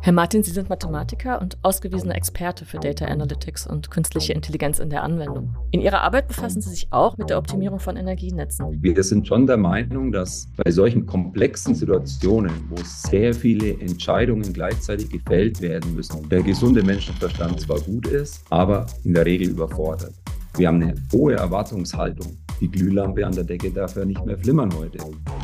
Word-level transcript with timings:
Herr 0.00 0.12
Martin, 0.12 0.42
Sie 0.42 0.50
sind 0.50 0.68
Mathematiker 0.68 1.40
und 1.40 1.58
ausgewiesener 1.62 2.14
Experte 2.14 2.64
für 2.64 2.78
Data 2.78 3.06
Analytics 3.06 3.66
und 3.66 3.90
künstliche 3.90 4.32
Intelligenz 4.32 4.78
in 4.78 4.90
der 4.90 5.02
Anwendung. 5.02 5.56
In 5.70 5.80
Ihrer 5.80 6.02
Arbeit 6.02 6.28
befassen 6.28 6.60
Sie 6.60 6.70
sich 6.70 6.88
auch 6.90 7.18
mit 7.18 7.30
der 7.30 7.38
Optimierung 7.38 7.78
von 7.78 7.96
Energienetzen. 7.96 8.82
Wir 8.82 9.02
sind 9.02 9.26
schon 9.26 9.46
der 9.46 9.56
Meinung, 9.56 10.12
dass 10.12 10.48
bei 10.56 10.70
solchen 10.70 11.04
komplexen 11.06 11.74
Situationen, 11.74 12.52
wo 12.70 12.76
sehr 12.84 13.34
viele 13.34 13.72
Entscheidungen 13.80 14.52
gleichzeitig 14.52 15.10
gefällt 15.10 15.60
werden 15.60 15.94
müssen, 15.94 16.28
der 16.28 16.42
gesunde 16.42 16.82
Menschenverstand 16.82 17.60
zwar 17.60 17.80
gut 17.80 18.06
ist, 18.06 18.44
aber 18.50 18.86
in 19.04 19.14
der 19.14 19.26
Regel 19.26 19.50
überfordert. 19.50 20.14
Wir 20.56 20.68
haben 20.68 20.82
eine 20.82 20.94
hohe 21.12 21.34
Erwartungshaltung 21.34 22.38
die 22.60 22.70
Glühlampe 22.70 23.24
an 23.26 23.34
der 23.34 23.44
Decke 23.44 23.70
darf 23.70 23.96
ja 23.96 24.04
nicht 24.04 24.24
mehr 24.24 24.36
flimmern 24.36 24.72
heute. 24.76 24.98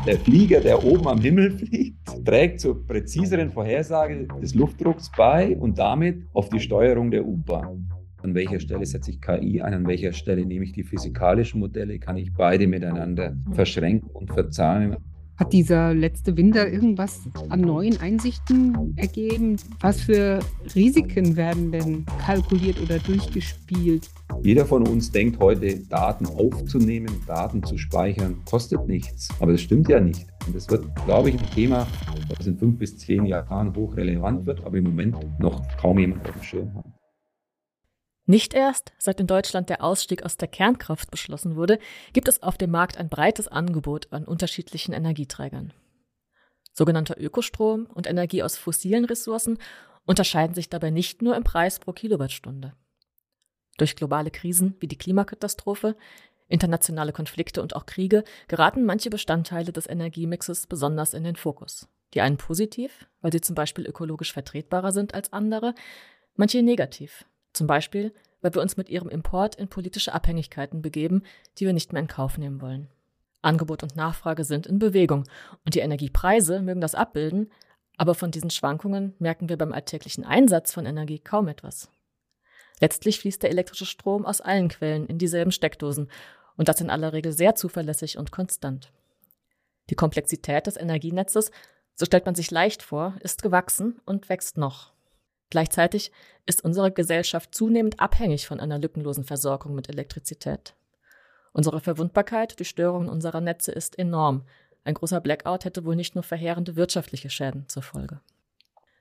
Der 0.05 0.17
Flieger, 0.17 0.59
der 0.59 0.83
oben 0.83 1.07
am 1.07 1.19
Himmel 1.19 1.51
fliegt, 1.51 2.25
trägt 2.25 2.59
zur 2.59 2.85
präziseren 2.85 3.49
Vorhersage 3.49 4.27
des 4.41 4.55
Luftdrucks 4.55 5.11
bei 5.15 5.55
und 5.57 5.77
damit 5.77 6.23
auf 6.33 6.49
die 6.49 6.59
Steuerung 6.59 7.11
der 7.11 7.25
U-Bahn. 7.25 7.89
An 8.21 8.33
welcher 8.33 8.59
Stelle 8.59 8.85
setze 8.85 9.11
ich 9.11 9.21
KI 9.21 9.61
ein? 9.61 9.73
An 9.73 9.87
welcher 9.87 10.11
Stelle 10.11 10.45
nehme 10.45 10.65
ich 10.65 10.71
die 10.71 10.83
physikalischen 10.83 11.59
Modelle? 11.59 11.99
Kann 11.99 12.17
ich 12.17 12.33
beide 12.33 12.67
miteinander 12.67 13.35
verschränken 13.51 14.09
und 14.09 14.31
verzahnen? 14.31 14.97
Hat 15.37 15.51
dieser 15.51 15.93
letzte 15.93 16.37
Winter 16.37 16.69
irgendwas 16.69 17.21
an 17.49 17.59
neuen 17.59 17.99
Einsichten 17.99 18.93
ergeben? 18.95 19.57
Was 19.81 20.01
für 20.01 20.39
Risiken 20.73 21.35
werden 21.35 21.73
denn 21.73 22.05
kalkuliert 22.25 22.79
oder 22.81 22.99
durchgespielt? 22.99 24.09
Jeder 24.43 24.65
von 24.65 24.87
uns 24.87 25.11
denkt 25.11 25.39
heute, 25.39 25.79
Daten 25.89 26.25
aufzunehmen, 26.25 27.11
Daten 27.27 27.61
zu 27.63 27.77
speichern, 27.77 28.37
kostet 28.45 28.87
nichts. 28.87 29.27
Aber 29.41 29.51
das 29.51 29.61
stimmt 29.61 29.89
ja 29.89 29.99
nicht. 29.99 30.25
Und 30.47 30.55
das 30.55 30.69
wird, 30.69 30.85
glaube 31.05 31.29
ich, 31.29 31.39
ein 31.39 31.49
Thema, 31.51 31.85
das 32.29 32.47
in 32.47 32.57
fünf 32.57 32.77
bis 32.77 32.97
zehn 32.97 33.25
Jahren 33.25 33.75
hochrelevant 33.75 34.45
wird, 34.45 34.63
aber 34.65 34.77
im 34.77 34.85
Moment 34.85 35.17
noch 35.39 35.61
kaum 35.77 35.99
jemand 35.99 36.25
auf 36.27 36.33
dem 36.33 36.43
Schirm 36.43 36.75
hat. 36.75 36.85
Nicht 38.27 38.55
erst, 38.55 38.93
seit 38.97 39.19
in 39.19 39.27
Deutschland 39.27 39.69
der 39.69 39.83
Ausstieg 39.83 40.23
aus 40.23 40.35
der 40.37 40.47
Kernkraft 40.47 41.11
beschlossen 41.11 41.55
wurde, 41.55 41.77
gibt 42.11 42.27
es 42.27 42.41
auf 42.41 42.57
dem 42.57 42.71
Markt 42.71 42.97
ein 42.97 43.09
breites 43.09 43.47
Angebot 43.47 44.11
an 44.11 44.25
unterschiedlichen 44.25 44.93
Energieträgern. 44.93 45.73
Sogenannter 46.73 47.19
Ökostrom 47.19 47.85
und 47.85 48.07
Energie 48.07 48.41
aus 48.41 48.57
fossilen 48.57 49.05
Ressourcen 49.05 49.59
unterscheiden 50.05 50.55
sich 50.55 50.69
dabei 50.69 50.89
nicht 50.89 51.21
nur 51.21 51.35
im 51.35 51.43
Preis 51.43 51.79
pro 51.79 51.93
Kilowattstunde. 51.93 52.73
Durch 53.77 53.95
globale 53.95 54.31
Krisen 54.31 54.75
wie 54.79 54.87
die 54.87 54.97
Klimakatastrophe, 54.97 55.95
internationale 56.47 57.13
Konflikte 57.13 57.61
und 57.61 57.75
auch 57.75 57.85
Kriege 57.85 58.23
geraten 58.47 58.85
manche 58.85 59.09
Bestandteile 59.09 59.71
des 59.71 59.87
Energiemixes 59.87 60.67
besonders 60.67 61.13
in 61.13 61.23
den 61.23 61.35
Fokus. 61.35 61.87
Die 62.13 62.21
einen 62.21 62.37
positiv, 62.37 63.07
weil 63.21 63.31
sie 63.31 63.41
zum 63.41 63.55
Beispiel 63.55 63.85
ökologisch 63.85 64.33
vertretbarer 64.33 64.91
sind 64.91 65.13
als 65.13 65.31
andere, 65.33 65.75
manche 66.35 66.61
negativ, 66.61 67.25
zum 67.55 67.67
Beispiel, 67.67 68.13
weil 68.41 68.53
wir 68.53 68.61
uns 68.61 68.77
mit 68.77 68.89
ihrem 68.89 69.09
Import 69.09 69.55
in 69.55 69.67
politische 69.67 70.13
Abhängigkeiten 70.13 70.81
begeben, 70.81 71.23
die 71.57 71.65
wir 71.65 71.73
nicht 71.73 71.93
mehr 71.93 72.01
in 72.01 72.07
Kauf 72.07 72.37
nehmen 72.37 72.61
wollen. 72.61 72.89
Angebot 73.41 73.83
und 73.83 73.95
Nachfrage 73.95 74.43
sind 74.43 74.67
in 74.67 74.79
Bewegung 74.79 75.23
und 75.65 75.75
die 75.75 75.79
Energiepreise 75.79 76.61
mögen 76.61 76.81
das 76.81 76.95
abbilden, 76.95 77.51
aber 77.97 78.15
von 78.15 78.31
diesen 78.31 78.49
Schwankungen 78.49 79.13
merken 79.19 79.49
wir 79.49 79.57
beim 79.57 79.71
alltäglichen 79.71 80.25
Einsatz 80.25 80.73
von 80.73 80.85
Energie 80.85 81.19
kaum 81.19 81.47
etwas. 81.47 81.89
Letztlich 82.81 83.19
fließt 83.19 83.41
der 83.41 83.51
elektrische 83.51 83.85
Strom 83.85 84.25
aus 84.25 84.41
allen 84.41 84.67
Quellen 84.67 85.05
in 85.07 85.17
dieselben 85.17 85.51
Steckdosen 85.51 86.09
und 86.57 86.67
das 86.67 86.81
in 86.81 86.89
aller 86.89 87.13
Regel 87.13 87.31
sehr 87.31 87.55
zuverlässig 87.55 88.17
und 88.17 88.31
konstant. 88.31 88.91
Die 89.89 89.95
Komplexität 89.95 90.67
des 90.67 90.77
Energienetzes, 90.77 91.51
so 91.93 92.05
stellt 92.05 92.25
man 92.25 92.35
sich 92.35 92.51
leicht 92.51 92.81
vor, 92.81 93.15
ist 93.21 93.43
gewachsen 93.43 94.01
und 94.05 94.27
wächst 94.27 94.57
noch. 94.57 94.94
Gleichzeitig 95.55 96.11
ist 96.45 96.65
unsere 96.65 96.91
Gesellschaft 96.91 97.55
zunehmend 97.55 98.01
abhängig 98.01 98.45
von 98.45 98.59
einer 98.59 98.77
lückenlosen 98.77 99.23
Versorgung 99.23 99.73
mit 99.73 99.87
Elektrizität. 99.87 100.75
Unsere 101.53 101.79
Verwundbarkeit 101.79 102.59
durch 102.59 102.67
Störungen 102.67 103.07
unserer 103.07 103.39
Netze 103.39 103.71
ist 103.71 103.97
enorm. 103.97 104.43
Ein 104.83 104.95
großer 104.95 105.21
Blackout 105.21 105.63
hätte 105.63 105.85
wohl 105.85 105.95
nicht 105.95 106.13
nur 106.13 106.25
verheerende 106.25 106.75
wirtschaftliche 106.75 107.29
Schäden 107.29 107.69
zur 107.69 107.83
Folge. 107.83 108.19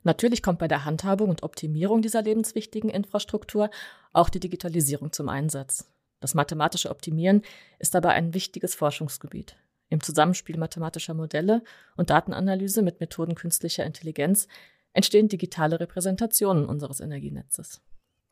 Natürlich 0.04 0.44
kommt 0.44 0.60
bei 0.60 0.68
der 0.68 0.84
Handhabung 0.84 1.28
und 1.28 1.42
Optimierung 1.42 2.02
dieser 2.02 2.22
lebenswichtigen 2.22 2.88
Infrastruktur 2.88 3.68
auch 4.12 4.28
die 4.28 4.38
Digitalisierung 4.38 5.10
zum 5.10 5.28
Einsatz. 5.28 5.90
Das 6.20 6.34
mathematische 6.34 6.90
Optimieren 6.90 7.42
ist 7.80 7.96
dabei 7.96 8.10
ein 8.10 8.32
wichtiges 8.32 8.76
Forschungsgebiet. 8.76 9.56
Im 9.88 10.00
Zusammenspiel 10.00 10.56
mathematischer 10.56 11.14
Modelle 11.14 11.64
und 11.96 12.10
Datenanalyse 12.10 12.82
mit 12.82 13.00
Methoden 13.00 13.34
künstlicher 13.34 13.84
Intelligenz 13.84 14.46
entstehen 14.94 15.28
digitale 15.28 15.78
Repräsentationen 15.78 16.66
unseres 16.66 17.00
Energienetzes. 17.00 17.82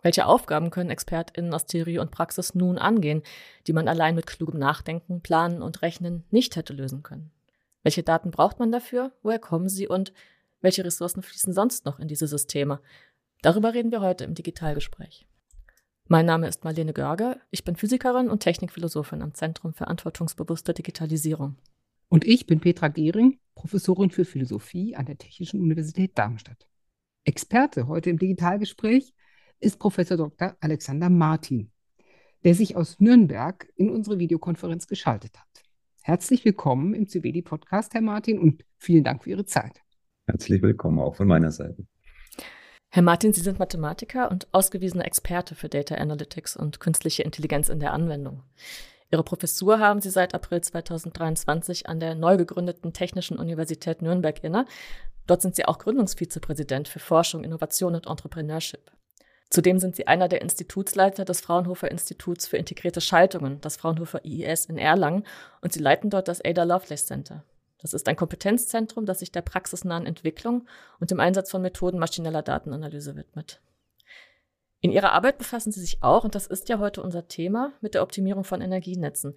Welche 0.02 0.26
Aufgaben 0.26 0.70
können 0.70 0.90
ExpertInnen 0.90 1.54
aus 1.54 1.66
Theorie 1.66 1.98
und 1.98 2.10
Praxis 2.10 2.54
nun 2.54 2.78
angehen, 2.78 3.22
die 3.66 3.72
man 3.72 3.86
allein 3.86 4.14
mit 4.14 4.26
klugem 4.26 4.58
Nachdenken, 4.58 5.20
Planen 5.20 5.62
und 5.62 5.82
Rechnen 5.82 6.24
nicht 6.30 6.56
hätte 6.56 6.72
lösen 6.72 7.02
können? 7.02 7.30
Welche 7.82 8.02
Daten 8.02 8.30
braucht 8.30 8.58
man 8.58 8.72
dafür? 8.72 9.12
Woher 9.22 9.38
kommen 9.38 9.68
sie 9.68 9.86
und 9.86 10.12
welche 10.60 10.84
Ressourcen 10.84 11.22
fließen 11.22 11.52
sonst 11.52 11.84
noch 11.84 11.98
in 11.98 12.08
diese 12.08 12.26
Systeme? 12.26 12.80
Darüber 13.42 13.74
reden 13.74 13.90
wir 13.90 14.00
heute 14.00 14.24
im 14.24 14.34
Digitalgespräch. 14.34 15.26
Mein 16.08 16.26
Name 16.26 16.48
ist 16.48 16.64
Marlene 16.64 16.92
Görger, 16.92 17.38
ich 17.50 17.64
bin 17.64 17.76
Physikerin 17.76 18.28
und 18.28 18.40
Technikphilosophin 18.40 19.22
am 19.22 19.34
Zentrum 19.34 19.72
Verantwortungsbewusste 19.72 20.74
Digitalisierung. 20.74 21.56
Und 22.08 22.24
ich 22.26 22.46
bin 22.46 22.60
Petra 22.60 22.88
Gehring, 22.88 23.38
Professorin 23.62 24.10
für 24.10 24.24
Philosophie 24.24 24.96
an 24.96 25.06
der 25.06 25.16
Technischen 25.16 25.60
Universität 25.60 26.18
Darmstadt. 26.18 26.66
Experte 27.24 27.86
heute 27.86 28.10
im 28.10 28.18
Digitalgespräch 28.18 29.14
ist 29.60 29.78
Professor 29.78 30.16
Dr. 30.16 30.56
Alexander 30.58 31.08
Martin, 31.08 31.70
der 32.42 32.56
sich 32.56 32.74
aus 32.74 32.98
Nürnberg 32.98 33.68
in 33.76 33.88
unsere 33.88 34.18
Videokonferenz 34.18 34.88
geschaltet 34.88 35.38
hat. 35.38 35.62
Herzlich 36.02 36.44
willkommen 36.44 36.92
im 36.92 37.06
CWD-Podcast, 37.06 37.94
Herr 37.94 38.00
Martin, 38.00 38.40
und 38.40 38.64
vielen 38.78 39.04
Dank 39.04 39.22
für 39.22 39.30
Ihre 39.30 39.44
Zeit. 39.44 39.80
Herzlich 40.26 40.60
willkommen 40.60 40.98
auch 40.98 41.14
von 41.14 41.28
meiner 41.28 41.52
Seite. 41.52 41.86
Herr 42.88 43.02
Martin, 43.02 43.32
Sie 43.32 43.42
sind 43.42 43.60
Mathematiker 43.60 44.28
und 44.32 44.52
ausgewiesener 44.52 45.06
Experte 45.06 45.54
für 45.54 45.68
Data 45.68 45.94
Analytics 45.94 46.56
und 46.56 46.80
künstliche 46.80 47.22
Intelligenz 47.22 47.68
in 47.68 47.78
der 47.78 47.92
Anwendung. 47.92 48.42
Ihre 49.12 49.22
Professur 49.22 49.78
haben 49.78 50.00
Sie 50.00 50.08
seit 50.08 50.34
April 50.34 50.62
2023 50.62 51.86
an 51.86 52.00
der 52.00 52.14
neu 52.14 52.38
gegründeten 52.38 52.94
Technischen 52.94 53.38
Universität 53.38 54.00
Nürnberg 54.00 54.42
inne. 54.42 54.64
Dort 55.26 55.42
sind 55.42 55.54
Sie 55.54 55.66
auch 55.66 55.78
Gründungsvizepräsident 55.78 56.88
für 56.88 56.98
Forschung, 56.98 57.44
Innovation 57.44 57.94
und 57.94 58.06
Entrepreneurship. 58.06 58.90
Zudem 59.50 59.78
sind 59.78 59.96
Sie 59.96 60.06
einer 60.06 60.28
der 60.28 60.40
Institutsleiter 60.40 61.26
des 61.26 61.42
Fraunhofer 61.42 61.90
Instituts 61.90 62.46
für 62.46 62.56
integrierte 62.56 63.02
Schaltungen, 63.02 63.60
das 63.60 63.76
Fraunhofer 63.76 64.24
IIS 64.24 64.64
in 64.64 64.78
Erlangen, 64.78 65.24
und 65.60 65.74
Sie 65.74 65.80
leiten 65.80 66.08
dort 66.08 66.26
das 66.26 66.42
Ada 66.42 66.62
Lovelace 66.62 67.04
Center. 67.04 67.44
Das 67.82 67.92
ist 67.92 68.08
ein 68.08 68.16
Kompetenzzentrum, 68.16 69.04
das 69.04 69.18
sich 69.18 69.30
der 69.30 69.42
praxisnahen 69.42 70.06
Entwicklung 70.06 70.66
und 71.00 71.10
dem 71.10 71.20
Einsatz 71.20 71.50
von 71.50 71.60
Methoden 71.60 71.98
maschineller 71.98 72.40
Datenanalyse 72.40 73.14
widmet. 73.14 73.60
In 74.82 74.90
Ihrer 74.90 75.12
Arbeit 75.12 75.38
befassen 75.38 75.70
Sie 75.70 75.80
sich 75.80 76.02
auch, 76.02 76.24
und 76.24 76.34
das 76.34 76.48
ist 76.48 76.68
ja 76.68 76.80
heute 76.80 77.02
unser 77.02 77.28
Thema, 77.28 77.72
mit 77.80 77.94
der 77.94 78.02
Optimierung 78.02 78.42
von 78.42 78.60
Energienetzen. 78.60 79.34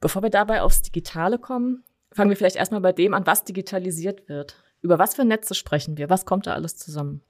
Bevor 0.00 0.22
wir 0.22 0.30
dabei 0.30 0.62
aufs 0.62 0.80
Digitale 0.80 1.38
kommen, 1.38 1.84
fangen 2.12 2.30
wir 2.30 2.36
vielleicht 2.36 2.56
erstmal 2.56 2.80
bei 2.80 2.92
dem 2.92 3.12
an, 3.12 3.26
was 3.26 3.44
digitalisiert 3.44 4.26
wird. 4.26 4.56
Über 4.80 4.98
was 4.98 5.14
für 5.14 5.26
Netze 5.26 5.54
sprechen 5.54 5.98
wir? 5.98 6.08
Was 6.08 6.24
kommt 6.24 6.46
da 6.46 6.54
alles 6.54 6.76
zusammen? 6.76 7.20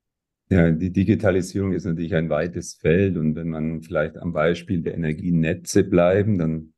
Ja, 0.48 0.70
die 0.70 0.92
Digitalisierung 0.92 1.72
ist 1.72 1.86
natürlich 1.86 2.14
ein 2.14 2.30
weites 2.30 2.74
Feld 2.74 3.16
und 3.16 3.34
wenn 3.34 3.48
man 3.48 3.82
vielleicht 3.82 4.16
am 4.16 4.32
Beispiel 4.32 4.82
der 4.82 4.94
Energienetze 4.94 5.82
bleiben, 5.82 6.38
dann 6.38 6.72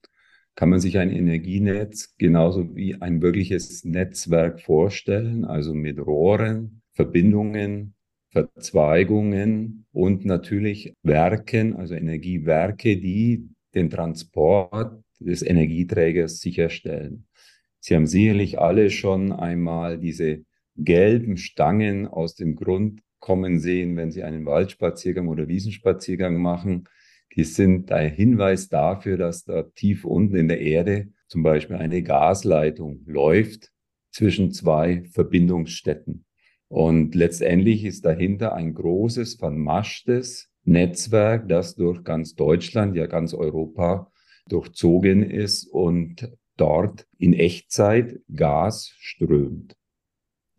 kann 0.54 0.70
man 0.70 0.80
sich 0.80 0.96
ein 0.96 1.10
Energienetz 1.10 2.16
genauso 2.16 2.74
wie 2.74 2.98
ein 3.00 3.20
wirkliches 3.20 3.84
Netzwerk 3.84 4.62
vorstellen, 4.62 5.44
also 5.44 5.74
mit 5.74 5.98
Rohren, 5.98 6.80
Verbindungen, 6.94 7.94
Verzweigungen 8.30 9.86
und 9.92 10.24
natürlich 10.24 10.94
Werken, 11.02 11.74
also 11.76 11.94
Energiewerke, 11.94 12.96
die 12.98 13.48
den 13.74 13.90
Transport 13.90 15.02
des 15.18 15.42
Energieträgers 15.42 16.38
sicherstellen. 16.38 17.26
Sie 17.80 17.94
haben 17.94 18.06
sicherlich 18.06 18.58
alle 18.58 18.90
schon 18.90 19.32
einmal 19.32 19.98
diese 19.98 20.44
gelben 20.76 21.36
Stangen 21.36 22.06
aus 22.06 22.34
dem 22.34 22.54
Grund 22.54 23.02
kommen 23.18 23.58
sehen, 23.58 23.96
wenn 23.96 24.12
Sie 24.12 24.22
einen 24.22 24.46
Waldspaziergang 24.46 25.28
oder 25.28 25.48
Wiesenspaziergang 25.48 26.40
machen. 26.40 26.88
Die 27.34 27.44
sind 27.44 27.90
ein 27.92 28.12
Hinweis 28.12 28.68
dafür, 28.68 29.16
dass 29.16 29.44
da 29.44 29.62
tief 29.62 30.04
unten 30.04 30.36
in 30.36 30.48
der 30.48 30.60
Erde 30.60 31.08
zum 31.26 31.42
Beispiel 31.42 31.76
eine 31.76 32.02
Gasleitung 32.02 33.02
läuft 33.06 33.70
zwischen 34.10 34.52
zwei 34.52 35.02
Verbindungsstätten. 35.12 36.24
Und 36.68 37.14
letztendlich 37.14 37.84
ist 37.84 38.04
dahinter 38.04 38.54
ein 38.54 38.74
großes, 38.74 39.36
vermaschtes 39.36 40.50
Netzwerk, 40.64 41.48
das 41.48 41.74
durch 41.76 42.04
ganz 42.04 42.34
Deutschland, 42.34 42.94
ja 42.94 43.06
ganz 43.06 43.32
Europa 43.32 44.12
durchzogen 44.48 45.22
ist 45.22 45.66
und 45.66 46.30
dort 46.56 47.06
in 47.16 47.32
Echtzeit 47.32 48.20
Gas 48.34 48.92
strömt. 48.98 49.76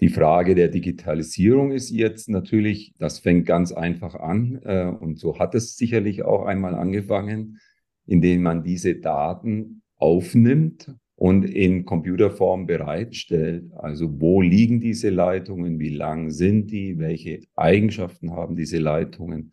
Die 0.02 0.10
Frage 0.10 0.56
der 0.56 0.70
Digitalisierung 0.70 1.72
ist 1.72 1.90
jetzt 1.90 2.30
natürlich, 2.30 2.94
das 2.98 3.20
fängt 3.20 3.46
ganz 3.46 3.72
einfach 3.72 4.16
an 4.16 4.62
äh, 4.64 4.86
und 4.86 5.20
so 5.20 5.40
hat 5.40 5.56
es 5.56 5.76
sicherlich 5.76 6.24
auch 6.24 6.46
einmal 6.46 6.74
angefangen, 6.74 7.60
indem 8.06 8.42
man 8.42 8.64
diese 8.64 8.96
Daten 8.96 9.82
aufnimmt 9.98 10.96
und 11.20 11.44
in 11.44 11.84
Computerform 11.84 12.66
bereitstellt. 12.66 13.74
Also 13.76 14.22
wo 14.22 14.42
liegen 14.42 14.80
diese 14.80 15.10
Leitungen, 15.10 15.78
wie 15.78 15.90
lang 15.90 16.32
sind 16.32 16.72
die, 16.72 16.98
welche 16.98 17.42
Eigenschaften 17.58 18.32
haben 18.32 18.56
diese 18.56 18.78
Leitungen, 18.78 19.52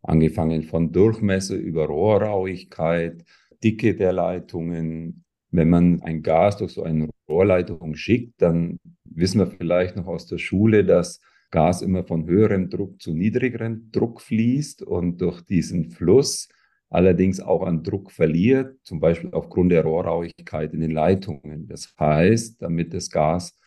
angefangen 0.00 0.62
von 0.62 0.92
Durchmesser 0.92 1.56
über 1.56 1.86
Rohrrauigkeit, 1.86 3.24
Dicke 3.64 3.96
der 3.96 4.12
Leitungen. 4.12 5.24
Wenn 5.50 5.68
man 5.68 6.02
ein 6.02 6.22
Gas 6.22 6.58
durch 6.58 6.70
so 6.70 6.84
eine 6.84 7.08
Rohrleitung 7.28 7.96
schickt, 7.96 8.40
dann 8.40 8.78
wissen 9.04 9.40
wir 9.40 9.48
vielleicht 9.48 9.96
noch 9.96 10.06
aus 10.06 10.26
der 10.26 10.38
Schule, 10.38 10.84
dass 10.84 11.20
Gas 11.50 11.82
immer 11.82 12.04
von 12.04 12.28
höherem 12.28 12.70
Druck 12.70 13.02
zu 13.02 13.12
niedrigerem 13.12 13.90
Druck 13.90 14.20
fließt 14.20 14.82
und 14.82 15.20
durch 15.20 15.40
diesen 15.40 15.90
Fluss 15.90 16.48
allerdings 16.90 17.40
auch 17.40 17.62
an 17.62 17.82
Druck 17.82 18.10
verliert, 18.10 18.76
zum 18.82 19.00
Beispiel 19.00 19.30
aufgrund 19.32 19.72
der 19.72 19.84
Rohrrauigkeit 19.84 20.72
in 20.72 20.80
den 20.80 20.90
Leitungen. 20.90 21.66
Das 21.68 21.94
heißt, 21.98 22.62
damit 22.62 22.94
das 22.94 23.10
Gas 23.10 23.58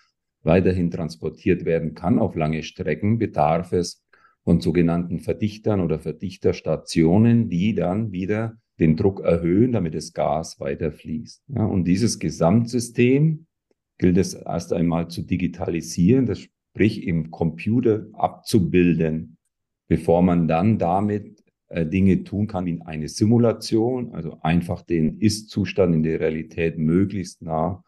weiterhin 0.44 0.90
transportiert 0.90 1.66
werden 1.66 1.94
kann 1.94 2.20
auf 2.20 2.36
lange 2.36 2.64
Strecken, 2.64 3.20
bedarf 3.20 3.74
es 3.74 4.04
von 4.44 4.60
sogenannten 4.60 5.20
Verdichtern 5.20 5.82
oder 5.82 6.00
Verdichterstationen, 6.00 7.50
die 7.50 7.76
dann 7.76 8.12
wieder 8.12 8.58
den 8.80 8.98
Druck 8.98 9.20
erhöhen, 9.20 9.72
damit 9.72 9.94
das 9.94 10.14
Gas 10.14 10.60
weiter 10.60 10.92
fließt. 10.92 11.44
Ja, 11.50 11.66
und 11.66 11.86
dieses 11.86 12.18
Gesamtsystem 12.18 13.46
gilt 14.00 14.18
es 14.18 14.34
erst 14.34 14.74
einmal 14.74 15.10
zu 15.10 15.22
digitalisieren, 15.22 16.26
das 16.26 16.40
sprich 16.40 17.06
im 17.06 17.30
Computer 17.30 18.08
abzubilden, 18.14 19.38
bevor 19.88 20.24
man 20.24 20.48
dann 20.48 20.80
damit 20.80 21.41
Dinge 21.74 22.24
tun 22.24 22.48
kann 22.48 22.66
wie 22.66 22.82
eine 22.82 23.08
Simulation, 23.08 24.14
also 24.14 24.40
einfach 24.42 24.82
den 24.82 25.20
Ist-Zustand 25.20 25.96
in 25.96 26.04
der 26.04 26.20
Realität 26.20 26.78
möglichst 26.78 27.42
nah 27.42 27.84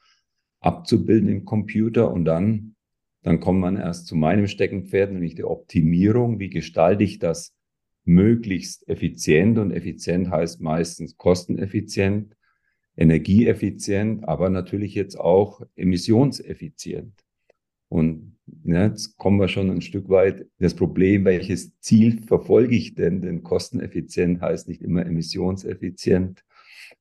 abzubilden 0.61 1.29
im 1.29 1.45
Computer 1.45 2.11
und 2.11 2.25
dann, 2.25 2.75
dann 3.21 3.39
kommt 3.39 3.59
man 3.59 3.77
erst 3.77 4.07
zu 4.07 4.15
meinem 4.15 4.47
Steckenpferd, 4.47 5.11
nämlich 5.11 5.35
der 5.35 5.49
Optimierung. 5.49 6.39
Wie 6.39 6.49
gestalte 6.49 7.03
ich 7.03 7.19
das 7.19 7.53
möglichst 8.05 8.87
effizient? 8.87 9.57
Und 9.57 9.71
effizient 9.71 10.29
heißt 10.29 10.61
meistens 10.61 11.17
kosteneffizient, 11.17 12.35
energieeffizient, 12.95 14.27
aber 14.27 14.49
natürlich 14.49 14.95
jetzt 14.95 15.19
auch 15.19 15.61
emissionseffizient. 15.75 17.13
Und 17.89 18.32
ja, 18.63 18.85
jetzt 18.85 19.17
kommen 19.17 19.39
wir 19.39 19.47
schon 19.47 19.69
ein 19.69 19.81
Stück 19.81 20.09
weit 20.09 20.47
das 20.59 20.73
Problem, 20.73 21.25
welches 21.25 21.79
Ziel 21.79 22.21
verfolge 22.21 22.75
ich 22.75 22.95
denn? 22.95 23.21
Denn 23.21 23.43
kosteneffizient 23.43 24.41
heißt 24.41 24.67
nicht 24.67 24.81
immer 24.81 25.05
emissionseffizient. 25.05 26.43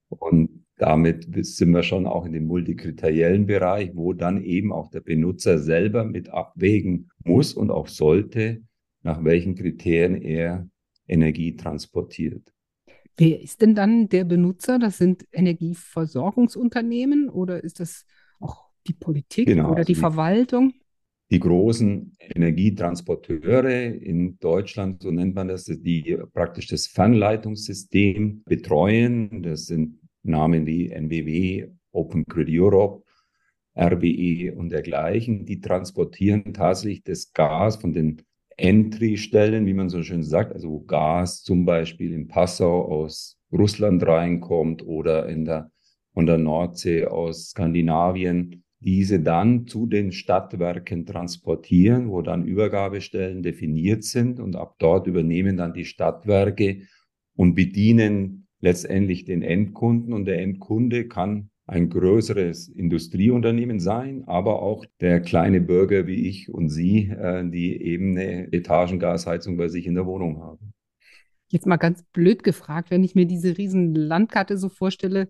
Und 0.08 0.64
damit 0.76 1.26
sind 1.46 1.70
wir 1.70 1.82
schon 1.82 2.06
auch 2.06 2.24
in 2.26 2.32
dem 2.32 2.46
multikriteriellen 2.46 3.46
Bereich, 3.46 3.90
wo 3.94 4.12
dann 4.12 4.42
eben 4.42 4.72
auch 4.72 4.90
der 4.90 5.00
Benutzer 5.00 5.58
selber 5.58 6.04
mit 6.04 6.28
abwägen 6.28 7.10
muss 7.24 7.54
und 7.54 7.70
auch 7.70 7.88
sollte, 7.88 8.62
nach 9.02 9.24
welchen 9.24 9.54
Kriterien 9.54 10.20
er 10.20 10.68
Energie 11.08 11.56
transportiert. 11.56 12.52
Wer 13.16 13.40
ist 13.40 13.62
denn 13.62 13.74
dann 13.74 14.08
der 14.08 14.24
Benutzer? 14.24 14.78
Das 14.78 14.98
sind 14.98 15.26
Energieversorgungsunternehmen 15.32 17.28
oder 17.28 17.62
ist 17.62 17.80
das 17.80 18.06
auch 18.40 18.70
die 18.86 18.94
Politik 18.94 19.46
genau, 19.46 19.72
oder 19.72 19.74
die, 19.74 19.80
also 19.80 19.92
die 19.92 19.94
Verwaltung? 19.94 20.72
Die 21.32 21.40
großen 21.40 22.12
Energietransporteure 22.34 23.86
in 23.86 24.38
Deutschland, 24.38 25.02
so 25.02 25.10
nennt 25.10 25.34
man 25.34 25.48
das, 25.48 25.64
die 25.64 26.18
praktisch 26.34 26.66
das 26.66 26.86
Fernleitungssystem 26.88 28.42
betreuen. 28.44 29.42
Das 29.42 29.64
sind 29.64 29.98
Namen 30.22 30.66
wie 30.66 30.90
NBW, 30.90 31.68
Open 31.92 32.24
Grid 32.24 32.48
Europe, 32.50 33.02
RWE 33.74 34.54
und 34.54 34.68
dergleichen. 34.68 35.46
Die 35.46 35.62
transportieren 35.62 36.52
tatsächlich 36.52 37.02
das 37.02 37.32
Gas 37.32 37.76
von 37.76 37.94
den 37.94 38.20
Entry-Stellen, 38.58 39.64
wie 39.64 39.72
man 39.72 39.88
so 39.88 40.02
schön 40.02 40.22
sagt, 40.24 40.52
also 40.52 40.68
wo 40.68 40.80
Gas 40.80 41.42
zum 41.42 41.64
Beispiel 41.64 42.12
in 42.12 42.28
Passau 42.28 42.84
aus 42.84 43.38
Russland 43.50 44.06
reinkommt 44.06 44.86
oder 44.86 45.26
in 45.30 45.46
der, 45.46 45.70
von 46.12 46.26
der 46.26 46.36
Nordsee 46.36 47.06
aus 47.06 47.48
Skandinavien 47.48 48.62
diese 48.84 49.20
dann 49.20 49.66
zu 49.66 49.86
den 49.86 50.12
Stadtwerken 50.12 51.06
transportieren, 51.06 52.10
wo 52.10 52.22
dann 52.22 52.44
Übergabestellen 52.44 53.42
definiert 53.42 54.04
sind 54.04 54.40
und 54.40 54.56
ab 54.56 54.76
dort 54.78 55.06
übernehmen 55.06 55.56
dann 55.56 55.72
die 55.72 55.84
Stadtwerke 55.84 56.82
und 57.36 57.54
bedienen 57.54 58.46
letztendlich 58.60 59.24
den 59.24 59.42
Endkunden 59.42 60.12
und 60.12 60.24
der 60.24 60.40
Endkunde 60.40 61.06
kann 61.08 61.50
ein 61.66 61.90
größeres 61.90 62.68
Industrieunternehmen 62.68 63.78
sein, 63.78 64.24
aber 64.26 64.62
auch 64.62 64.84
der 65.00 65.20
kleine 65.20 65.60
Bürger 65.60 66.06
wie 66.06 66.28
ich 66.28 66.52
und 66.52 66.68
Sie, 66.68 67.08
äh, 67.08 67.48
die 67.48 67.80
eben 67.80 68.16
eine 68.16 68.52
Etagengasheizung 68.52 69.56
bei 69.56 69.68
sich 69.68 69.86
in 69.86 69.94
der 69.94 70.06
Wohnung 70.06 70.42
haben. 70.42 70.72
Jetzt 71.48 71.66
mal 71.66 71.76
ganz 71.76 72.02
blöd 72.12 72.42
gefragt, 72.42 72.90
wenn 72.90 73.04
ich 73.04 73.14
mir 73.14 73.26
diese 73.26 73.56
riesen 73.58 73.94
Landkarte 73.94 74.56
so 74.56 74.68
vorstelle, 74.68 75.28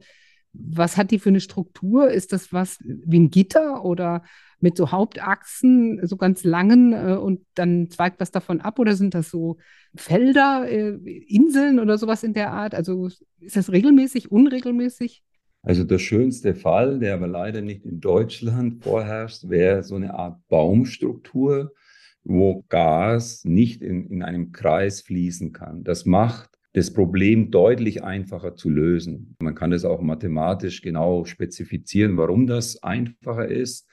was 0.52 0.96
hat 0.96 1.10
die 1.10 1.19
für 1.19 1.31
eine 1.31 1.40
Struktur? 1.40 2.10
Ist 2.10 2.32
das 2.32 2.52
was 2.52 2.78
wie 2.82 3.19
ein 3.19 3.31
Gitter 3.31 3.84
oder 3.84 4.22
mit 4.60 4.76
so 4.76 4.93
Hauptachsen, 4.93 6.06
so 6.06 6.16
ganz 6.16 6.44
langen 6.44 6.93
äh, 6.93 7.16
und 7.16 7.40
dann 7.54 7.90
zweigt 7.90 8.20
was 8.20 8.31
davon 8.31 8.60
ab? 8.60 8.78
Oder 8.78 8.94
sind 8.94 9.14
das 9.14 9.31
so 9.31 9.58
Felder, 9.94 10.66
äh, 10.69 10.94
Inseln 11.26 11.81
oder 11.81 11.99
sowas 11.99 12.22
in 12.22 12.34
der 12.34 12.52
Art? 12.52 12.75
Also 12.75 13.08
ist 13.40 13.56
das 13.56 13.72
regelmäßig, 13.72 14.31
unregelmäßig? 14.31 15.22
Also 15.62 15.84
der 15.84 15.99
schönste 15.99 16.54
Fall, 16.54 16.99
der 16.99 17.14
aber 17.14 17.28
leider 17.28 17.60
nicht 17.60 17.84
in 17.84 18.00
Deutschland 18.00 18.82
vorherrscht, 18.82 19.49
wäre 19.49 19.82
so 19.82 19.94
eine 19.94 20.14
Art 20.14 20.40
Baumstruktur, 20.49 21.72
wo 22.25 22.64
Gas 22.69 23.44
nicht 23.44 23.82
in, 23.82 24.08
in 24.10 24.22
einem 24.22 24.52
Kreis 24.52 25.02
fließen 25.02 25.52
kann. 25.52 25.84
Das 25.84 26.04
macht 26.04 26.51
das 26.72 26.92
Problem 26.92 27.50
deutlich 27.50 28.02
einfacher 28.02 28.54
zu 28.54 28.70
lösen. 28.70 29.36
Man 29.40 29.54
kann 29.54 29.70
das 29.70 29.84
auch 29.84 30.00
mathematisch 30.00 30.80
genau 30.80 31.24
spezifizieren, 31.24 32.16
warum 32.16 32.46
das 32.46 32.82
einfacher 32.82 33.48
ist. 33.48 33.88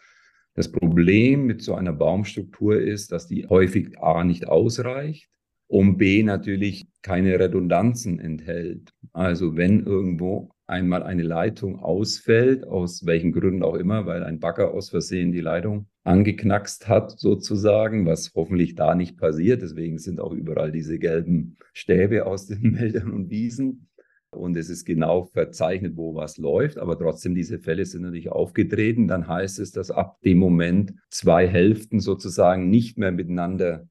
Das 0.54 0.72
Problem 0.72 1.46
mit 1.46 1.62
so 1.62 1.76
einer 1.76 1.94
Baumstruktur 1.94 2.80
ist, 2.80 3.12
dass 3.12 3.28
die 3.28 3.48
häufig 3.48 4.00
A 4.00 4.24
nicht 4.24 4.48
ausreicht 4.48 5.30
und 5.70 5.98
B 5.98 6.24
natürlich 6.24 6.88
keine 7.04 7.40
Redundanzen 7.40 8.20
enthält. 8.20 8.92
Also 9.14 9.56
wenn 9.56 9.86
irgendwo 9.86 10.50
einmal 10.66 11.04
eine 11.04 11.22
Leitung 11.22 11.80
ausfällt, 11.80 12.68
aus 12.68 13.06
welchen 13.06 13.32
Gründen 13.32 13.64
auch 13.64 13.76
immer, 13.76 14.08
weil 14.08 14.24
ein 14.24 14.40
Bagger 14.40 14.74
aus 14.74 14.90
Versehen 14.90 15.32
die 15.32 15.42
Leitung 15.42 15.86
angeknackst 16.04 16.88
hat, 16.88 17.20
sozusagen, 17.20 18.08
was 18.08 18.32
hoffentlich 18.34 18.74
da 18.74 18.96
nicht 18.96 19.18
passiert. 19.18 19.62
Deswegen 19.62 20.00
sind 20.00 20.20
auch 20.20 20.34
überall 20.34 20.72
diese 20.72 20.98
gelben 20.98 21.56
Stäbe 21.74 22.26
aus 22.26 22.48
den 22.48 22.76
Wäldern 22.80 23.12
und 23.12 23.30
Wiesen. 23.30 23.90
Und 24.32 24.58
es 24.58 24.70
ist 24.70 24.86
genau 24.86 25.26
verzeichnet, 25.26 25.98
wo 25.98 26.16
was 26.16 26.38
läuft. 26.38 26.80
Aber 26.80 26.98
trotzdem, 26.98 27.36
diese 27.36 27.60
Fälle 27.60 27.86
sind 27.86 28.02
natürlich 28.02 28.32
aufgetreten. 28.32 29.08
Dann 29.08 29.28
heißt 29.28 29.60
es, 29.60 29.72
dass 29.72 29.92
ab 29.92 30.20
dem 30.22 30.40
Moment 30.40 30.94
zwei 31.12 31.48
Hälften 31.48 32.00
sozusagen 32.00 32.70
nicht 32.72 32.98
mehr 32.98 33.12
miteinander 33.12 33.88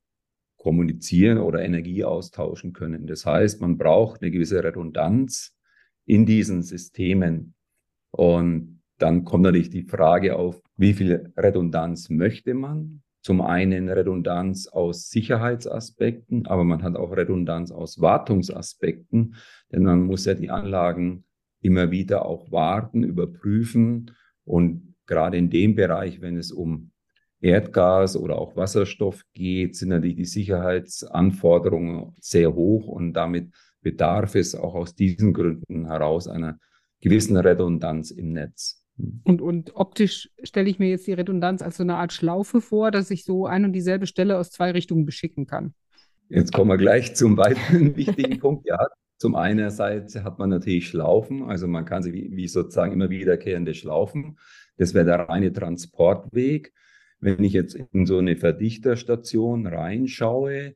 kommunizieren 0.59 1.39
oder 1.39 1.63
Energie 1.63 2.05
austauschen 2.05 2.73
können. 2.73 3.07
Das 3.07 3.25
heißt, 3.25 3.61
man 3.61 3.79
braucht 3.79 4.21
eine 4.21 4.31
gewisse 4.31 4.63
Redundanz 4.63 5.57
in 6.05 6.27
diesen 6.27 6.63
Systemen. 6.63 7.55
Und 8.11 8.83
dann 8.99 9.25
kommt 9.25 9.45
natürlich 9.45 9.71
die 9.71 9.85
Frage 9.85 10.37
auf, 10.37 10.61
wie 10.77 10.93
viel 10.93 11.33
Redundanz 11.37 12.11
möchte 12.11 12.55
man? 12.55 13.03
Zum 13.23 13.41
einen 13.41 13.89
Redundanz 13.89 14.67
aus 14.69 15.11
Sicherheitsaspekten, 15.11 16.47
aber 16.47 16.65
man 16.65 16.83
hat 16.83 16.97
auch 16.97 17.17
Redundanz 17.17 17.71
aus 17.71 18.01
Wartungsaspekten, 18.01 19.35
denn 19.71 19.83
man 19.83 20.03
muss 20.03 20.25
ja 20.25 20.35
die 20.35 20.51
Anlagen 20.51 21.25
immer 21.61 21.91
wieder 21.91 22.25
auch 22.25 22.51
warten, 22.51 23.03
überprüfen 23.03 24.13
und 24.45 24.95
gerade 25.07 25.37
in 25.37 25.51
dem 25.51 25.75
Bereich, 25.75 26.21
wenn 26.21 26.37
es 26.37 26.53
um 26.53 26.91
Erdgas 27.41 28.17
oder 28.17 28.39
auch 28.39 28.57
Wasserstoff 28.57 29.23
geht, 29.33 29.77
sind 29.77 29.91
natürlich 29.91 30.17
die 30.17 30.25
Sicherheitsanforderungen 30.25 32.15
sehr 32.21 32.55
hoch 32.55 32.87
und 32.87 33.13
damit 33.13 33.53
bedarf 33.81 34.35
es 34.35 34.55
auch 34.55 34.75
aus 34.75 34.95
diesen 34.95 35.33
Gründen 35.33 35.87
heraus 35.87 36.27
einer 36.27 36.59
gewissen 37.01 37.37
Redundanz 37.37 38.11
im 38.11 38.33
Netz. 38.33 38.85
Und, 39.23 39.41
und 39.41 39.77
optisch 39.77 40.31
stelle 40.43 40.69
ich 40.69 40.81
mir 40.81 40.89
jetzt 40.89 41.07
die 41.07 41.13
Redundanz 41.13 41.63
als 41.63 41.77
so 41.77 41.85
eine 41.85 41.97
Art 41.97 42.13
Schlaufe 42.13 42.61
vor, 42.61 42.91
dass 42.91 43.11
ich 43.11 43.25
so 43.25 43.47
ein 43.47 43.65
und 43.65 43.73
dieselbe 43.73 44.07
Stelle 44.07 44.37
aus 44.39 44.51
zwei 44.51 44.73
Richtungen 44.73 45.07
beschicken 45.07 45.47
kann. 45.47 45.75
Jetzt 46.29 46.53
kommen 46.53 46.71
wir 46.71 46.77
gleich 46.77 47.15
zum 47.15 47.37
weiteren 47.37 47.97
wichtigen 47.97 48.41
Punkt. 48.41 48.67
Ja, 48.67 48.79
zum 49.17 49.37
einerseits 49.37 50.17
hat 50.17 50.39
man 50.39 50.51
natürlich 50.51 50.89
Schlaufen, 50.89 51.45
also 51.45 51.69
man 51.69 51.85
kann 51.85 52.03
sie 52.03 52.13
wie, 52.13 52.37
wie 52.37 52.49
sozusagen 52.49 52.93
immer 52.93 53.09
wiederkehrende 53.09 53.75
Schlaufen. 53.75 54.39
Das 54.77 54.95
wäre 54.95 55.05
der 55.07 55.29
reine 55.29 55.53
Transportweg. 55.53 56.73
Wenn 57.21 57.43
ich 57.43 57.53
jetzt 57.53 57.75
in 57.93 58.07
so 58.07 58.19
eine 58.19 58.37
Verdichterstation 58.37 59.67
reinschaue, 59.67 60.75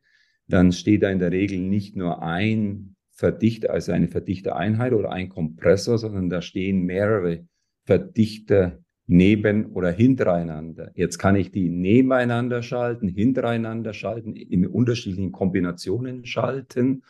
dann 0.48 0.72
steht 0.72 1.02
da 1.02 1.10
in 1.10 1.18
der 1.18 1.32
Regel 1.32 1.60
nicht 1.60 1.96
nur 1.96 2.22
ein 2.22 2.96
Verdichter, 3.12 3.70
also 3.70 3.92
eine 3.92 4.08
Verdichtereinheit 4.08 4.92
oder 4.92 5.12
ein 5.12 5.28
Kompressor, 5.28 5.98
sondern 5.98 6.28
da 6.28 6.42
stehen 6.42 6.82
mehrere 6.82 7.46
Verdichter 7.84 8.82
neben 9.06 9.66
oder 9.66 9.90
hintereinander. 9.90 10.90
Jetzt 10.94 11.18
kann 11.18 11.36
ich 11.36 11.50
die 11.50 11.68
nebeneinander 11.68 12.62
schalten, 12.62 13.08
hintereinander 13.08 13.92
schalten, 13.92 14.34
in 14.34 14.66
unterschiedlichen 14.66 15.32
Kombinationen 15.32 16.24
schalten. 16.24 17.02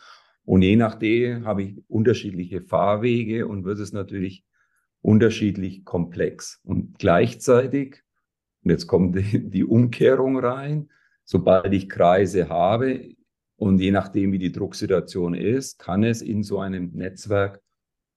Und 0.45 0.61
je 0.61 0.75
nachdem 0.75 1.45
habe 1.45 1.63
ich 1.63 1.83
unterschiedliche 1.87 2.61
Fahrwege 2.61 3.47
und 3.47 3.63
wird 3.63 3.79
es 3.79 3.93
natürlich 3.93 4.43
unterschiedlich 5.01 5.85
komplex. 5.85 6.59
Und 6.63 6.97
gleichzeitig, 6.99 8.03
und 8.63 8.71
jetzt 8.71 8.87
kommt 8.87 9.15
die, 9.15 9.49
die 9.49 9.63
Umkehrung 9.63 10.37
rein, 10.39 10.89
sobald 11.23 11.73
ich 11.73 11.89
Kreise 11.89 12.49
habe 12.49 13.15
und 13.55 13.79
je 13.79 13.91
nachdem, 13.91 14.31
wie 14.31 14.39
die 14.39 14.51
Drucksituation 14.51 15.33
ist, 15.33 15.79
kann 15.79 16.03
es 16.03 16.21
in 16.21 16.43
so 16.43 16.59
einem 16.59 16.91
Netzwerk 16.93 17.61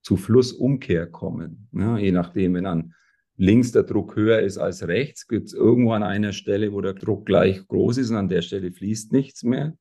zu 0.03 0.17
Flussumkehr 0.17 1.07
kommen. 1.07 1.69
Ja, 1.73 1.99
je 1.99 2.13
nachdem, 2.13 2.55
wenn 2.55 2.65
dann 2.65 2.95
links 3.37 3.73
der 3.73 3.83
Druck 3.83 4.17
höher 4.17 4.41
ist 4.41 4.59
als 4.59 4.87
rechts, 4.87 5.29
gibt 5.29 5.49
es 5.49 5.53
irgendwo 5.53 5.93
an 5.93 6.03
einer 6.03 6.33
Stelle, 6.33 6.73
wo 6.73 6.81
der 6.81 6.95
Druck 6.95 7.27
gleich 7.27 7.67
groß 7.67 7.99
ist 7.99 8.11
und 8.11 8.17
an 8.17 8.29
der 8.29 8.43
Stelle 8.43 8.73
fließt 8.73 9.13
nichts 9.13 9.43
mehr. 9.43 9.77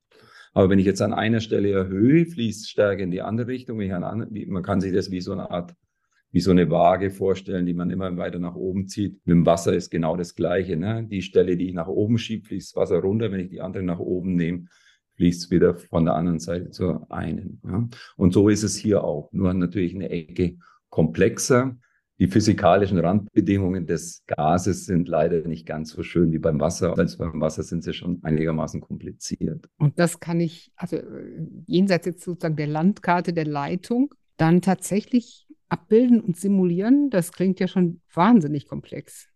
Aber 0.52 0.70
wenn 0.70 0.78
ich 0.78 0.86
jetzt 0.86 1.02
an 1.02 1.12
einer 1.12 1.40
Stelle 1.40 1.70
erhöhe, 1.70 2.26
fließt 2.26 2.68
stärker 2.68 3.02
in 3.02 3.10
die 3.10 3.22
andere 3.22 3.48
Richtung. 3.48 3.78
man 3.78 4.62
kann 4.62 4.80
sich 4.80 4.92
das 4.92 5.10
wie 5.10 5.20
so 5.20 5.32
eine 5.32 5.50
Art, 5.50 5.74
wie 6.36 6.40
so 6.40 6.50
eine 6.50 6.70
Waage 6.70 7.10
vorstellen, 7.10 7.64
die 7.64 7.72
man 7.72 7.88
immer 7.88 8.14
weiter 8.18 8.38
nach 8.38 8.56
oben 8.56 8.88
zieht. 8.88 9.26
Mit 9.26 9.36
dem 9.36 9.46
Wasser 9.46 9.72
ist 9.72 9.88
genau 9.88 10.18
das 10.18 10.34
Gleiche. 10.34 10.76
Ne? 10.76 11.06
Die 11.10 11.22
Stelle, 11.22 11.56
die 11.56 11.68
ich 11.68 11.72
nach 11.72 11.88
oben 11.88 12.18
schiebe, 12.18 12.46
fließt 12.46 12.76
das 12.76 12.76
Wasser 12.76 12.98
runter. 12.98 13.32
Wenn 13.32 13.40
ich 13.40 13.48
die 13.48 13.62
andere 13.62 13.82
nach 13.82 14.00
oben 14.00 14.34
nehme, 14.34 14.66
fließt 15.14 15.44
es 15.44 15.50
wieder 15.50 15.76
von 15.76 16.04
der 16.04 16.12
anderen 16.12 16.38
Seite 16.38 16.68
zur 16.68 17.10
einen. 17.10 17.62
Ja? 17.64 17.88
Und 18.18 18.34
so 18.34 18.50
ist 18.50 18.64
es 18.64 18.76
hier 18.76 19.02
auch. 19.02 19.32
Nur 19.32 19.54
natürlich 19.54 19.94
eine 19.94 20.10
Ecke 20.10 20.58
komplexer. 20.90 21.74
Die 22.18 22.28
physikalischen 22.28 22.98
Randbedingungen 22.98 23.86
des 23.86 24.22
Gases 24.26 24.84
sind 24.84 25.08
leider 25.08 25.48
nicht 25.48 25.64
ganz 25.64 25.92
so 25.92 26.02
schön 26.02 26.32
wie 26.32 26.38
beim 26.38 26.60
Wasser. 26.60 26.98
Als 26.98 27.16
beim 27.16 27.40
Wasser 27.40 27.62
sind 27.62 27.82
sie 27.82 27.94
schon 27.94 28.18
einigermaßen 28.22 28.82
kompliziert. 28.82 29.70
Und 29.78 29.98
das 29.98 30.20
kann 30.20 30.40
ich, 30.40 30.70
also 30.76 30.96
äh, 30.96 31.46
jenseits 31.64 32.04
jetzt 32.04 32.24
sozusagen 32.24 32.56
der 32.56 32.66
Landkarte 32.66 33.32
der 33.32 33.46
Leitung, 33.46 34.14
dann 34.36 34.60
tatsächlich 34.60 35.45
abbilden 35.68 36.20
und 36.20 36.36
simulieren. 36.36 37.10
Das 37.10 37.32
klingt 37.32 37.60
ja 37.60 37.68
schon 37.68 38.00
wahnsinnig 38.12 38.68
komplex. 38.68 39.28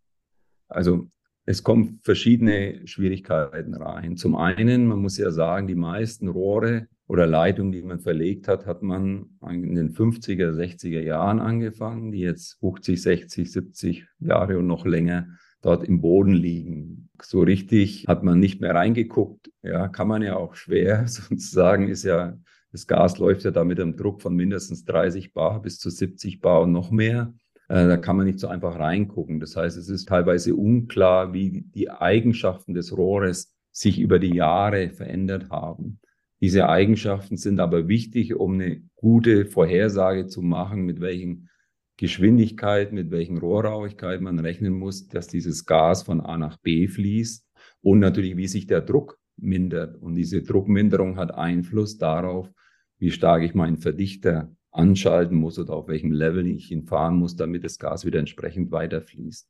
Also 0.68 1.10
es 1.46 1.62
kommen 1.62 1.98
verschiedene 2.02 2.86
Schwierigkeiten 2.86 3.74
rein. 3.74 4.16
Zum 4.16 4.36
einen, 4.36 4.86
man 4.86 5.00
muss 5.00 5.16
ja 5.18 5.30
sagen, 5.30 5.66
die 5.66 5.74
meisten 5.74 6.28
Rohre 6.28 6.86
oder 7.08 7.26
Leitungen, 7.26 7.72
die 7.72 7.82
man 7.82 7.98
verlegt 7.98 8.46
hat, 8.46 8.66
hat 8.66 8.82
man 8.82 9.30
in 9.48 9.74
den 9.74 9.92
50er, 9.92 10.52
60er 10.52 11.00
Jahren 11.00 11.40
angefangen, 11.40 12.12
die 12.12 12.20
jetzt 12.20 12.58
50, 12.60 13.02
60, 13.02 13.52
70 13.52 14.06
Jahre 14.20 14.58
und 14.58 14.68
noch 14.68 14.86
länger 14.86 15.28
dort 15.60 15.82
im 15.82 16.00
Boden 16.00 16.32
liegen. 16.32 17.10
So 17.20 17.40
richtig 17.40 18.06
hat 18.06 18.22
man 18.22 18.38
nicht 18.38 18.60
mehr 18.60 18.74
reingeguckt. 18.74 19.50
Ja, 19.62 19.88
kann 19.88 20.08
man 20.08 20.22
ja 20.22 20.36
auch 20.36 20.54
schwer 20.54 21.04
sozusagen, 21.08 21.88
ist 21.88 22.04
ja, 22.04 22.38
das 22.72 22.86
Gas 22.86 23.18
läuft 23.18 23.44
ja 23.44 23.50
da 23.50 23.64
mit 23.64 23.80
einem 23.80 23.96
Druck 23.96 24.22
von 24.22 24.34
mindestens 24.34 24.84
30 24.84 25.32
Bar 25.32 25.62
bis 25.62 25.78
zu 25.78 25.90
70 25.90 26.40
Bar 26.40 26.62
und 26.62 26.72
noch 26.72 26.90
mehr. 26.90 27.34
Äh, 27.68 27.86
da 27.86 27.96
kann 27.96 28.16
man 28.16 28.26
nicht 28.26 28.38
so 28.38 28.48
einfach 28.48 28.78
reingucken. 28.78 29.40
Das 29.40 29.56
heißt, 29.56 29.76
es 29.76 29.88
ist 29.88 30.08
teilweise 30.08 30.54
unklar, 30.54 31.32
wie 31.32 31.62
die 31.74 31.90
Eigenschaften 31.90 32.74
des 32.74 32.96
Rohres 32.96 33.52
sich 33.72 34.00
über 34.00 34.18
die 34.18 34.34
Jahre 34.34 34.90
verändert 34.90 35.50
haben. 35.50 36.00
Diese 36.40 36.68
Eigenschaften 36.68 37.36
sind 37.36 37.60
aber 37.60 37.86
wichtig, 37.86 38.34
um 38.34 38.54
eine 38.54 38.82
gute 38.96 39.46
Vorhersage 39.46 40.26
zu 40.26 40.40
machen, 40.40 40.82
mit 40.82 41.00
welchen 41.00 41.50
Geschwindigkeit, 41.98 42.92
mit 42.92 43.10
welchen 43.10 43.36
Rohrrauigkeit 43.36 44.22
man 44.22 44.38
rechnen 44.38 44.72
muss, 44.72 45.06
dass 45.06 45.26
dieses 45.26 45.66
Gas 45.66 46.02
von 46.02 46.22
A 46.22 46.38
nach 46.38 46.56
B 46.56 46.88
fließt 46.88 47.46
und 47.82 47.98
natürlich, 47.98 48.38
wie 48.38 48.48
sich 48.48 48.66
der 48.66 48.80
Druck 48.80 49.19
mindert. 49.42 49.96
Und 49.96 50.14
diese 50.14 50.42
Druckminderung 50.42 51.16
hat 51.16 51.34
Einfluss 51.34 51.98
darauf, 51.98 52.50
wie 52.98 53.10
stark 53.10 53.42
ich 53.42 53.54
meinen 53.54 53.78
Verdichter 53.78 54.54
anschalten 54.70 55.36
muss 55.36 55.58
oder 55.58 55.74
auf 55.74 55.88
welchem 55.88 56.12
Level 56.12 56.46
ich 56.46 56.70
ihn 56.70 56.86
fahren 56.86 57.16
muss, 57.16 57.36
damit 57.36 57.64
das 57.64 57.78
Gas 57.78 58.04
wieder 58.04 58.18
entsprechend 58.18 58.70
weiterfließt. 58.70 59.48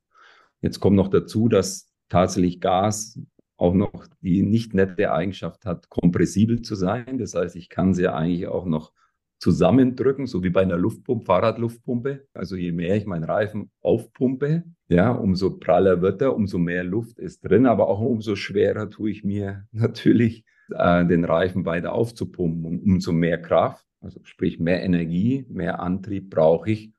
Jetzt 0.61 0.79
kommt 0.79 0.95
noch 0.95 1.09
dazu, 1.09 1.47
dass 1.47 1.91
tatsächlich 2.09 2.59
Gas 2.59 3.19
auch 3.57 3.73
noch 3.73 4.07
die 4.21 4.41
nicht 4.41 4.73
nette 4.73 5.11
Eigenschaft 5.11 5.65
hat, 5.65 5.89
kompressibel 5.89 6.61
zu 6.61 6.75
sein. 6.75 7.19
Das 7.19 7.35
heißt, 7.35 7.55
ich 7.55 7.69
kann 7.69 7.93
sie 7.93 8.07
eigentlich 8.07 8.47
auch 8.47 8.65
noch 8.65 8.91
zusammendrücken, 9.41 10.27
so 10.27 10.43
wie 10.43 10.51
bei 10.51 10.61
einer 10.61 10.77
Luftpumpe, 10.77 11.25
Fahrradluftpumpe. 11.25 12.27
Also 12.33 12.55
je 12.55 12.71
mehr 12.71 12.95
ich 12.95 13.07
meinen 13.07 13.23
Reifen 13.23 13.71
aufpumpe, 13.81 14.63
ja, 14.87 15.11
umso 15.11 15.57
praller 15.57 16.01
wird 16.01 16.21
er, 16.21 16.35
umso 16.35 16.59
mehr 16.59 16.83
Luft 16.83 17.17
ist 17.17 17.41
drin, 17.41 17.65
aber 17.65 17.87
auch 17.87 17.99
umso 18.01 18.35
schwerer 18.35 18.89
tue 18.89 19.09
ich 19.09 19.23
mir 19.23 19.67
natürlich, 19.71 20.45
äh, 20.69 21.05
den 21.05 21.25
Reifen 21.25 21.65
weiter 21.65 21.93
aufzupumpen. 21.93 22.65
Und 22.65 22.83
umso 22.83 23.11
mehr 23.11 23.41
Kraft, 23.41 23.85
also 23.99 24.19
sprich 24.23 24.59
mehr 24.59 24.83
Energie, 24.83 25.45
mehr 25.49 25.79
Antrieb 25.79 26.29
brauche 26.29 26.69
ich, 26.69 26.93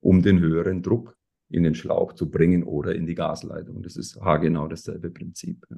um 0.00 0.22
den 0.22 0.40
höheren 0.40 0.82
Druck 0.82 1.16
in 1.50 1.62
den 1.62 1.74
Schlauch 1.74 2.14
zu 2.14 2.30
bringen 2.30 2.64
oder 2.64 2.94
in 2.94 3.06
die 3.06 3.14
Gasleitung. 3.14 3.82
Das 3.82 3.96
ist 3.96 4.18
haargenau 4.18 4.66
dasselbe 4.66 5.10
Prinzip. 5.10 5.66
Ja. 5.68 5.76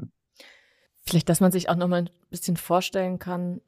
Vielleicht, 1.01 1.29
dass 1.29 1.41
man 1.41 1.51
sich 1.51 1.69
auch 1.69 1.77
noch 1.77 1.89
mal 1.89 2.03
ein 2.03 2.11
bisschen 2.31 2.57
vorstellen 2.57 3.19
kann, 3.19 3.61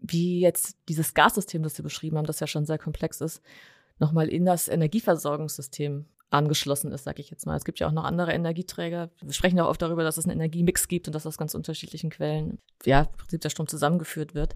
wie 0.00 0.40
jetzt 0.40 0.76
dieses 0.88 1.14
Gassystem, 1.14 1.62
das 1.62 1.74
Sie 1.74 1.82
beschrieben 1.82 2.16
haben, 2.16 2.26
das 2.26 2.40
ja 2.40 2.46
schon 2.46 2.66
sehr 2.66 2.78
komplex 2.78 3.20
ist, 3.20 3.42
nochmal 3.98 4.28
in 4.28 4.44
das 4.44 4.68
Energieversorgungssystem 4.68 6.06
angeschlossen 6.30 6.92
ist, 6.92 7.04
sage 7.04 7.20
ich 7.20 7.30
jetzt 7.30 7.46
mal. 7.46 7.56
Es 7.56 7.64
gibt 7.64 7.80
ja 7.80 7.88
auch 7.88 7.92
noch 7.92 8.04
andere 8.04 8.32
Energieträger. 8.32 9.10
Wir 9.20 9.32
sprechen 9.32 9.56
ja 9.56 9.68
oft 9.68 9.82
darüber, 9.82 10.04
dass 10.04 10.16
es 10.16 10.24
einen 10.24 10.38
Energiemix 10.38 10.88
gibt 10.88 11.08
und 11.08 11.14
dass 11.14 11.26
aus 11.26 11.38
ganz 11.38 11.54
unterschiedlichen 11.54 12.10
Quellen, 12.10 12.58
ja, 12.84 13.02
im 13.02 13.16
Prinzip 13.16 13.40
der 13.40 13.50
Strom 13.50 13.66
zusammengeführt 13.66 14.34
wird. 14.34 14.54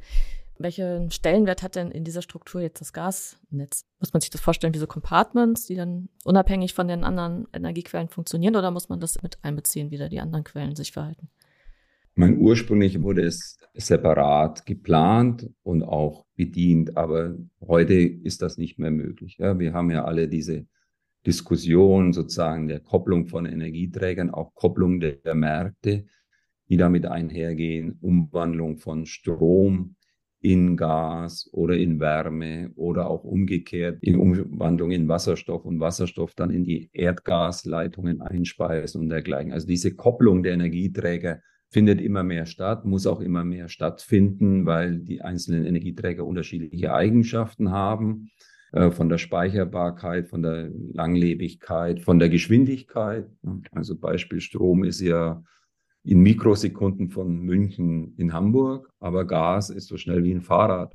Welchen 0.56 1.10
Stellenwert 1.10 1.64
hat 1.64 1.74
denn 1.74 1.90
in 1.90 2.04
dieser 2.04 2.22
Struktur 2.22 2.60
jetzt 2.60 2.80
das 2.80 2.92
Gasnetz? 2.92 3.86
Muss 3.98 4.12
man 4.12 4.20
sich 4.20 4.30
das 4.30 4.40
vorstellen 4.40 4.72
wie 4.72 4.78
so 4.78 4.86
Compartments, 4.86 5.66
die 5.66 5.74
dann 5.74 6.08
unabhängig 6.22 6.74
von 6.74 6.86
den 6.86 7.02
anderen 7.02 7.48
Energiequellen 7.52 8.08
funktionieren 8.08 8.54
oder 8.54 8.70
muss 8.70 8.88
man 8.88 9.00
das 9.00 9.20
mit 9.22 9.38
einbeziehen, 9.42 9.90
wie 9.90 9.98
da 9.98 10.08
die 10.08 10.20
anderen 10.20 10.44
Quellen 10.44 10.76
sich 10.76 10.92
verhalten? 10.92 11.28
Mein 12.16 12.38
ursprünglich 12.38 13.02
wurde 13.02 13.22
es 13.22 13.58
separat 13.74 14.66
geplant 14.66 15.50
und 15.64 15.82
auch 15.82 16.26
bedient, 16.36 16.96
aber 16.96 17.36
heute 17.60 17.94
ist 17.94 18.40
das 18.40 18.56
nicht 18.56 18.78
mehr 18.78 18.92
möglich. 18.92 19.36
Ja, 19.38 19.58
wir 19.58 19.72
haben 19.72 19.90
ja 19.90 20.04
alle 20.04 20.28
diese 20.28 20.66
Diskussion 21.26 22.12
sozusagen 22.12 22.68
der 22.68 22.80
Kopplung 22.80 23.26
von 23.26 23.46
Energieträgern, 23.46 24.30
auch 24.30 24.54
Kopplung 24.54 25.00
der, 25.00 25.16
der 25.16 25.34
Märkte, 25.34 26.04
die 26.68 26.76
damit 26.76 27.06
einhergehen, 27.06 27.98
Umwandlung 28.00 28.78
von 28.78 29.06
Strom 29.06 29.96
in 30.40 30.76
Gas 30.76 31.48
oder 31.52 31.76
in 31.76 31.98
Wärme 31.98 32.70
oder 32.76 33.08
auch 33.08 33.24
umgekehrt 33.24 33.98
in 34.02 34.16
Umwandlung 34.16 34.90
in 34.92 35.08
Wasserstoff 35.08 35.64
und 35.64 35.80
Wasserstoff 35.80 36.34
dann 36.34 36.50
in 36.50 36.64
die 36.64 36.90
Erdgasleitungen 36.92 38.20
einspeisen 38.20 39.00
und 39.00 39.08
dergleichen. 39.08 39.52
Also 39.52 39.66
diese 39.66 39.94
Kopplung 39.94 40.42
der 40.42 40.52
Energieträger 40.52 41.40
findet 41.74 42.00
immer 42.00 42.22
mehr 42.22 42.46
statt, 42.46 42.84
muss 42.84 43.04
auch 43.04 43.20
immer 43.20 43.42
mehr 43.44 43.68
stattfinden, 43.68 44.64
weil 44.64 45.00
die 45.00 45.22
einzelnen 45.22 45.66
Energieträger 45.66 46.24
unterschiedliche 46.24 46.94
Eigenschaften 46.94 47.72
haben, 47.72 48.30
äh, 48.70 48.92
von 48.92 49.08
der 49.08 49.18
Speicherbarkeit, 49.18 50.28
von 50.28 50.42
der 50.42 50.70
Langlebigkeit, 50.92 52.00
von 52.00 52.20
der 52.20 52.28
Geschwindigkeit. 52.28 53.26
Also 53.72 53.96
Beispiel 53.98 54.40
Strom 54.40 54.84
ist 54.84 55.00
ja 55.00 55.42
in 56.04 56.20
Mikrosekunden 56.20 57.10
von 57.10 57.40
München 57.40 58.14
in 58.18 58.32
Hamburg, 58.32 58.88
aber 59.00 59.24
Gas 59.24 59.68
ist 59.68 59.88
so 59.88 59.96
schnell 59.96 60.22
wie 60.22 60.32
ein 60.32 60.42
Fahrrad. 60.42 60.94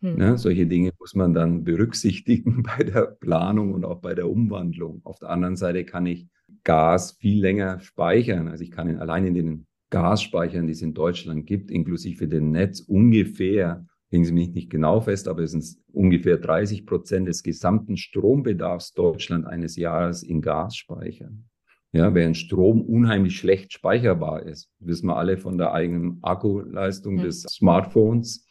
Hm. 0.00 0.16
Ne, 0.16 0.38
solche 0.38 0.66
Dinge 0.66 0.92
muss 0.98 1.14
man 1.14 1.34
dann 1.34 1.62
berücksichtigen 1.62 2.62
bei 2.78 2.84
der 2.84 3.02
Planung 3.02 3.74
und 3.74 3.84
auch 3.84 4.00
bei 4.00 4.14
der 4.14 4.30
Umwandlung. 4.30 5.02
Auf 5.04 5.18
der 5.18 5.28
anderen 5.28 5.56
Seite 5.56 5.84
kann 5.84 6.06
ich 6.06 6.26
Gas 6.64 7.12
viel 7.12 7.42
länger 7.42 7.80
speichern. 7.80 8.48
Also 8.48 8.64
ich 8.64 8.70
kann 8.70 8.88
ihn 8.88 8.96
allein 8.96 9.26
in 9.26 9.34
den 9.34 9.66
Gasspeichern, 9.90 10.66
die 10.66 10.72
es 10.72 10.82
in 10.82 10.94
Deutschland 10.94 11.46
gibt, 11.46 11.70
inklusive 11.70 12.28
dem 12.28 12.50
Netz, 12.50 12.80
ungefähr, 12.80 13.86
legen 14.10 14.24
Sie 14.24 14.32
mich 14.32 14.50
nicht 14.50 14.70
genau 14.70 15.00
fest, 15.00 15.28
aber 15.28 15.42
es 15.42 15.52
sind 15.52 15.64
ungefähr 15.92 16.36
30 16.36 16.86
Prozent 16.86 17.28
des 17.28 17.42
gesamten 17.42 17.96
Strombedarfs 17.96 18.92
Deutschland 18.92 19.46
eines 19.46 19.76
Jahres 19.76 20.22
in 20.22 20.40
Gas 20.40 20.76
speichern. 20.76 21.48
Ja, 21.92 22.14
während 22.14 22.36
Strom 22.36 22.82
unheimlich 22.82 23.38
schlecht 23.38 23.72
speicherbar 23.72 24.42
ist, 24.42 24.70
wissen 24.80 25.06
wir 25.06 25.16
alle 25.16 25.38
von 25.38 25.56
der 25.56 25.72
eigenen 25.72 26.18
Akkuleistung 26.22 27.18
ja. 27.18 27.24
des 27.24 27.42
Smartphones. 27.42 28.46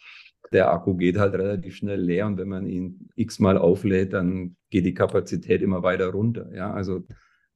Der 0.52 0.72
Akku 0.72 0.96
geht 0.96 1.18
halt 1.18 1.34
relativ 1.34 1.76
schnell 1.76 2.02
leer 2.02 2.28
und 2.28 2.38
wenn 2.38 2.48
man 2.48 2.66
ihn 2.66 3.10
x-mal 3.16 3.58
auflädt, 3.58 4.14
dann 4.14 4.56
geht 4.70 4.86
die 4.86 4.94
Kapazität 4.94 5.62
immer 5.62 5.84
weiter 5.84 6.08
runter. 6.08 6.50
Ja, 6.56 6.74
also 6.74 7.04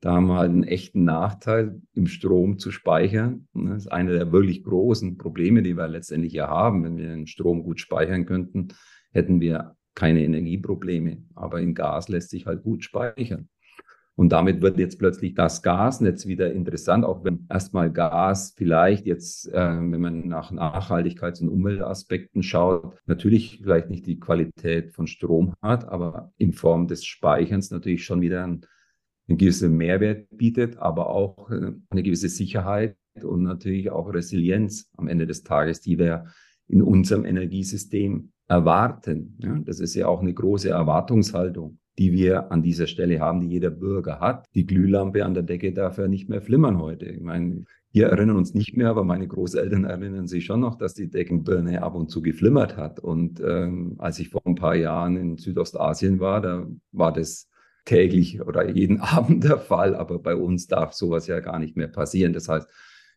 Da 0.01 0.13
haben 0.13 0.27
wir 0.27 0.37
halt 0.37 0.51
einen 0.51 0.63
echten 0.63 1.03
Nachteil, 1.03 1.81
im 1.93 2.07
Strom 2.07 2.57
zu 2.57 2.71
speichern. 2.71 3.47
Das 3.53 3.83
ist 3.83 3.91
einer 3.91 4.13
der 4.13 4.31
wirklich 4.31 4.63
großen 4.63 5.17
Probleme, 5.17 5.61
die 5.61 5.75
wir 5.75 5.87
letztendlich 5.87 6.33
ja 6.33 6.47
haben. 6.47 6.83
Wenn 6.83 6.97
wir 6.97 7.07
den 7.07 7.27
Strom 7.27 7.63
gut 7.63 7.81
speichern 7.81 8.25
könnten, 8.25 8.69
hätten 9.11 9.41
wir 9.41 9.75
keine 9.95 10.23
Energieprobleme. 10.23 11.23
Aber 11.35 11.59
in 11.59 11.73
Gas 11.73 12.07
lässt 12.07 12.29
sich 12.29 12.45
halt 12.45 12.63
gut 12.63 12.83
speichern. 12.83 13.49
Und 14.19 14.33
damit 14.33 14.61
wird 14.61 14.77
jetzt 14.77 14.99
plötzlich 14.99 15.33
das 15.33 15.61
Gasnetz 15.61 16.27
wieder 16.27 16.51
interessant, 16.51 17.05
auch 17.05 17.23
wenn 17.23 17.45
erstmal 17.49 17.89
Gas 17.89 18.53
vielleicht 18.53 19.05
jetzt, 19.05 19.47
äh, 19.47 19.77
wenn 19.77 20.01
man 20.01 20.27
nach 20.27 20.51
Nachhaltigkeits- 20.51 21.41
und 21.41 21.47
Umweltaspekten 21.47 22.43
schaut, 22.43 22.97
natürlich 23.05 23.61
vielleicht 23.63 23.89
nicht 23.89 24.05
die 24.05 24.19
Qualität 24.19 24.91
von 24.91 25.07
Strom 25.07 25.53
hat, 25.61 25.87
aber 25.87 26.33
in 26.35 26.51
Form 26.51 26.87
des 26.87 27.05
Speicherns 27.05 27.71
natürlich 27.71 28.03
schon 28.03 28.19
wieder 28.19 28.43
einen, 28.43 28.65
einen 29.29 29.37
gewissen 29.37 29.77
Mehrwert 29.77 30.27
bietet, 30.35 30.77
aber 30.77 31.09
auch 31.09 31.49
äh, 31.51 31.71
eine 31.89 32.03
gewisse 32.03 32.29
Sicherheit 32.29 32.97
und 33.21 33.43
natürlich 33.43 33.91
auch 33.91 34.13
Resilienz 34.13 34.89
am 34.97 35.07
Ende 35.07 35.27
des 35.27 35.43
Tages, 35.43 35.81
die 35.81 35.97
wir 35.97 36.25
in 36.67 36.81
unserem 36.81 37.25
Energiesystem 37.25 38.31
erwarten. 38.47 39.37
Ja, 39.39 39.59
das 39.63 39.79
ist 39.79 39.95
ja 39.95 40.07
auch 40.07 40.21
eine 40.21 40.33
große 40.33 40.69
Erwartungshaltung 40.69 41.79
die 41.99 42.13
wir 42.13 42.49
an 42.49 42.63
dieser 42.63 42.87
Stelle 42.87 43.19
haben, 43.19 43.41
die 43.41 43.49
jeder 43.49 43.71
Bürger 43.71 44.21
hat. 44.21 44.47
Die 44.55 44.65
Glühlampe 44.65 45.25
an 45.25 45.33
der 45.33 45.43
Decke 45.43 45.73
darf 45.73 45.97
ja 45.97 46.07
nicht 46.07 46.29
mehr 46.29 46.41
flimmern 46.41 46.79
heute. 46.79 47.05
Ich 47.05 47.19
meine, 47.19 47.65
wir 47.91 48.07
erinnern 48.07 48.37
uns 48.37 48.53
nicht 48.53 48.77
mehr, 48.77 48.89
aber 48.89 49.03
meine 49.03 49.27
Großeltern 49.27 49.83
erinnern 49.83 50.25
sich 50.25 50.45
schon 50.45 50.61
noch, 50.61 50.75
dass 50.75 50.93
die 50.93 51.09
Deckenbirne 51.09 51.83
ab 51.83 51.95
und 51.95 52.09
zu 52.09 52.21
geflimmert 52.21 52.77
hat. 52.77 53.01
Und 53.01 53.41
ähm, 53.45 53.95
als 53.97 54.17
ich 54.19 54.29
vor 54.29 54.41
ein 54.45 54.55
paar 54.55 54.75
Jahren 54.75 55.17
in 55.17 55.37
Südostasien 55.37 56.21
war, 56.21 56.39
da 56.39 56.67
war 56.93 57.11
das 57.11 57.49
täglich 57.85 58.41
oder 58.41 58.69
jeden 58.69 58.99
Abend 59.01 59.43
der 59.43 59.57
Fall. 59.57 59.95
Aber 59.95 60.19
bei 60.19 60.35
uns 60.35 60.67
darf 60.67 60.93
sowas 60.93 61.27
ja 61.27 61.39
gar 61.39 61.59
nicht 61.59 61.75
mehr 61.75 61.87
passieren. 61.87 62.33
Das 62.33 62.49
heißt, 62.49 62.67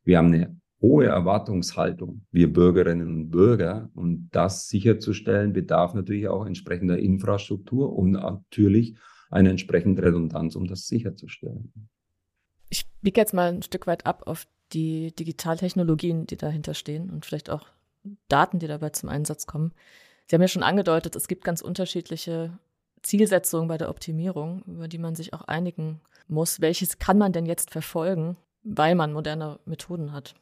wir 0.05 0.19
haben 0.19 0.29
eine 0.29 0.57
hohe 0.81 1.07
Erwartungshaltung, 1.07 2.27
wir 2.33 2.53
Bürgerinnen 2.53 3.09
und 3.09 3.31
Bürger. 3.31 3.91
Und 3.95 4.29
das 4.33 4.69
sicherzustellen, 4.69 5.53
bedarf 5.53 5.95
natürlich 5.95 6.29
auch 6.29 6.45
entsprechender 6.45 6.99
Infrastruktur 6.99 7.97
und 7.97 8.13
natürlich 8.13 8.97
eine 9.31 9.51
entsprechende 9.51 10.03
Redundanz, 10.03 10.57
um 10.57 10.67
das 10.67 10.89
sicherzustellen. 10.89 11.73
Ich 12.69 12.85
biege 13.01 13.21
jetzt 13.21 13.33
mal 13.33 13.53
ein 13.53 13.63
Stück 13.63 13.87
weit 13.87 14.07
ab 14.07 14.25
auf 14.27 14.47
die 14.73 15.15
Digitaltechnologien, 15.15 16.27
die 16.27 16.37
dahinter 16.37 16.75
stehen 16.75 17.11
und 17.11 17.25
vielleicht 17.25 17.51
auch 17.51 17.69
Daten, 18.29 18.59
die 18.59 18.67
dabei 18.67 18.91
zum 18.91 19.09
Einsatz 19.09 19.47
kommen. 19.47 19.73
Sie 20.27 20.35
haben 20.35 20.43
ja 20.43 20.49
schon 20.49 20.63
angedeutet, 20.63 21.15
es 21.17 21.29
gibt 21.29 21.45
ganz 21.45 21.61
unterschiedliche 21.61 22.59
Zielsetzungen 23.03 23.69
bei 23.69 23.79
der 23.79 23.91
Optimierung, 23.91 24.63
über 24.67 24.89
die 24.89 24.99
man 24.99 25.15
sich 25.15 25.35
auch 25.35 25.43
einigen 25.43 26.01
muss. 26.29 26.61
Welches 26.61 26.99
kann 26.99 27.19
man 27.19 27.33
denn 27.33 27.47
jetzt 27.47 27.71
verfolgen, 27.71 28.37
weil 28.63 28.95
man 28.95 29.13
moderne 29.13 29.59
Methoden 29.65 30.13
hat? 30.13 30.35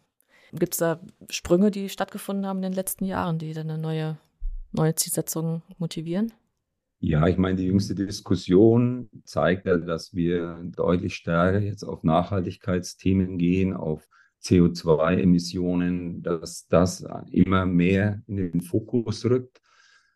Gibt 0.53 0.75
es 0.75 0.79
da 0.79 1.01
Sprünge, 1.29 1.71
die 1.71 1.89
stattgefunden 1.89 2.47
haben 2.47 2.59
in 2.59 2.63
den 2.63 2.73
letzten 2.73 3.05
Jahren, 3.05 3.39
die 3.39 3.53
dann 3.53 3.71
eine 3.71 3.81
neue, 3.81 4.19
neue 4.73 4.95
Zielsetzung 4.95 5.63
motivieren? 5.79 6.33
Ja, 7.03 7.27
ich 7.29 7.39
meine, 7.39 7.57
die 7.57 7.65
jüngste 7.65 7.95
Diskussion 7.95 9.09
zeigt 9.25 9.65
ja, 9.67 9.79
dass 9.79 10.15
wir 10.15 10.61
deutlich 10.77 11.15
stärker 11.15 11.61
jetzt 11.61 11.83
auf 11.83 12.03
Nachhaltigkeitsthemen 12.03 13.39
gehen, 13.39 13.73
auf 13.73 14.07
CO2-Emissionen, 14.43 16.23
dass 16.23 16.67
das 16.67 17.07
immer 17.31 17.65
mehr 17.65 18.23
in 18.27 18.37
den 18.37 18.61
Fokus 18.61 19.25
rückt. 19.25 19.63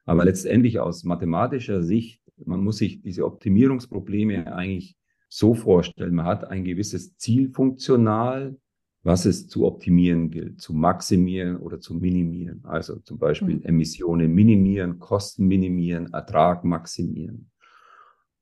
Aber 0.05 0.25
letztendlich 0.25 0.79
aus 0.81 1.05
mathematischer 1.05 1.83
Sicht, 1.83 2.21
man 2.45 2.63
muss 2.63 2.79
sich 2.79 3.01
diese 3.03 3.25
Optimierungsprobleme 3.25 4.53
eigentlich 4.55 4.97
so 5.29 5.55
vorstellen. 5.55 6.15
Man 6.15 6.27
hat 6.27 6.45
ein 6.45 6.65
gewisses 6.65 7.17
Zielfunktional, 7.17 8.57
was 9.03 9.27
es 9.27 9.49
zu 9.49 9.67
optimieren 9.67 10.31
gilt, 10.31 10.61
zu 10.61 10.73
maximieren 10.73 11.57
oder 11.59 11.79
zu 11.79 11.95
minimieren. 11.95 12.61
Also 12.65 12.99
zum 13.01 13.19
Beispiel 13.19 13.57
mhm. 13.57 13.63
Emissionen 13.63 14.33
minimieren, 14.33 14.99
Kosten 14.99 15.47
minimieren, 15.47 16.13
Ertrag 16.13 16.65
maximieren. 16.65 17.51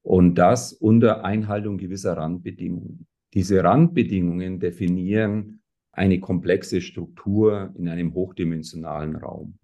Und 0.03 0.37
das 0.37 0.73
unter 0.73 1.25
Einhaltung 1.25 1.79
gewisser 1.79 2.17
Randbedingungen. 2.17 3.07
Diese 3.35 3.63
Randbedingungen 3.63 4.61
definieren 4.61 5.63
eine 5.93 6.21
komplexe 6.21 6.81
Struktur 6.81 7.73
in 7.77 7.89
einem 7.89 8.15
hochdimensionalen 8.15 9.17
Raum. 9.17 9.59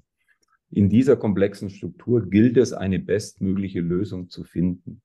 In 0.71 0.89
dieser 0.89 1.17
komplexen 1.17 1.71
Struktur 1.71 2.29
gilt 2.29 2.57
es, 2.57 2.73
eine 2.73 2.99
bestmögliche 2.99 3.81
Lösung 3.81 4.29
zu 4.29 4.45
finden. 4.45 5.01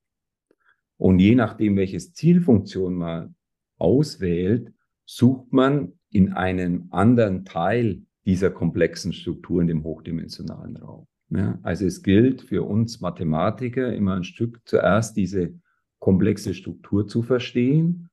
Und 0.97 1.19
je 1.19 1.35
nachdem, 1.35 1.77
welches 1.77 2.13
Zielfunktion 2.13 2.95
man 2.95 3.35
auswählt, 3.77 4.73
sucht 5.05 5.51
man 5.51 5.93
in 6.09 6.33
einem 6.33 6.87
anderen 6.91 7.45
Teil 7.45 8.03
dieser 8.25 8.51
komplexen 8.51 9.13
Struktur 9.13 9.61
in 9.61 9.67
dem 9.67 9.83
hochdimensionalen 9.83 10.77
Raum. 10.77 11.07
Ja, 11.29 11.59
also 11.63 11.85
es 11.85 12.03
gilt 12.03 12.41
für 12.41 12.63
uns 12.63 13.01
Mathematiker 13.01 13.93
immer 13.93 14.15
ein 14.15 14.23
Stück 14.23 14.61
zuerst 14.65 15.17
diese 15.17 15.53
komplexe 15.99 16.53
Struktur 16.53 17.07
zu 17.07 17.23
verstehen. 17.23 18.09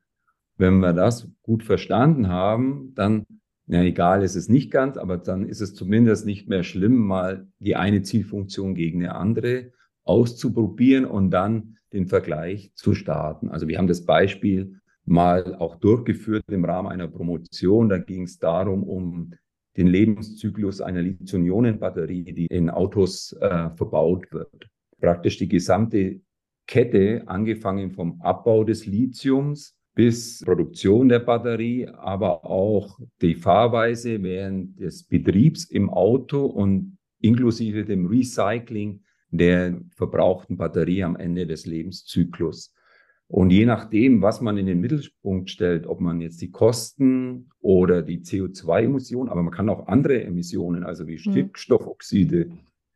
Wenn 0.56 0.80
wir 0.80 0.92
das 0.92 1.30
gut 1.42 1.62
verstanden 1.62 2.28
haben, 2.28 2.94
dann, 2.94 3.24
ja, 3.70 3.82
egal 3.82 4.24
ist 4.24 4.34
es 4.34 4.48
nicht 4.48 4.72
ganz, 4.72 4.96
aber 4.96 5.16
dann 5.16 5.46
ist 5.46 5.60
es 5.60 5.74
zumindest 5.74 6.26
nicht 6.26 6.48
mehr 6.48 6.64
schlimm, 6.64 6.96
mal 6.96 7.46
die 7.60 7.76
eine 7.76 8.02
Zielfunktion 8.02 8.74
gegen 8.74 9.00
eine 9.04 9.14
andere 9.14 9.70
auszuprobieren 10.02 11.04
und 11.04 11.30
dann 11.30 11.76
den 11.92 12.08
Vergleich 12.08 12.72
zu 12.74 12.94
starten. 12.94 13.48
Also 13.48 13.68
wir 13.68 13.78
haben 13.78 13.86
das 13.86 14.04
Beispiel 14.04 14.80
mal 15.04 15.54
auch 15.54 15.76
durchgeführt 15.76 16.42
im 16.48 16.64
Rahmen 16.64 16.88
einer 16.88 17.06
Promotion. 17.06 17.88
Da 17.88 17.98
ging 17.98 18.24
es 18.24 18.38
darum, 18.38 18.82
um 18.82 19.34
den 19.76 19.86
Lebenszyklus 19.86 20.80
einer 20.80 21.02
Lithium-Ionen-Batterie, 21.02 22.32
die 22.32 22.46
in 22.46 22.70
Autos 22.70 23.32
äh, 23.40 23.70
verbaut 23.76 24.32
wird. 24.32 24.68
Praktisch 25.00 25.38
die 25.38 25.48
gesamte 25.48 26.20
Kette, 26.66 27.22
angefangen 27.26 27.92
vom 27.92 28.20
Abbau 28.20 28.64
des 28.64 28.86
Lithiums 28.86 29.76
bis 29.94 30.40
Produktion 30.44 31.08
der 31.08 31.18
Batterie, 31.20 31.88
aber 31.88 32.44
auch 32.44 32.98
die 33.20 33.34
Fahrweise 33.34 34.22
während 34.22 34.78
des 34.80 35.04
Betriebs 35.04 35.64
im 35.64 35.90
Auto 35.90 36.46
und 36.46 36.96
inklusive 37.20 37.84
dem 37.84 38.06
Recycling 38.06 39.02
der 39.30 39.80
verbrauchten 39.96 40.56
Batterie 40.56 41.04
am 41.04 41.16
Ende 41.16 41.46
des 41.46 41.66
Lebenszyklus. 41.66 42.74
Und 43.28 43.50
je 43.50 43.64
nachdem, 43.64 44.22
was 44.22 44.40
man 44.40 44.58
in 44.58 44.66
den 44.66 44.80
Mittelpunkt 44.80 45.50
stellt, 45.50 45.86
ob 45.86 46.00
man 46.00 46.20
jetzt 46.20 46.42
die 46.42 46.50
Kosten 46.50 47.48
oder 47.60 48.02
die 48.02 48.20
CO2-Emissionen, 48.20 49.28
aber 49.28 49.44
man 49.44 49.52
kann 49.52 49.68
auch 49.68 49.86
andere 49.86 50.24
Emissionen, 50.24 50.82
also 50.82 51.06
wie 51.06 51.14
mhm. 51.14 51.18
Stickstoffoxide, 51.18 52.50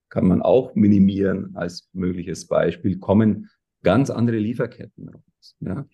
kann 0.08 0.26
man 0.26 0.42
auch 0.42 0.74
minimieren 0.74 1.54
als 1.54 1.88
mögliches 1.92 2.46
Beispiel, 2.46 2.98
kommen 2.98 3.48
ganz 3.84 4.10
andere 4.10 4.38
Lieferketten 4.38 5.08
raus. 5.08 5.56
Ja? 5.60 5.86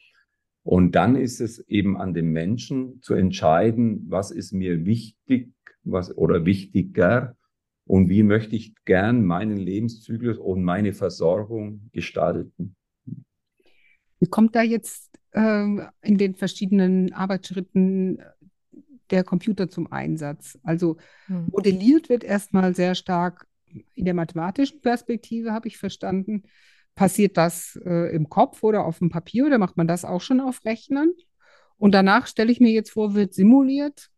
Und 0.63 0.93
dann 0.93 1.17
ist 1.17 1.41
es 1.41 1.59
eben 1.69 1.97
an 1.97 2.13
dem 2.13 2.33
Menschen 2.33 3.01
zu 3.03 3.15
entscheiden, 3.15 4.05
was 4.09 4.31
ist 4.31 4.53
mir 4.53 4.85
wichtig 4.85 5.53
was, 5.83 6.17
oder 6.17 6.45
wichtiger 6.45 7.37
und 7.85 8.09
wie 8.09 8.23
möchte 8.23 8.57
ich 8.57 8.75
gern 8.85 9.25
meinen 9.25 9.57
Lebenszyklus 9.57 10.39
und 10.39 10.63
meine 10.63 10.93
Versorgung 10.93 11.91
gestalten. 11.93 12.77
Wie 14.21 14.29
kommt 14.29 14.55
da 14.55 14.63
jetzt 14.63 15.19
äh, 15.33 15.65
in 16.03 16.19
den 16.19 16.35
verschiedenen 16.35 17.13
Arbeitsschritten 17.13 18.19
äh, 18.19 18.25
der 19.11 19.25
Computer 19.25 19.69
zum 19.69 19.91
Einsatz? 19.91 20.59
Also 20.63 20.99
hm. 21.27 21.49
modelliert 21.51 22.11
wird 22.11 22.23
erstmal 22.23 22.75
sehr 22.75 22.95
stark 22.95 23.47
in 23.95 24.05
der 24.05 24.15
mathematischen 24.15 24.81
Perspektive, 24.83 25.53
habe 25.53 25.69
ich 25.69 25.79
verstanden. 25.79 26.43
Passiert 26.95 27.37
das 27.37 27.79
äh, 27.85 28.15
im 28.15 28.29
Kopf 28.29 28.63
oder 28.63 28.85
auf 28.85 28.99
dem 28.99 29.11
Papier 29.11 29.47
oder 29.47 29.59
macht 29.59 29.77
man 29.77 29.89
das 29.89 30.05
auch 30.05 30.21
schon 30.21 30.41
auf 30.41 30.65
Rechnern? 30.65 31.11
Und 31.79 31.93
danach 31.93 32.27
stelle 32.27 32.53
ich 32.53 32.61
mir 32.61 32.73
jetzt 32.73 32.91
vor, 32.91 33.15
wird 33.15 33.33
simuliert 33.33 34.11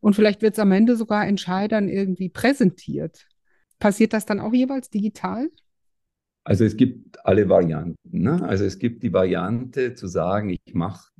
und 0.00 0.14
vielleicht 0.14 0.42
wird 0.42 0.54
es 0.54 0.58
am 0.58 0.72
Ende 0.72 0.96
sogar 0.96 1.26
Entscheidern 1.26 1.88
irgendwie 1.88 2.28
präsentiert. 2.28 3.26
Passiert 3.78 4.12
das 4.12 4.24
dann 4.24 4.40
auch 4.40 4.52
jeweils 4.52 4.88
digital? 4.88 5.50
Also 6.44 6.64
es 6.64 6.76
gibt 6.76 7.24
alle 7.26 7.48
Varianten. 7.48 7.96
Ne? 8.04 8.42
Also 8.42 8.64
es 8.64 8.78
gibt 8.78 9.02
die 9.02 9.12
Variante 9.12 9.94
zu 9.94 10.06
sagen, 10.06 10.50
ich 10.50 10.74
mache 10.74 11.10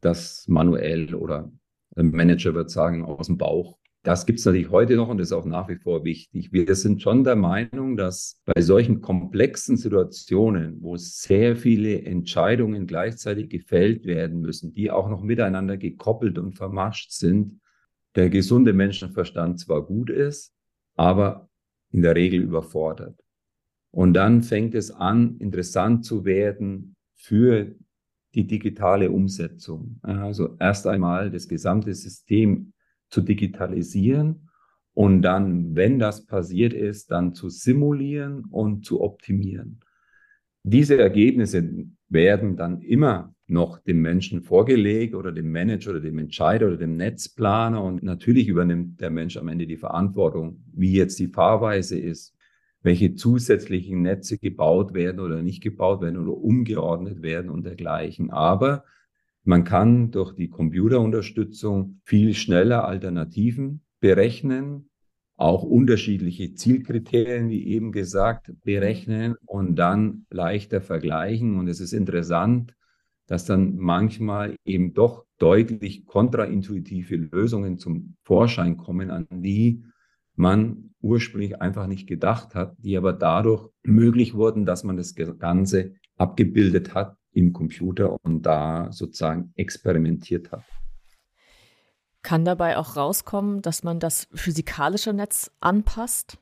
das 0.00 0.48
manuell 0.48 1.14
oder 1.14 1.52
ein 1.96 2.10
Manager 2.12 2.54
wird 2.54 2.70
sagen, 2.70 3.04
aus 3.04 3.26
dem 3.26 3.36
Bauch. 3.36 3.78
Das 4.02 4.24
gibt 4.24 4.38
es 4.38 4.46
natürlich 4.46 4.70
heute 4.70 4.96
noch 4.96 5.08
und 5.08 5.20
ist 5.20 5.32
auch 5.32 5.44
nach 5.44 5.68
wie 5.68 5.76
vor 5.76 6.04
wichtig. 6.04 6.52
Wir 6.52 6.74
sind 6.74 7.02
schon 7.02 7.22
der 7.22 7.36
Meinung, 7.36 7.98
dass 7.98 8.40
bei 8.46 8.62
solchen 8.62 9.02
komplexen 9.02 9.76
Situationen, 9.76 10.78
wo 10.80 10.96
sehr 10.96 11.54
viele 11.54 12.02
Entscheidungen 12.02 12.86
gleichzeitig 12.86 13.50
gefällt 13.50 14.06
werden 14.06 14.40
müssen, 14.40 14.72
die 14.72 14.90
auch 14.90 15.10
noch 15.10 15.22
miteinander 15.22 15.76
gekoppelt 15.76 16.38
und 16.38 16.54
vermascht 16.54 17.10
sind, 17.10 17.60
der 18.14 18.30
gesunde 18.30 18.72
Menschenverstand 18.72 19.60
zwar 19.60 19.84
gut 19.84 20.08
ist, 20.08 20.54
aber 20.96 21.50
in 21.92 22.00
der 22.00 22.16
Regel 22.16 22.40
überfordert. 22.40 23.20
Und 23.90 24.14
dann 24.14 24.42
fängt 24.42 24.74
es 24.74 24.90
an, 24.90 25.36
interessant 25.38 26.06
zu 26.06 26.24
werden 26.24 26.96
für 27.16 27.74
die 28.34 28.46
digitale 28.46 29.10
Umsetzung. 29.10 29.98
Also 30.02 30.56
erst 30.58 30.86
einmal 30.86 31.30
das 31.30 31.48
gesamte 31.48 31.92
System 31.92 32.72
zu 33.10 33.20
digitalisieren 33.20 34.48
und 34.94 35.22
dann, 35.22 35.74
wenn 35.76 35.98
das 35.98 36.26
passiert 36.26 36.72
ist, 36.72 37.10
dann 37.10 37.34
zu 37.34 37.48
simulieren 37.48 38.44
und 38.50 38.84
zu 38.84 39.00
optimieren. 39.00 39.80
Diese 40.62 40.98
Ergebnisse 40.98 41.86
werden 42.08 42.56
dann 42.56 42.82
immer 42.82 43.34
noch 43.46 43.78
dem 43.78 44.02
Menschen 44.02 44.42
vorgelegt 44.42 45.14
oder 45.14 45.32
dem 45.32 45.50
Manager 45.50 45.90
oder 45.90 46.00
dem 46.00 46.18
Entscheider 46.18 46.66
oder 46.66 46.76
dem 46.76 46.96
Netzplaner. 46.96 47.82
Und 47.82 48.02
natürlich 48.02 48.46
übernimmt 48.48 49.00
der 49.00 49.10
Mensch 49.10 49.36
am 49.36 49.48
Ende 49.48 49.66
die 49.66 49.76
Verantwortung, 49.76 50.62
wie 50.72 50.92
jetzt 50.92 51.18
die 51.18 51.28
Fahrweise 51.28 51.98
ist, 51.98 52.36
welche 52.82 53.14
zusätzlichen 53.14 54.02
Netze 54.02 54.38
gebaut 54.38 54.94
werden 54.94 55.20
oder 55.20 55.42
nicht 55.42 55.62
gebaut 55.62 56.00
werden 56.00 56.18
oder 56.18 56.36
umgeordnet 56.36 57.22
werden 57.22 57.50
und 57.50 57.64
dergleichen. 57.64 58.30
Aber 58.30 58.84
man 59.44 59.64
kann 59.64 60.10
durch 60.10 60.34
die 60.34 60.48
Computerunterstützung 60.48 62.00
viel 62.04 62.34
schneller 62.34 62.86
Alternativen 62.86 63.82
berechnen, 64.00 64.90
auch 65.36 65.62
unterschiedliche 65.62 66.52
Zielkriterien, 66.52 67.48
wie 67.48 67.66
eben 67.68 67.92
gesagt, 67.92 68.52
berechnen 68.62 69.36
und 69.46 69.76
dann 69.76 70.26
leichter 70.30 70.82
vergleichen. 70.82 71.58
Und 71.58 71.68
es 71.68 71.80
ist 71.80 71.94
interessant, 71.94 72.74
dass 73.26 73.46
dann 73.46 73.76
manchmal 73.76 74.56
eben 74.64 74.92
doch 74.92 75.24
deutlich 75.38 76.04
kontraintuitive 76.04 77.16
Lösungen 77.16 77.78
zum 77.78 78.16
Vorschein 78.22 78.76
kommen, 78.76 79.10
an 79.10 79.26
die 79.30 79.82
man 80.34 80.90
ursprünglich 81.00 81.62
einfach 81.62 81.86
nicht 81.86 82.06
gedacht 82.06 82.54
hat, 82.54 82.74
die 82.78 82.96
aber 82.98 83.14
dadurch 83.14 83.70
möglich 83.82 84.34
wurden, 84.34 84.66
dass 84.66 84.84
man 84.84 84.98
das 84.98 85.14
Ganze 85.14 85.94
abgebildet 86.16 86.94
hat 86.94 87.16
im 87.32 87.52
Computer 87.52 88.16
und 88.22 88.42
da 88.42 88.90
sozusagen 88.92 89.52
experimentiert 89.56 90.52
hat. 90.52 90.64
Kann 92.22 92.44
dabei 92.44 92.76
auch 92.76 92.96
rauskommen, 92.96 93.62
dass 93.62 93.82
man 93.82 93.98
das 93.98 94.28
physikalische 94.34 95.12
Netz 95.12 95.50
anpasst? 95.60 96.38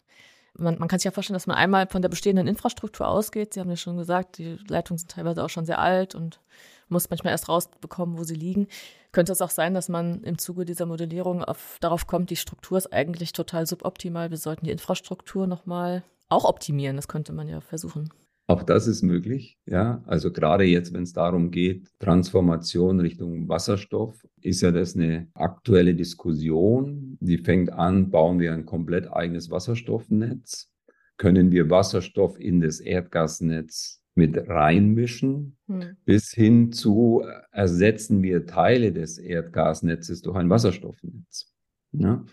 Man, 0.55 0.77
man, 0.79 0.89
kann 0.89 0.99
sich 0.99 1.05
ja 1.05 1.13
vorstellen, 1.13 1.37
dass 1.37 1.47
man 1.47 1.57
einmal 1.57 1.87
von 1.87 2.03
der 2.03 2.09
bestehenden 2.09 2.49
Infrastruktur 2.49 3.07
ausgeht. 3.07 3.55
Sie 3.55 3.61
haben 3.61 3.71
ja 3.71 3.77
schon 3.77 3.97
gesagt, 3.97 4.39
die 4.39 4.59
Leitungen 4.67 4.99
sind 4.99 5.13
teilweise 5.13 5.45
auch 5.45 5.51
schon 5.51 5.67
sehr 5.67 5.79
alt 5.79 6.17
und 6.17 6.41
muss 6.89 7.11
manchmal 7.11 7.33
erst 7.33 7.49
rausbekommen, 7.49 8.19
wo 8.19 8.25
sie 8.25 8.35
liegen. 8.35 8.67
Könnte 9.13 9.33
es 9.33 9.41
auch 9.41 9.51
sein, 9.51 9.73
dass 9.73 9.89
man 9.89 10.25
im 10.25 10.39
Zuge 10.39 10.65
dieser 10.65 10.87
Modellierung 10.87 11.45
auf, 11.45 11.77
darauf 11.81 12.09
kommt, 12.09 12.31
die 12.31 12.37
Struktur 12.37 12.77
ist 12.77 12.93
eigentlich 12.93 13.33
total 13.33 13.67
suboptimal. 13.67 14.31
Wir 14.31 14.37
sollten 14.37 14.65
die 14.65 14.73
Infrastruktur 14.73 15.47
nochmal 15.47 16.03
auch 16.29 16.45
optimieren. 16.45 16.97
Das 16.97 17.09
könnte 17.09 17.33
man 17.33 17.49
ja 17.49 17.61
versuchen. 17.61 18.11
Auch 18.51 18.63
das 18.63 18.87
ist 18.87 19.03
möglich, 19.03 19.59
ja. 19.67 20.03
Also 20.07 20.33
gerade 20.33 20.65
jetzt, 20.65 20.95
wenn 20.95 21.03
es 21.03 21.13
darum 21.13 21.51
geht, 21.51 21.87
Transformation 21.99 22.99
Richtung 22.99 23.47
Wasserstoff, 23.47 24.27
ist 24.41 24.63
ja 24.63 24.71
das 24.71 24.97
eine 24.97 25.29
aktuelle 25.35 25.95
Diskussion. 25.95 27.19
Die 27.21 27.37
fängt 27.37 27.71
an, 27.71 28.11
bauen 28.11 28.39
wir 28.39 28.55
ein 28.55 28.65
komplett 28.65 29.13
eigenes 29.13 29.51
Wasserstoffnetz? 29.51 30.71
Können 31.19 31.53
wir 31.53 31.69
Wasserstoff 31.69 32.41
in 32.41 32.63
das 32.63 32.81
Erdgasnetz 32.81 34.01
mit 34.15 34.49
reinmischen, 34.49 35.59
hm. 35.67 35.97
bis 36.07 36.33
hin 36.33 36.73
zu 36.73 37.23
ersetzen 37.53 38.23
wir 38.23 38.47
Teile 38.47 38.93
des 38.93 39.19
Erdgasnetzes 39.19 40.23
durch 40.23 40.37
ein 40.37 40.49
Wasserstoffnetz. 40.49 41.53
Ja? 41.93 42.25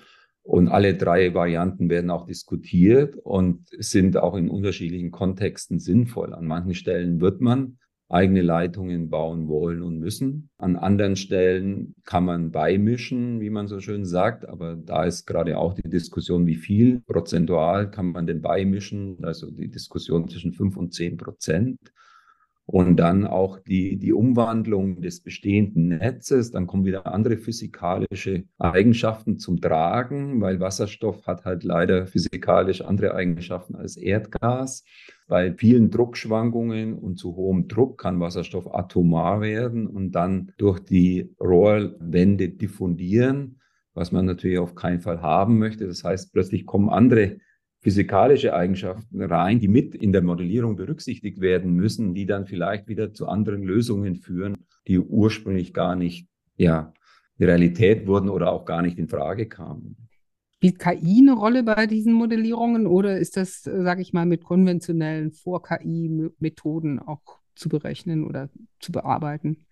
Und 0.46 0.68
alle 0.68 0.94
drei 0.94 1.34
Varianten 1.34 1.90
werden 1.90 2.12
auch 2.12 2.28
diskutiert 2.28 3.16
und 3.16 3.66
sind 3.80 4.16
auch 4.16 4.36
in 4.36 4.48
unterschiedlichen 4.48 5.10
Kontexten 5.10 5.80
sinnvoll. 5.80 6.36
An 6.36 6.46
manchen 6.46 6.76
Stellen 6.76 7.20
wird 7.20 7.42
man 7.42 7.80
eigene 8.10 8.44
Leitungen 8.44 9.10
bauen 9.10 9.48
wollen 9.48 9.82
und 9.82 9.98
müssen. 9.98 10.52
An 10.60 10.76
anderen 10.76 11.16
Stellen 11.16 11.96
kann 12.04 12.26
man 12.26 12.52
beimischen, 12.52 13.42
wie 13.42 13.50
man 13.50 13.68
so 13.68 13.80
schön 13.80 14.06
sagt, 14.06 14.48
aber 14.48 14.76
da 14.76 15.06
ist 15.06 15.26
gerade 15.26 15.58
auch 15.58 15.74
die 15.74 15.90
Diskussion, 15.90 16.46
wie 16.46 16.56
viel 16.56 17.02
prozentual 17.02 17.90
kann 17.90 18.12
man 18.12 18.28
denn 18.28 18.44
beimischen, 18.44 19.18
also 19.24 19.50
die 19.50 19.70
Diskussion 19.70 20.30
zwischen 20.30 20.54
fünf 20.54 20.78
und 20.78 20.94
zehn 20.94 21.18
Prozent 21.18 21.80
und 22.68 22.98
dann 22.98 23.28
auch 23.28 23.60
die, 23.60 23.98
die 23.98 24.12
Umwandlung 24.12 25.02
des 25.02 25.22
bestehenden 25.22 25.90
Netzes. 25.90 26.52
Dann 26.52 26.66
kommen 26.66 26.86
wieder 26.86 27.06
andere 27.06 27.38
physikalische 27.38 28.46
Eigenschaften 28.58 29.38
zum 29.38 29.62
Tragen, 29.62 30.42
weil 30.42 30.60
Wasserstoff 30.60 31.28
hat 31.28 31.46
halt 31.46 31.64
leider 31.64 32.08
physikalisch 32.08 32.82
andere 32.82 33.14
Eigenschaften 33.14 33.76
als 33.76 33.98
Erdgas. 33.98 34.84
Bei 35.28 35.54
vielen 35.54 35.92
Druckschwankungen 35.92 36.98
und 36.98 37.18
zu 37.18 37.36
hohem 37.36 37.68
Druck 37.68 38.00
kann 38.00 38.20
Wasserstoff 38.20 38.74
atomar 38.74 39.42
werden 39.42 39.86
und 39.86 40.14
dann 40.14 40.52
durch 40.58 40.80
die 40.80 41.36
Rohrwände 41.40 42.50
diffundieren, 42.50 43.60
was 43.94 44.12
man 44.12 44.26
natürlich 44.26 44.58
auf 44.58 44.74
keinen 44.74 45.02
Fall 45.02 45.22
haben 45.22 45.60
möchte. 45.60 45.88
Das 45.88 46.04
heißt, 46.04 46.34
plötzlich 46.34 46.66
kommen 46.66 46.90
andere 46.90 47.38
physikalische 47.86 48.56
Eigenschaften 48.56 49.22
rein, 49.22 49.60
die 49.60 49.68
mit 49.68 49.94
in 49.94 50.12
der 50.12 50.24
Modellierung 50.24 50.76
berücksichtigt 50.76 51.40
werden 51.40 51.74
müssen, 51.74 52.16
die 52.16 52.26
dann 52.26 52.48
vielleicht 52.48 52.88
wieder 52.88 53.14
zu 53.14 53.28
anderen 53.28 53.62
Lösungen 53.62 54.16
führen, 54.16 54.58
die 54.88 54.98
ursprünglich 54.98 55.72
gar 55.72 55.96
nicht, 55.96 56.28
ja, 56.58 56.92
die 57.38 57.44
Realität 57.44 58.08
wurden 58.08 58.30
oder 58.30 58.52
auch 58.52 58.66
gar 58.66 58.82
nicht 58.82 58.98
in 58.98 59.08
Frage 59.08 59.48
kamen. 59.48 59.98
Spielt 60.56 60.80
KI 60.80 61.20
eine 61.20 61.34
Rolle 61.34 61.62
bei 61.62 61.86
diesen 61.86 62.14
Modellierungen 62.14 62.88
oder 62.88 63.20
ist 63.20 63.38
das, 63.38 63.62
sage 63.62 64.02
ich 64.02 64.14
mal, 64.14 64.26
mit 64.26 64.44
konventionellen 64.44 65.32
Vor-KI-Methoden 65.32 66.98
auch 66.98 67.22
zu 67.54 67.70
berechnen 67.70 68.24
oder 68.24 68.50
zu 68.80 68.94
bearbeiten? 68.94 69.68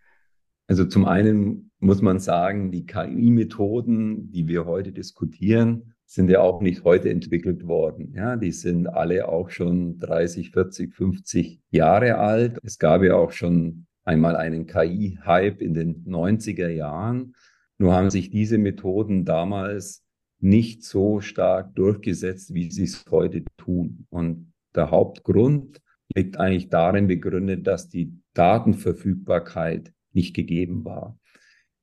Also 0.67 0.86
zum 0.86 1.06
einen 1.06 1.71
muss 1.80 2.04
man 2.04 2.19
sagen, 2.19 2.71
die 2.71 2.86
KI-Methoden, 2.86 4.32
die 4.32 4.47
wir 4.47 4.65
heute 4.65 4.91
diskutieren, 4.91 5.92
sind 6.13 6.30
ja 6.30 6.41
auch 6.41 6.62
nicht 6.62 6.84
heute 6.84 7.10
entwickelt 7.10 7.65
worden. 7.67 8.13
Ja, 8.15 8.36
die 8.36 8.52
sind 8.52 8.86
alle 8.86 9.28
auch 9.28 9.49
schon 9.49 9.97
30, 9.97 10.52
40, 10.52 10.93
50 10.93 11.60
Jahre 11.71 12.19
alt. 12.19 12.60
Es 12.62 12.78
gab 12.78 13.02
ja 13.02 13.15
auch 13.15 13.32
schon 13.32 13.88
einmal 14.04 14.36
einen 14.36 14.67
KI-Hype 14.67 15.60
in 15.60 15.73
den 15.73 16.06
90er 16.06 16.69
Jahren. 16.69 17.34
Nur 17.80 17.93
haben 17.95 18.12
sich 18.12 18.30
diese 18.30 18.60
Methoden 18.60 19.26
damals 19.26 20.06
nicht 20.39 20.84
so 20.84 21.19
stark 21.19 21.73
durchgesetzt, 21.73 22.54
wie 22.54 22.69
sie 22.69 22.84
es 22.84 23.04
heute 23.10 23.43
tun. 23.58 24.06
Und 24.12 24.54
der 24.76 24.91
Hauptgrund 24.91 25.82
liegt 26.13 26.38
eigentlich 26.38 26.69
darin 26.69 27.08
begründet, 27.08 27.65
dass 27.65 27.89
die 27.89 28.13
Datenverfügbarkeit 28.36 29.91
nicht 30.12 30.36
gegeben 30.36 30.86
war. 30.86 31.17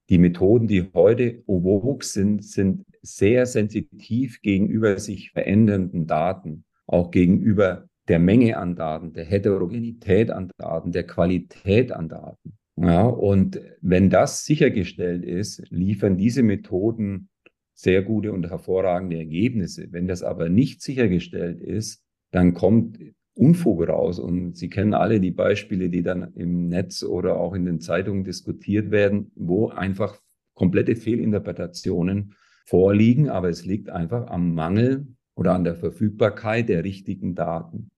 Die 0.09 0.19
Methoden, 0.19 0.69
die 0.69 0.89
heute 0.95 1.43
vogue 1.47 2.05
sind, 2.05 2.45
sind 2.45 2.85
sehr 3.03 3.47
sensitiv 3.47 4.41
gegenüber 4.43 4.99
sich 4.99 5.31
verändernden 5.33 6.07
Daten, 6.07 6.65
auch 6.87 7.11
gegenüber 7.11 7.89
der 8.09 8.19
Menge 8.19 8.57
an 8.57 8.77
Daten, 8.77 9.13
der 9.13 9.25
Heterogenität 9.25 10.31
an 10.31 10.51
Daten, 10.59 10.93
der 10.93 11.07
Qualität 11.07 11.93
an 11.93 12.09
Daten. 12.09 12.55
Ja, 12.77 13.07
und 13.07 13.61
wenn 13.83 14.11
das 14.11 14.45
sichergestellt 14.45 15.25
ist, 15.25 15.63
liefern 15.71 16.17
diese 16.17 16.43
Methoden 16.43 17.29
sehr 17.75 18.03
gute 18.03 18.33
und 18.33 18.49
hervorragende 18.49 19.17
Ergebnisse. 19.17 19.89
Wenn 19.91 20.07
das 20.07 20.23
aber 20.23 20.49
nicht 20.49 20.83
sichergestellt 20.83 21.61
ist, 21.61 22.03
dann 22.31 22.55
kommt 22.55 22.99
Unfug 23.35 23.89
raus. 23.89 24.19
Und 24.19 24.57
Sie 24.57 24.69
kennen 24.69 24.95
alle 24.95 25.21
die 25.21 25.31
Beispiele, 25.31 25.89
die 25.89 26.03
dann 26.03 26.35
im 26.35 26.69
Netz 26.69 27.03
oder 27.03 27.37
auch 27.37 27.55
in 27.55 27.65
den 27.65 27.81
Zeitungen 27.81 28.25
diskutiert 28.25 28.91
werden, 28.91 29.31
wo 29.35 29.69
einfach 29.69 30.21
komplette 30.55 30.97
Fehlinterpretationen 30.97 32.35
vorliegen, 32.71 33.29
aber 33.29 33.49
es 33.49 33.67
liegt 33.67 33.91
einfach 33.91 34.29
am 34.29 34.55
Mangel 34.55 35.09
oder 35.35 35.55
an 35.55 35.65
der 35.65 35.75
Verfügbarkeit 35.75 36.69
der 36.69 36.85
richtigen 36.85 37.35
Daten. 37.35 37.91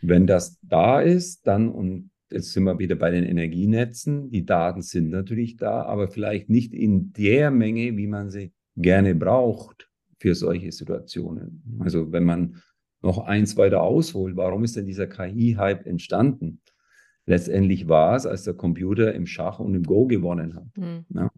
Wenn 0.00 0.26
das 0.26 0.58
da 0.62 1.02
ist, 1.02 1.46
dann, 1.46 1.68
und 1.68 2.10
jetzt 2.30 2.52
sind 2.52 2.64
wir 2.64 2.78
wieder 2.78 2.96
bei 2.96 3.10
den 3.10 3.24
Energienetzen, 3.24 4.30
die 4.30 4.46
Daten 4.46 4.80
sind 4.80 5.10
natürlich 5.10 5.58
da, 5.58 5.82
aber 5.82 6.08
vielleicht 6.08 6.48
nicht 6.48 6.72
in 6.72 7.12
der 7.12 7.50
Menge, 7.50 7.98
wie 7.98 8.06
man 8.06 8.30
sie 8.30 8.54
gerne 8.74 9.14
braucht 9.14 9.90
für 10.18 10.34
solche 10.34 10.72
Situationen. 10.72 11.62
Also 11.80 12.10
wenn 12.10 12.24
man 12.24 12.62
noch 13.02 13.18
eins 13.18 13.58
weiter 13.58 13.82
ausholt, 13.82 14.34
warum 14.34 14.64
ist 14.64 14.76
denn 14.76 14.86
dieser 14.86 15.08
KI-Hype 15.08 15.84
entstanden? 15.84 16.62
Letztendlich 17.26 17.86
war 17.86 18.16
es, 18.16 18.24
als 18.24 18.44
der 18.44 18.54
Computer 18.54 19.12
im 19.14 19.26
Schach 19.26 19.58
und 19.58 19.74
im 19.74 19.82
Go 19.82 20.06
gewonnen 20.06 20.54
hat. 20.54 20.74
Mhm. 20.78 21.04
Ja. 21.10 21.30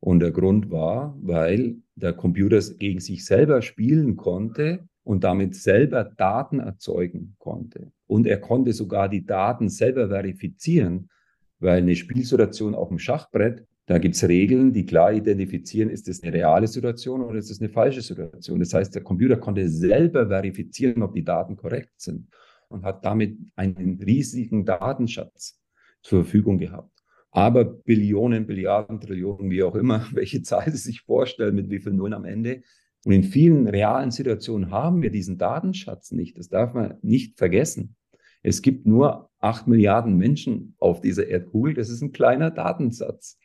Und 0.00 0.20
der 0.20 0.30
Grund 0.30 0.70
war, 0.70 1.14
weil 1.20 1.81
der 2.02 2.12
Computer 2.12 2.60
gegen 2.78 3.00
sich 3.00 3.24
selber 3.24 3.62
spielen 3.62 4.16
konnte 4.16 4.88
und 5.04 5.24
damit 5.24 5.54
selber 5.54 6.04
Daten 6.04 6.58
erzeugen 6.58 7.36
konnte. 7.38 7.92
Und 8.06 8.26
er 8.26 8.38
konnte 8.38 8.72
sogar 8.72 9.08
die 9.08 9.24
Daten 9.24 9.68
selber 9.68 10.08
verifizieren, 10.08 11.08
weil 11.60 11.78
eine 11.78 11.96
Spielsituation 11.96 12.74
auf 12.74 12.88
dem 12.88 12.98
Schachbrett, 12.98 13.66
da 13.86 13.98
gibt 13.98 14.16
es 14.16 14.28
Regeln, 14.28 14.72
die 14.72 14.84
klar 14.84 15.12
identifizieren, 15.12 15.90
ist 15.90 16.08
das 16.08 16.22
eine 16.22 16.32
reale 16.32 16.66
Situation 16.66 17.22
oder 17.22 17.38
ist 17.38 17.50
das 17.50 17.60
eine 17.60 17.68
falsche 17.68 18.00
Situation. 18.00 18.60
Das 18.60 18.74
heißt, 18.74 18.94
der 18.94 19.02
Computer 19.02 19.36
konnte 19.36 19.68
selber 19.68 20.28
verifizieren, 20.28 21.02
ob 21.02 21.14
die 21.14 21.24
Daten 21.24 21.56
korrekt 21.56 22.00
sind 22.00 22.28
und 22.68 22.84
hat 22.84 23.04
damit 23.04 23.38
einen 23.56 24.00
riesigen 24.02 24.64
Datenschatz 24.64 25.60
zur 26.02 26.24
Verfügung 26.24 26.58
gehabt. 26.58 26.91
Aber 27.32 27.64
Billionen, 27.64 28.46
Billiarden, 28.46 29.00
Trillionen, 29.00 29.50
wie 29.50 29.62
auch 29.62 29.74
immer, 29.74 30.06
welche 30.12 30.42
Zahl 30.42 30.70
Sie 30.70 30.76
sich 30.76 31.00
vorstellen, 31.00 31.56
mit 31.56 31.70
wie 31.70 31.80
viel 31.80 31.92
Nullen 31.92 32.14
am 32.14 32.24
Ende. 32.24 32.62
Und 33.04 33.12
in 33.12 33.24
vielen 33.24 33.66
realen 33.66 34.12
Situationen 34.12 34.70
haben 34.70 35.02
wir 35.02 35.10
diesen 35.10 35.38
Datenschatz 35.38 36.12
nicht. 36.12 36.38
Das 36.38 36.48
darf 36.48 36.74
man 36.74 36.98
nicht 37.02 37.38
vergessen. 37.38 37.96
Es 38.42 38.62
gibt 38.62 38.86
nur 38.86 39.30
acht 39.40 39.66
Milliarden 39.66 40.16
Menschen 40.16 40.76
auf 40.78 41.00
dieser 41.00 41.26
Erdkugel. 41.26 41.74
Das 41.74 41.88
ist 41.88 42.02
ein 42.02 42.12
kleiner 42.12 42.50
Datensatz 42.50 43.38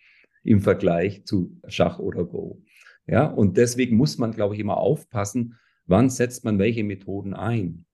im 0.43 0.60
Vergleich 0.62 1.26
zu 1.26 1.58
Schach 1.67 1.97
oder 1.97 2.26
Go. 2.26 2.62
Ja, 3.08 3.26
und 3.26 3.58
deswegen 3.58 3.95
muss 3.95 4.17
man, 4.17 4.32
glaube 4.32 4.54
ich, 4.54 4.60
immer 4.60 4.78
aufpassen, 4.78 5.56
wann 5.86 6.10
setzt 6.10 6.43
man 6.43 6.60
welche 6.60 6.84
Methoden 6.84 7.34
ein. 7.34 7.87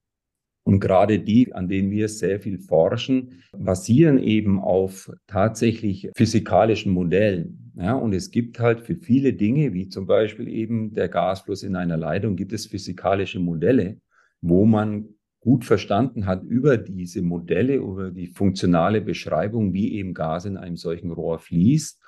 Und 0.63 0.79
gerade 0.79 1.19
die, 1.19 1.53
an 1.53 1.67
denen 1.67 1.91
wir 1.91 2.07
sehr 2.07 2.39
viel 2.39 2.57
forschen, 2.57 3.43
basieren 3.51 4.17
eben 4.17 4.59
auf 4.59 5.11
tatsächlich 5.27 6.09
physikalischen 6.15 6.93
Modellen. 6.93 7.73
Ja, 7.75 7.95
und 7.95 8.13
es 8.13 8.31
gibt 8.31 8.59
halt 8.59 8.81
für 8.81 8.95
viele 8.95 9.33
Dinge, 9.33 9.73
wie 9.73 9.89
zum 9.89 10.05
Beispiel 10.05 10.47
eben 10.47 10.93
der 10.93 11.09
Gasfluss 11.09 11.63
in 11.63 11.75
einer 11.75 11.97
Leitung, 11.97 12.35
gibt 12.35 12.53
es 12.53 12.67
physikalische 12.67 13.39
Modelle, 13.39 13.97
wo 14.41 14.65
man 14.65 15.09
gut 15.41 15.65
verstanden 15.65 16.25
hat 16.25 16.43
über 16.43 16.77
diese 16.77 17.21
Modelle, 17.21 17.75
über 17.75 18.11
die 18.11 18.27
funktionale 18.27 19.01
Beschreibung, 19.01 19.73
wie 19.73 19.93
eben 19.95 20.13
Gas 20.13 20.45
in 20.45 20.55
einem 20.55 20.77
solchen 20.77 21.11
Rohr 21.11 21.39
fließt. 21.39 21.99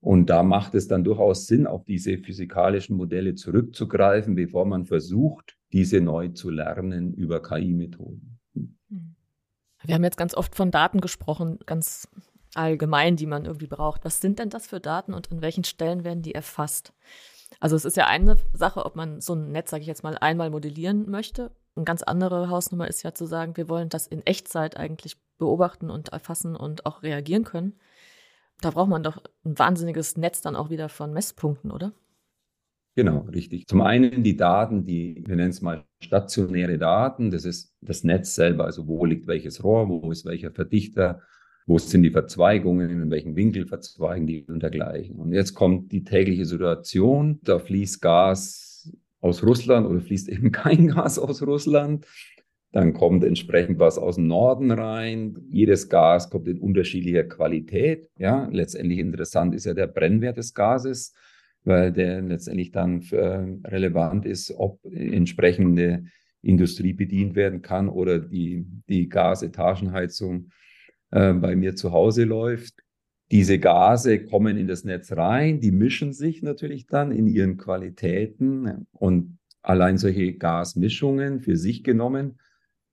Und 0.00 0.30
da 0.30 0.42
macht 0.42 0.74
es 0.74 0.88
dann 0.88 1.04
durchaus 1.04 1.46
Sinn, 1.46 1.66
auf 1.66 1.84
diese 1.84 2.16
physikalischen 2.16 2.96
Modelle 2.96 3.34
zurückzugreifen, 3.34 4.34
bevor 4.34 4.64
man 4.64 4.86
versucht, 4.86 5.56
diese 5.72 6.00
neu 6.00 6.28
zu 6.28 6.50
lernen 6.50 7.14
über 7.14 7.42
KI-Methoden. 7.42 8.38
Hm. 8.54 9.16
Wir 9.84 9.94
haben 9.94 10.04
jetzt 10.04 10.16
ganz 10.16 10.34
oft 10.34 10.54
von 10.54 10.70
Daten 10.70 11.00
gesprochen, 11.00 11.58
ganz 11.66 12.08
allgemein, 12.54 13.16
die 13.16 13.26
man 13.26 13.44
irgendwie 13.44 13.66
braucht. 13.66 14.04
Was 14.04 14.20
sind 14.20 14.38
denn 14.38 14.50
das 14.50 14.66
für 14.66 14.80
Daten 14.80 15.14
und 15.14 15.32
an 15.32 15.42
welchen 15.42 15.64
Stellen 15.64 16.04
werden 16.04 16.22
die 16.22 16.34
erfasst? 16.34 16.92
Also 17.60 17.76
es 17.76 17.84
ist 17.84 17.96
ja 17.96 18.06
eine 18.06 18.36
Sache, 18.52 18.84
ob 18.84 18.96
man 18.96 19.20
so 19.20 19.34
ein 19.34 19.52
Netz, 19.52 19.70
sage 19.70 19.82
ich 19.82 19.86
jetzt 19.86 20.02
mal, 20.02 20.16
einmal 20.18 20.50
modellieren 20.50 21.10
möchte. 21.10 21.50
Eine 21.74 21.84
ganz 21.84 22.02
andere 22.02 22.48
Hausnummer 22.48 22.88
ist 22.88 23.02
ja 23.02 23.14
zu 23.14 23.26
sagen, 23.26 23.56
wir 23.56 23.68
wollen 23.68 23.88
das 23.88 24.06
in 24.06 24.24
Echtzeit 24.26 24.76
eigentlich 24.76 25.16
beobachten 25.38 25.90
und 25.90 26.10
erfassen 26.10 26.56
und 26.56 26.86
auch 26.86 27.02
reagieren 27.02 27.44
können. 27.44 27.78
Da 28.60 28.70
braucht 28.70 28.88
man 28.88 29.02
doch 29.02 29.22
ein 29.44 29.58
wahnsinniges 29.58 30.16
Netz 30.16 30.40
dann 30.40 30.54
auch 30.54 30.70
wieder 30.70 30.88
von 30.88 31.12
Messpunkten, 31.12 31.70
oder? 31.70 31.92
Genau, 32.94 33.20
richtig. 33.32 33.66
Zum 33.66 33.80
einen 33.80 34.22
die 34.22 34.36
Daten, 34.36 34.84
die, 34.84 35.24
wir 35.26 35.36
nennen 35.36 35.50
es 35.50 35.62
mal 35.62 35.84
stationäre 36.00 36.76
Daten, 36.76 37.30
das 37.30 37.46
ist 37.46 37.74
das 37.80 38.04
Netz 38.04 38.34
selber, 38.34 38.66
also 38.66 38.86
wo 38.86 39.06
liegt 39.06 39.26
welches 39.26 39.64
Rohr, 39.64 39.88
wo 39.88 40.10
ist 40.10 40.26
welcher 40.26 40.50
Verdichter, 40.50 41.22
wo 41.66 41.78
sind 41.78 42.02
die 42.02 42.10
Verzweigungen, 42.10 42.90
in 42.90 43.10
welchem 43.10 43.34
Winkel 43.34 43.66
verzweigen 43.66 44.26
die 44.26 44.44
und 44.44 44.62
dergleichen. 44.62 45.16
Und 45.16 45.32
jetzt 45.32 45.54
kommt 45.54 45.90
die 45.90 46.04
tägliche 46.04 46.44
Situation, 46.44 47.40
da 47.42 47.58
fließt 47.58 48.02
Gas 48.02 48.92
aus 49.20 49.42
Russland 49.42 49.86
oder 49.86 50.00
fließt 50.00 50.28
eben 50.28 50.52
kein 50.52 50.88
Gas 50.88 51.18
aus 51.18 51.42
Russland. 51.46 52.06
Dann 52.72 52.92
kommt 52.92 53.24
entsprechend 53.24 53.78
was 53.78 53.98
aus 53.98 54.16
dem 54.16 54.26
Norden 54.26 54.70
rein. 54.70 55.38
Jedes 55.48 55.88
Gas 55.88 56.30
kommt 56.30 56.48
in 56.48 56.58
unterschiedlicher 56.58 57.24
Qualität. 57.24 58.10
Ja, 58.18 58.48
letztendlich 58.50 58.98
interessant 58.98 59.54
ist 59.54 59.66
ja 59.66 59.74
der 59.74 59.86
Brennwert 59.86 60.38
des 60.38 60.52
Gases 60.52 61.14
weil 61.64 61.92
der 61.92 62.22
letztendlich 62.22 62.72
dann 62.72 63.02
relevant 63.64 64.26
ist, 64.26 64.52
ob 64.56 64.80
entsprechende 64.84 66.04
Industrie 66.42 66.92
bedient 66.92 67.34
werden 67.34 67.62
kann 67.62 67.88
oder 67.88 68.18
die, 68.18 68.66
die 68.88 69.08
Gasetagenheizung 69.08 70.50
äh, 71.10 71.32
bei 71.32 71.54
mir 71.54 71.76
zu 71.76 71.92
Hause 71.92 72.24
läuft. 72.24 72.82
Diese 73.30 73.58
Gase 73.58 74.24
kommen 74.24 74.58
in 74.58 74.66
das 74.66 74.84
Netz 74.84 75.12
rein, 75.12 75.60
die 75.60 75.70
mischen 75.70 76.12
sich 76.12 76.42
natürlich 76.42 76.86
dann 76.86 77.12
in 77.12 77.26
ihren 77.26 77.56
Qualitäten 77.56 78.86
und 78.90 79.38
allein 79.62 79.96
solche 79.96 80.34
Gasmischungen 80.34 81.40
für 81.40 81.56
sich 81.56 81.84
genommen 81.84 82.38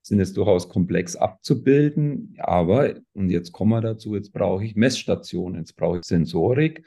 sind 0.01 0.21
es 0.21 0.33
durchaus 0.33 0.69
komplex 0.69 1.15
abzubilden. 1.15 2.35
Aber, 2.39 2.95
und 3.13 3.29
jetzt 3.29 3.51
kommen 3.51 3.71
wir 3.71 3.81
dazu, 3.81 4.15
jetzt 4.15 4.31
brauche 4.31 4.63
ich 4.63 4.75
Messstationen, 4.75 5.59
jetzt 5.59 5.75
brauche 5.75 5.99
ich 5.99 6.05
Sensorik 6.05 6.85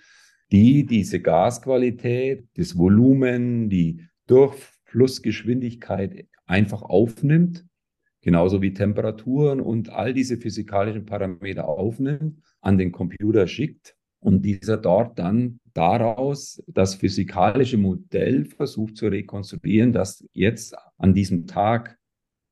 die 0.52 0.86
diese 0.86 1.20
Gasqualität, 1.20 2.46
das 2.54 2.76
Volumen, 2.76 3.70
die 3.70 4.06
Durchflussgeschwindigkeit 4.26 6.26
einfach 6.46 6.82
aufnimmt, 6.82 7.64
genauso 8.20 8.60
wie 8.62 8.74
Temperaturen 8.74 9.60
und 9.60 9.88
all 9.88 10.12
diese 10.12 10.36
physikalischen 10.36 11.06
Parameter 11.06 11.66
aufnimmt, 11.66 12.40
an 12.60 12.78
den 12.78 12.92
Computer 12.92 13.48
schickt 13.48 13.96
und 14.20 14.44
dieser 14.44 14.76
dort 14.76 15.18
dann 15.18 15.58
daraus 15.72 16.62
das 16.68 16.96
physikalische 16.96 17.78
Modell 17.78 18.44
versucht 18.44 18.98
zu 18.98 19.08
rekonstruieren, 19.08 19.92
das 19.92 20.24
jetzt 20.32 20.76
an 20.98 21.14
diesem 21.14 21.46
Tag 21.46 21.98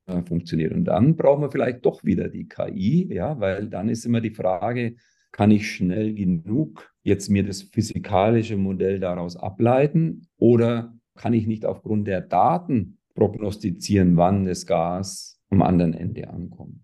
äh, 0.07 0.23
funktioniert. 0.23 0.73
Und 0.73 0.87
dann 0.87 1.17
brauchen 1.17 1.43
wir 1.43 1.51
vielleicht 1.51 1.85
doch 1.85 2.03
wieder 2.03 2.29
die 2.29 2.49
KI, 2.49 3.13
ja, 3.13 3.39
weil 3.39 3.69
dann 3.69 3.89
ist 3.89 4.07
immer 4.07 4.21
die 4.21 4.35
Frage, 4.35 4.97
kann 5.33 5.51
ich 5.51 5.71
schnell 5.71 6.15
genug 6.15 6.90
jetzt 7.03 7.31
mir 7.31 7.45
das 7.45 7.63
physikalische 7.63 8.57
Modell 8.57 9.01
daraus 9.01 9.37
ableiten 9.37 10.27
oder 10.37 10.95
kann 11.17 11.33
ich 11.35 11.47
nicht 11.47 11.65
aufgrund 11.65 12.07
der 12.07 12.21
Daten 12.21 12.99
prognostizieren, 13.15 14.17
wann 14.17 14.45
das 14.45 14.67
Gas 14.67 15.41
am 15.51 15.63
anderen 15.63 15.95
Ende 15.95 16.29
ankommt? 16.29 16.81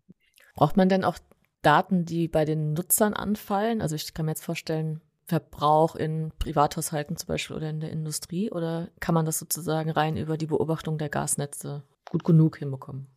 Braucht 0.55 0.77
man 0.77 0.89
denn 0.89 1.05
auch 1.05 1.19
Daten, 1.63 2.05
die 2.05 2.29
bei 2.29 2.45
den 2.45 2.73
Nutzern 2.73 3.15
anfallen? 3.15 3.81
Also 3.81 3.97
ich 3.97 4.13
kann 4.15 4.27
mir 4.27 4.33
jetzt 4.33 4.45
vorstellen, 4.45 5.01
Verbrauch 5.27 5.97
in 5.97 6.31
Privathaushalten 6.39 7.17
zum 7.17 7.27
Beispiel 7.27 7.57
oder 7.57 7.69
in 7.69 7.81
der 7.81 7.91
Industrie 7.91 8.51
oder 8.53 8.89
kann 9.01 9.15
man 9.15 9.27
das 9.27 9.41
sozusagen 9.41 9.91
rein 9.91 10.17
über 10.17 10.37
die 10.37 10.47
Beobachtung 10.47 10.99
der 10.99 11.09
Gasnetze 11.09 11.83
gut 12.09 12.23
genug 12.23 12.59
hinbekommen? 12.59 13.09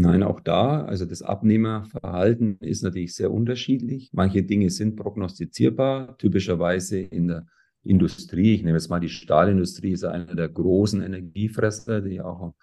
Nein, 0.00 0.22
auch 0.22 0.38
da, 0.38 0.84
also 0.84 1.04
das 1.04 1.22
Abnehmerverhalten 1.22 2.58
ist 2.60 2.84
natürlich 2.84 3.16
sehr 3.16 3.32
unterschiedlich. 3.32 4.10
Manche 4.12 4.44
Dinge 4.44 4.70
sind 4.70 4.94
prognostizierbar, 4.94 6.16
typischerweise 6.18 7.00
in 7.00 7.26
der 7.26 7.46
Industrie. 7.82 8.54
Ich 8.54 8.62
nehme 8.62 8.78
jetzt 8.78 8.90
mal 8.90 9.00
die 9.00 9.08
Stahlindustrie, 9.08 9.90
ist 9.90 10.04
einer 10.04 10.36
der 10.36 10.50
großen 10.50 11.02
Energiefresser, 11.02 12.00
die 12.00 12.20
auch, 12.20 12.54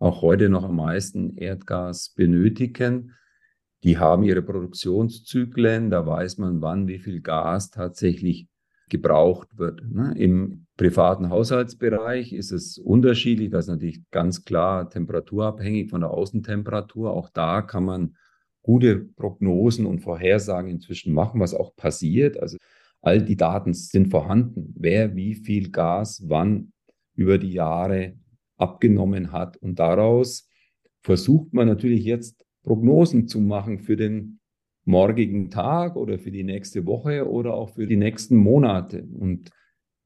auch 0.00 0.22
heute 0.22 0.48
noch 0.48 0.64
am 0.64 0.74
meisten 0.74 1.36
Erdgas 1.36 2.14
benötigen. 2.16 3.12
Die 3.84 3.98
haben 3.98 4.24
ihre 4.24 4.42
Produktionszyklen, 4.42 5.88
da 5.88 6.04
weiß 6.04 6.38
man, 6.38 6.62
wann 6.62 6.88
wie 6.88 6.98
viel 6.98 7.20
Gas 7.20 7.70
tatsächlich 7.70 8.48
gebraucht 8.88 9.56
wird. 9.56 9.88
Ne? 9.88 10.14
Im 10.16 10.66
privaten 10.82 11.30
Haushaltsbereich 11.30 12.32
ist 12.32 12.50
es 12.50 12.76
unterschiedlich. 12.76 13.50
Das 13.50 13.66
ist 13.66 13.70
natürlich 13.70 14.00
ganz 14.10 14.44
klar 14.44 14.90
temperaturabhängig 14.90 15.90
von 15.90 16.00
der 16.00 16.10
Außentemperatur. 16.10 17.12
Auch 17.12 17.28
da 17.28 17.62
kann 17.62 17.84
man 17.84 18.16
gute 18.62 18.96
Prognosen 18.98 19.86
und 19.86 20.00
Vorhersagen 20.00 20.68
inzwischen 20.68 21.14
machen, 21.14 21.38
was 21.38 21.54
auch 21.54 21.76
passiert. 21.76 22.36
Also 22.36 22.56
all 23.00 23.22
die 23.22 23.36
Daten 23.36 23.74
sind 23.74 24.08
vorhanden, 24.08 24.74
wer 24.76 25.14
wie 25.14 25.36
viel 25.36 25.70
Gas 25.70 26.24
wann 26.26 26.72
über 27.14 27.38
die 27.38 27.52
Jahre 27.52 28.14
abgenommen 28.56 29.30
hat. 29.30 29.56
Und 29.58 29.78
daraus 29.78 30.48
versucht 31.00 31.54
man 31.54 31.68
natürlich 31.68 32.02
jetzt 32.02 32.44
Prognosen 32.64 33.28
zu 33.28 33.40
machen 33.40 33.78
für 33.78 33.94
den 33.94 34.40
morgigen 34.84 35.48
Tag 35.48 35.94
oder 35.94 36.18
für 36.18 36.32
die 36.32 36.42
nächste 36.42 36.86
Woche 36.86 37.30
oder 37.30 37.54
auch 37.54 37.70
für 37.70 37.86
die 37.86 37.96
nächsten 37.96 38.34
Monate. 38.34 39.06
Und 39.16 39.52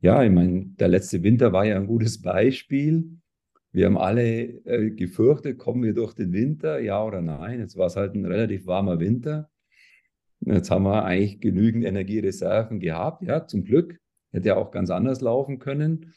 ja, 0.00 0.22
ich 0.22 0.30
meine, 0.30 0.66
der 0.78 0.88
letzte 0.88 1.22
Winter 1.22 1.52
war 1.52 1.64
ja 1.64 1.76
ein 1.76 1.86
gutes 1.86 2.20
Beispiel. 2.20 3.18
Wir 3.72 3.86
haben 3.86 3.98
alle 3.98 4.42
äh, 4.64 4.90
gefürchtet, 4.90 5.58
kommen 5.58 5.82
wir 5.82 5.94
durch 5.94 6.14
den 6.14 6.32
Winter, 6.32 6.80
ja 6.80 7.02
oder 7.04 7.20
nein? 7.20 7.60
Jetzt 7.60 7.76
war 7.76 7.86
es 7.86 7.96
halt 7.96 8.14
ein 8.14 8.24
relativ 8.24 8.66
warmer 8.66 9.00
Winter. 9.00 9.50
Jetzt 10.40 10.70
haben 10.70 10.84
wir 10.84 11.04
eigentlich 11.04 11.40
genügend 11.40 11.84
Energiereserven 11.84 12.80
gehabt. 12.80 13.22
Ja, 13.22 13.46
zum 13.46 13.64
Glück. 13.64 13.98
Hätte 14.32 14.48
ja 14.48 14.56
auch 14.56 14.70
ganz 14.70 14.90
anders 14.90 15.20
laufen 15.20 15.58
können. 15.58 16.12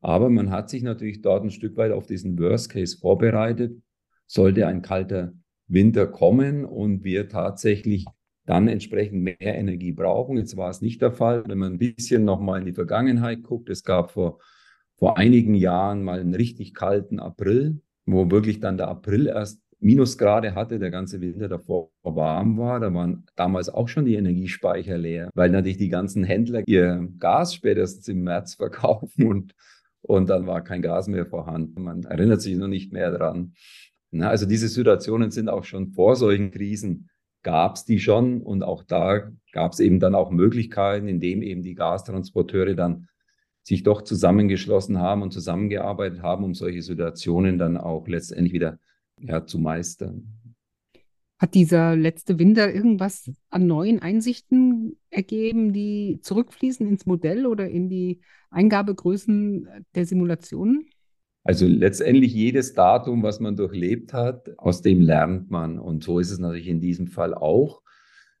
Aber 0.00 0.30
man 0.30 0.50
hat 0.50 0.68
sich 0.68 0.82
natürlich 0.82 1.22
dort 1.22 1.44
ein 1.44 1.50
Stück 1.50 1.76
weit 1.76 1.92
auf 1.92 2.06
diesen 2.06 2.38
Worst 2.38 2.70
Case 2.70 2.98
vorbereitet. 2.98 3.80
Sollte 4.26 4.66
ein 4.66 4.82
kalter 4.82 5.32
Winter 5.68 6.06
kommen 6.06 6.64
und 6.64 7.04
wir 7.04 7.28
tatsächlich 7.28 8.04
dann 8.46 8.68
entsprechend 8.68 9.22
mehr 9.22 9.36
Energie 9.40 9.92
brauchen. 9.92 10.36
Jetzt 10.36 10.56
war 10.56 10.70
es 10.70 10.80
nicht 10.80 11.00
der 11.00 11.12
Fall. 11.12 11.44
Wenn 11.46 11.58
man 11.58 11.74
ein 11.74 11.78
bisschen 11.78 12.24
nochmal 12.24 12.60
in 12.60 12.66
die 12.66 12.72
Vergangenheit 12.72 13.42
guckt, 13.42 13.68
es 13.68 13.84
gab 13.84 14.10
vor, 14.10 14.40
vor 14.96 15.18
einigen 15.18 15.54
Jahren 15.54 16.02
mal 16.02 16.20
einen 16.20 16.34
richtig 16.34 16.74
kalten 16.74 17.20
April, 17.20 17.80
wo 18.06 18.30
wirklich 18.30 18.60
dann 18.60 18.76
der 18.76 18.88
April 18.88 19.28
erst 19.28 19.62
Minusgrade 19.78 20.54
hatte, 20.54 20.78
der 20.78 20.90
ganze 20.90 21.20
Winter 21.20 21.48
davor 21.48 21.90
warm 22.02 22.56
war. 22.56 22.78
Da 22.78 22.94
waren 22.94 23.26
damals 23.34 23.68
auch 23.68 23.88
schon 23.88 24.04
die 24.04 24.14
Energiespeicher 24.14 24.96
leer, 24.96 25.30
weil 25.34 25.50
natürlich 25.50 25.78
die 25.78 25.88
ganzen 25.88 26.22
Händler 26.22 26.62
ihr 26.66 27.08
Gas 27.18 27.54
spätestens 27.54 28.06
im 28.08 28.22
März 28.22 28.54
verkaufen 28.56 29.26
und, 29.26 29.54
und 30.02 30.30
dann 30.30 30.46
war 30.46 30.62
kein 30.62 30.82
Gas 30.82 31.08
mehr 31.08 31.26
vorhanden. 31.26 31.82
Man 31.82 32.04
erinnert 32.04 32.40
sich 32.40 32.56
noch 32.56 32.68
nicht 32.68 32.92
mehr 32.92 33.10
dran. 33.10 33.54
Na, 34.12 34.28
also 34.28 34.46
diese 34.46 34.68
Situationen 34.68 35.30
sind 35.30 35.48
auch 35.48 35.64
schon 35.64 35.92
vor 35.92 36.16
solchen 36.16 36.50
Krisen 36.50 37.08
gab 37.42 37.76
es 37.76 37.84
die 37.84 37.98
schon 37.98 38.42
und 38.42 38.62
auch 38.62 38.82
da 38.82 39.30
gab 39.52 39.72
es 39.72 39.80
eben 39.80 40.00
dann 40.00 40.14
auch 40.14 40.30
Möglichkeiten, 40.30 41.08
indem 41.08 41.42
eben 41.42 41.62
die 41.62 41.74
Gastransporteure 41.74 42.74
dann 42.74 43.08
sich 43.62 43.82
doch 43.82 44.02
zusammengeschlossen 44.02 44.98
haben 44.98 45.22
und 45.22 45.32
zusammengearbeitet 45.32 46.22
haben, 46.22 46.44
um 46.44 46.54
solche 46.54 46.82
Situationen 46.82 47.58
dann 47.58 47.76
auch 47.76 48.08
letztendlich 48.08 48.52
wieder 48.52 48.78
ja, 49.20 49.46
zu 49.46 49.58
meistern. 49.58 50.38
Hat 51.38 51.54
dieser 51.54 51.96
letzte 51.96 52.38
Winter 52.38 52.72
irgendwas 52.72 53.30
an 53.50 53.66
neuen 53.66 54.00
Einsichten 54.00 54.96
ergeben, 55.10 55.72
die 55.72 56.20
zurückfließen 56.22 56.86
ins 56.86 57.04
Modell 57.06 57.46
oder 57.46 57.68
in 57.68 57.88
die 57.88 58.20
Eingabegrößen 58.50 59.68
der 59.94 60.06
Simulationen? 60.06 60.86
Also 61.44 61.66
letztendlich 61.66 62.32
jedes 62.32 62.74
Datum, 62.74 63.22
was 63.22 63.40
man 63.40 63.56
durchlebt 63.56 64.12
hat, 64.12 64.56
aus 64.58 64.82
dem 64.82 65.00
lernt 65.00 65.50
man. 65.50 65.78
Und 65.78 66.04
so 66.04 66.18
ist 66.18 66.30
es 66.30 66.38
natürlich 66.38 66.68
in 66.68 66.80
diesem 66.80 67.08
Fall 67.08 67.34
auch. 67.34 67.82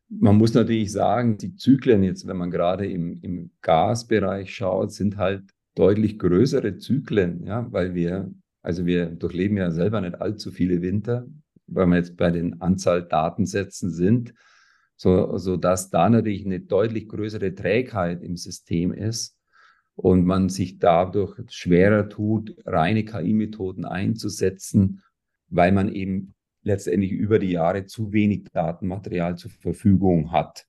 Man 0.08 0.36
muss 0.36 0.54
natürlich 0.54 0.92
sagen, 0.92 1.38
die 1.38 1.54
Zyklen 1.54 2.02
jetzt, 2.02 2.26
wenn 2.26 2.36
man 2.36 2.50
gerade 2.50 2.86
im, 2.86 3.18
im 3.22 3.50
Gasbereich 3.62 4.54
schaut, 4.54 4.92
sind 4.92 5.16
halt 5.16 5.42
deutlich 5.74 6.18
größere 6.18 6.76
Zyklen, 6.76 7.44
ja, 7.46 7.66
weil 7.72 7.94
wir, 7.94 8.30
also 8.62 8.84
wir 8.84 9.06
durchleben 9.06 9.56
ja 9.56 9.70
selber 9.70 10.00
nicht 10.00 10.20
allzu 10.20 10.50
viele 10.50 10.82
Winter 10.82 11.26
weil 11.74 11.86
wir 11.86 11.96
jetzt 11.96 12.16
bei 12.16 12.30
den 12.30 12.60
Anzahl 12.60 13.02
Datensätzen 13.02 13.90
sind, 13.90 14.34
so, 14.96 15.36
so 15.38 15.56
dass 15.56 15.90
da 15.90 16.08
natürlich 16.08 16.44
eine 16.44 16.60
deutlich 16.60 17.08
größere 17.08 17.54
Trägheit 17.54 18.22
im 18.22 18.36
System 18.36 18.92
ist 18.92 19.36
und 19.94 20.24
man 20.24 20.48
sich 20.48 20.78
dadurch 20.78 21.38
schwerer 21.50 22.08
tut, 22.08 22.56
reine 22.64 23.04
KI-Methoden 23.04 23.84
einzusetzen, 23.84 25.02
weil 25.48 25.72
man 25.72 25.92
eben 25.92 26.34
letztendlich 26.62 27.12
über 27.12 27.38
die 27.38 27.50
Jahre 27.50 27.86
zu 27.86 28.12
wenig 28.12 28.44
Datenmaterial 28.52 29.36
zur 29.36 29.50
Verfügung 29.50 30.32
hat. 30.32 30.66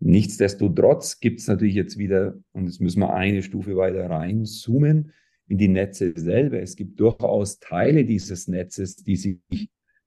Nichtsdestotrotz 0.00 1.20
gibt 1.20 1.40
es 1.40 1.46
natürlich 1.46 1.74
jetzt 1.74 1.98
wieder, 1.98 2.34
und 2.52 2.66
jetzt 2.66 2.80
müssen 2.80 3.00
wir 3.00 3.14
eine 3.14 3.42
Stufe 3.42 3.76
weiter 3.76 4.08
reinzoomen, 4.08 5.12
in 5.46 5.58
die 5.58 5.68
Netze 5.68 6.12
selber. 6.16 6.60
Es 6.60 6.76
gibt 6.76 6.98
durchaus 7.00 7.58
Teile 7.58 8.04
dieses 8.04 8.48
Netzes, 8.48 8.96
die 8.96 9.16
sich 9.16 9.38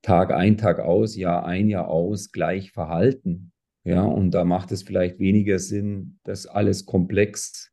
Tag 0.02 0.32
ein, 0.32 0.58
Tag 0.58 0.80
aus, 0.80 1.16
Jahr 1.16 1.46
ein, 1.46 1.70
Jahr 1.70 1.88
aus 1.88 2.32
gleich 2.32 2.72
verhalten. 2.72 3.52
Ja, 3.84 4.04
und 4.04 4.32
da 4.32 4.46
macht 4.46 4.72
es 4.72 4.84
vielleicht 4.84 5.20
weniger 5.20 5.60
Sinn, 5.60 6.20
das 6.24 6.46
alles 6.46 6.86
komplex 6.86 7.73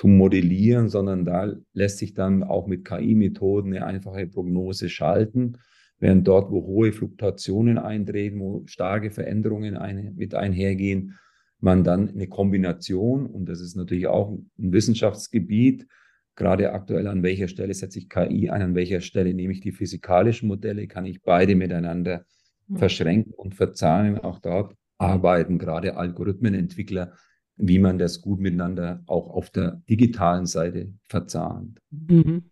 zu 0.00 0.08
modellieren, 0.08 0.88
sondern 0.88 1.26
da 1.26 1.54
lässt 1.74 1.98
sich 1.98 2.14
dann 2.14 2.42
auch 2.42 2.66
mit 2.66 2.86
KI-Methoden 2.86 3.74
eine 3.74 3.84
einfache 3.84 4.26
Prognose 4.26 4.88
schalten, 4.88 5.58
während 5.98 6.26
dort, 6.26 6.50
wo 6.50 6.64
hohe 6.64 6.90
Fluktuationen 6.90 7.76
eintreten, 7.76 8.40
wo 8.40 8.62
starke 8.64 9.10
Veränderungen 9.10 9.76
eine, 9.76 10.12
mit 10.12 10.34
einhergehen, 10.34 11.18
man 11.58 11.84
dann 11.84 12.08
eine 12.08 12.28
Kombination, 12.28 13.26
und 13.26 13.46
das 13.46 13.60
ist 13.60 13.76
natürlich 13.76 14.06
auch 14.06 14.30
ein 14.30 14.72
Wissenschaftsgebiet, 14.72 15.86
gerade 16.34 16.72
aktuell, 16.72 17.06
an 17.06 17.22
welcher 17.22 17.48
Stelle 17.48 17.74
setze 17.74 17.98
ich 17.98 18.08
KI 18.08 18.48
ein, 18.48 18.62
an 18.62 18.74
welcher 18.74 19.02
Stelle 19.02 19.34
nehme 19.34 19.52
ich 19.52 19.60
die 19.60 19.72
physikalischen 19.72 20.48
Modelle, 20.48 20.86
kann 20.86 21.04
ich 21.04 21.20
beide 21.20 21.54
miteinander 21.54 22.24
mhm. 22.68 22.78
verschränken 22.78 23.34
und 23.34 23.54
verzahnen. 23.54 24.16
Auch 24.16 24.38
dort 24.38 24.74
arbeiten 24.96 25.58
gerade 25.58 25.98
Algorithmenentwickler, 25.98 27.12
wie 27.60 27.78
man 27.78 27.98
das 27.98 28.20
gut 28.22 28.40
miteinander 28.40 29.02
auch 29.06 29.28
auf 29.30 29.50
der 29.50 29.82
digitalen 29.88 30.46
Seite 30.46 30.92
verzahnt. 31.08 31.80
Mhm. 31.90 32.50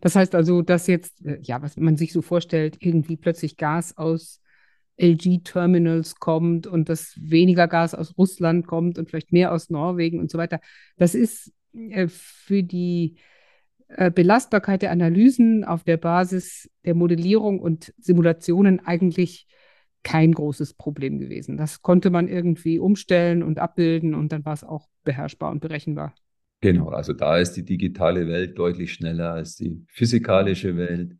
Das 0.00 0.16
heißt 0.16 0.34
also, 0.34 0.62
dass 0.62 0.86
jetzt, 0.86 1.24
äh, 1.24 1.38
ja, 1.42 1.62
was 1.62 1.76
man 1.76 1.96
sich 1.96 2.12
so 2.12 2.22
vorstellt, 2.22 2.76
irgendwie 2.80 3.16
plötzlich 3.16 3.56
Gas 3.56 3.96
aus 3.96 4.40
LG-Terminals 4.96 6.16
kommt 6.16 6.66
und 6.66 6.88
dass 6.88 7.14
weniger 7.20 7.68
Gas 7.68 7.94
aus 7.94 8.18
Russland 8.18 8.66
kommt 8.66 8.98
und 8.98 9.08
vielleicht 9.08 9.32
mehr 9.32 9.52
aus 9.52 9.70
Norwegen 9.70 10.18
und 10.18 10.30
so 10.30 10.38
weiter. 10.38 10.60
Das 10.96 11.14
ist 11.14 11.52
äh, 11.72 12.08
für 12.08 12.62
die 12.62 13.16
äh, 13.88 14.10
Belastbarkeit 14.10 14.82
der 14.82 14.90
Analysen 14.90 15.64
auf 15.64 15.84
der 15.84 15.96
Basis 15.96 16.68
der 16.84 16.94
Modellierung 16.94 17.60
und 17.60 17.94
Simulationen 17.98 18.84
eigentlich 18.84 19.46
kein 20.02 20.32
großes 20.32 20.74
Problem 20.74 21.18
gewesen. 21.18 21.56
Das 21.56 21.82
konnte 21.82 22.10
man 22.10 22.28
irgendwie 22.28 22.78
umstellen 22.78 23.42
und 23.42 23.58
abbilden 23.58 24.14
und 24.14 24.32
dann 24.32 24.44
war 24.44 24.54
es 24.54 24.64
auch 24.64 24.88
beherrschbar 25.04 25.50
und 25.50 25.60
berechenbar. 25.60 26.14
Genau, 26.60 26.88
also 26.88 27.12
da 27.12 27.38
ist 27.38 27.52
die 27.52 27.64
digitale 27.64 28.26
Welt 28.26 28.58
deutlich 28.58 28.92
schneller 28.92 29.32
als 29.32 29.56
die 29.56 29.84
physikalische 29.88 30.76
Welt. 30.76 31.16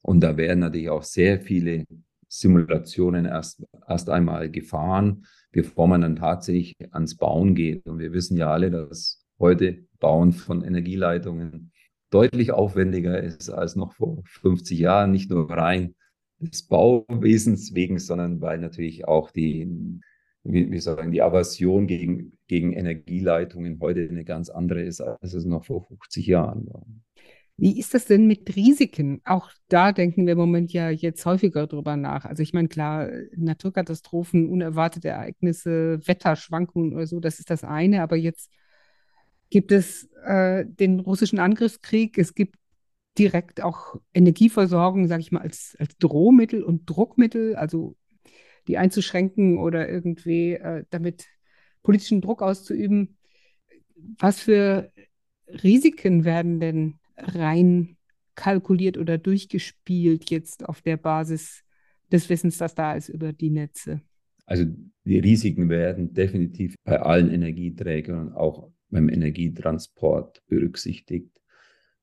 Und 0.00 0.20
da 0.20 0.36
werden 0.36 0.60
natürlich 0.60 0.90
auch 0.90 1.04
sehr 1.04 1.40
viele 1.40 1.84
Simulationen 2.28 3.26
erst, 3.26 3.62
erst 3.86 4.10
einmal 4.10 4.50
gefahren, 4.50 5.24
bevor 5.52 5.86
man 5.86 6.00
dann 6.00 6.16
tatsächlich 6.16 6.74
ans 6.90 7.16
Bauen 7.16 7.54
geht. 7.54 7.86
Und 7.86 8.00
wir 8.00 8.12
wissen 8.12 8.36
ja 8.36 8.50
alle, 8.50 8.70
dass 8.70 9.24
heute 9.38 9.84
Bauen 10.00 10.32
von 10.32 10.64
Energieleitungen 10.64 11.70
deutlich 12.10 12.50
aufwendiger 12.50 13.22
ist 13.22 13.50
als 13.50 13.76
noch 13.76 13.92
vor 13.92 14.22
50 14.24 14.78
Jahren, 14.78 15.12
nicht 15.12 15.30
nur 15.30 15.48
rein 15.50 15.94
des 16.42 16.62
Bauwesens 16.64 17.74
wegen, 17.74 17.98
sondern 17.98 18.40
weil 18.40 18.58
natürlich 18.58 19.06
auch 19.06 19.30
die, 19.30 19.68
wie, 20.44 20.70
wie 20.70 20.80
sagen, 20.80 21.12
die 21.12 21.22
Aversion 21.22 21.86
gegen, 21.86 22.38
gegen 22.48 22.72
Energieleitungen 22.72 23.78
heute 23.80 24.08
eine 24.08 24.24
ganz 24.24 24.50
andere 24.50 24.82
ist, 24.82 25.00
als 25.00 25.34
es 25.34 25.44
noch 25.44 25.64
vor 25.64 25.86
50 25.86 26.26
Jahren 26.26 26.66
war. 26.68 26.84
Wie 27.56 27.78
ist 27.78 27.94
das 27.94 28.06
denn 28.06 28.26
mit 28.26 28.56
Risiken? 28.56 29.20
Auch 29.24 29.50
da 29.68 29.92
denken 29.92 30.26
wir 30.26 30.32
im 30.32 30.38
Moment 30.38 30.72
ja 30.72 30.90
jetzt 30.90 31.24
häufiger 31.26 31.66
drüber 31.66 31.96
nach. 31.96 32.24
Also 32.24 32.42
ich 32.42 32.52
meine, 32.52 32.68
klar, 32.68 33.08
Naturkatastrophen, 33.36 34.48
unerwartete 34.48 35.08
Ereignisse, 35.08 36.00
Wetterschwankungen 36.04 36.94
oder 36.94 37.06
so, 37.06 37.20
das 37.20 37.38
ist 37.38 37.50
das 37.50 37.62
eine, 37.62 38.02
aber 38.02 38.16
jetzt 38.16 38.50
gibt 39.50 39.70
es 39.70 40.08
äh, 40.24 40.64
den 40.66 40.98
russischen 41.00 41.38
Angriffskrieg, 41.38 42.16
es 42.18 42.34
gibt 42.34 42.56
direkt 43.18 43.62
auch 43.62 43.96
Energieversorgung, 44.14 45.06
sage 45.06 45.20
ich 45.20 45.32
mal, 45.32 45.42
als, 45.42 45.76
als 45.78 45.96
Drohmittel 45.98 46.62
und 46.62 46.86
Druckmittel, 46.86 47.56
also 47.56 47.96
die 48.68 48.78
einzuschränken 48.78 49.58
oder 49.58 49.88
irgendwie 49.88 50.52
äh, 50.52 50.84
damit 50.90 51.26
politischen 51.82 52.20
Druck 52.20 52.42
auszuüben. 52.42 53.18
Was 54.18 54.40
für 54.40 54.92
Risiken 55.46 56.24
werden 56.24 56.60
denn 56.60 56.98
rein 57.16 57.96
kalkuliert 58.34 58.96
oder 58.98 59.18
durchgespielt 59.18 60.30
jetzt 60.30 60.66
auf 60.68 60.80
der 60.80 60.96
Basis 60.96 61.64
des 62.10 62.28
Wissens, 62.28 62.58
das 62.58 62.74
da 62.74 62.94
ist 62.94 63.08
über 63.08 63.32
die 63.32 63.50
Netze? 63.50 64.00
Also 64.46 64.64
die 65.04 65.18
Risiken 65.18 65.68
werden 65.68 66.14
definitiv 66.14 66.74
bei 66.84 67.00
allen 67.00 67.30
Energieträgern 67.30 68.32
auch 68.32 68.70
beim 68.90 69.08
Energietransport 69.08 70.42
berücksichtigt. 70.46 71.30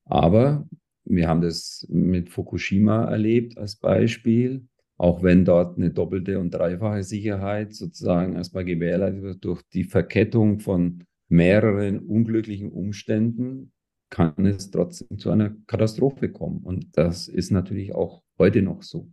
Aber 0.05 0.67
wir 1.05 1.27
haben 1.27 1.41
das 1.41 1.85
mit 1.89 2.29
Fukushima 2.29 3.05
erlebt 3.05 3.57
als 3.57 3.75
Beispiel, 3.75 4.67
auch 4.97 5.23
wenn 5.23 5.45
dort 5.45 5.77
eine 5.77 5.91
doppelte 5.91 6.39
und 6.39 6.51
dreifache 6.51 7.03
Sicherheit 7.03 7.73
sozusagen 7.73 8.35
erstmal 8.35 8.65
gewährleistet 8.65 9.23
wird 9.23 9.45
durch 9.45 9.61
die 9.73 9.85
Verkettung 9.85 10.59
von 10.59 11.03
mehreren 11.29 11.99
unglücklichen 11.99 12.71
Umständen, 12.71 13.71
kann 14.09 14.45
es 14.45 14.71
trotzdem 14.71 15.19
zu 15.19 15.29
einer 15.31 15.55
Katastrophe 15.67 16.29
kommen. 16.29 16.63
Und 16.63 16.97
das 16.97 17.27
ist 17.27 17.51
natürlich 17.51 17.93
auch 17.93 18.23
heute 18.37 18.61
noch 18.61 18.81
so. 18.81 19.09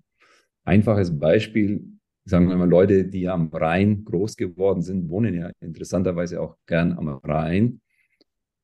Einfaches 0.64 1.16
Beispiel, 1.16 1.84
sagen 2.24 2.48
wir 2.48 2.56
mal, 2.56 2.68
Leute, 2.68 3.04
die 3.04 3.28
am 3.28 3.48
Rhein 3.48 4.04
groß 4.04 4.36
geworden 4.36 4.82
sind, 4.82 5.08
wohnen 5.08 5.34
ja 5.34 5.52
interessanterweise 5.60 6.40
auch 6.40 6.56
gern 6.66 6.92
am 6.92 7.08
Rhein. 7.08 7.80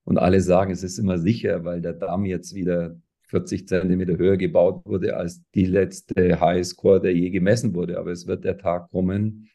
Und 0.04 0.18
alle 0.18 0.40
sagen, 0.40 0.72
es 0.72 0.82
ist 0.82 0.98
immer 0.98 1.18
sicher, 1.18 1.64
weil 1.64 1.80
der 1.80 1.92
Damm 1.92 2.24
jetzt 2.24 2.54
wieder 2.54 2.96
40 3.32 3.66
Zentimeter 3.66 4.18
höher 4.18 4.36
gebaut 4.36 4.84
wurde 4.84 5.16
als 5.16 5.42
die 5.54 5.64
letzte 5.64 6.38
Highscore, 6.38 7.00
der 7.00 7.14
je 7.14 7.30
gemessen 7.30 7.74
wurde. 7.74 7.98
Aber 7.98 8.10
es 8.10 8.26
wird 8.26 8.44
der 8.44 8.58
Tag 8.58 8.90
kommen, 8.90 9.48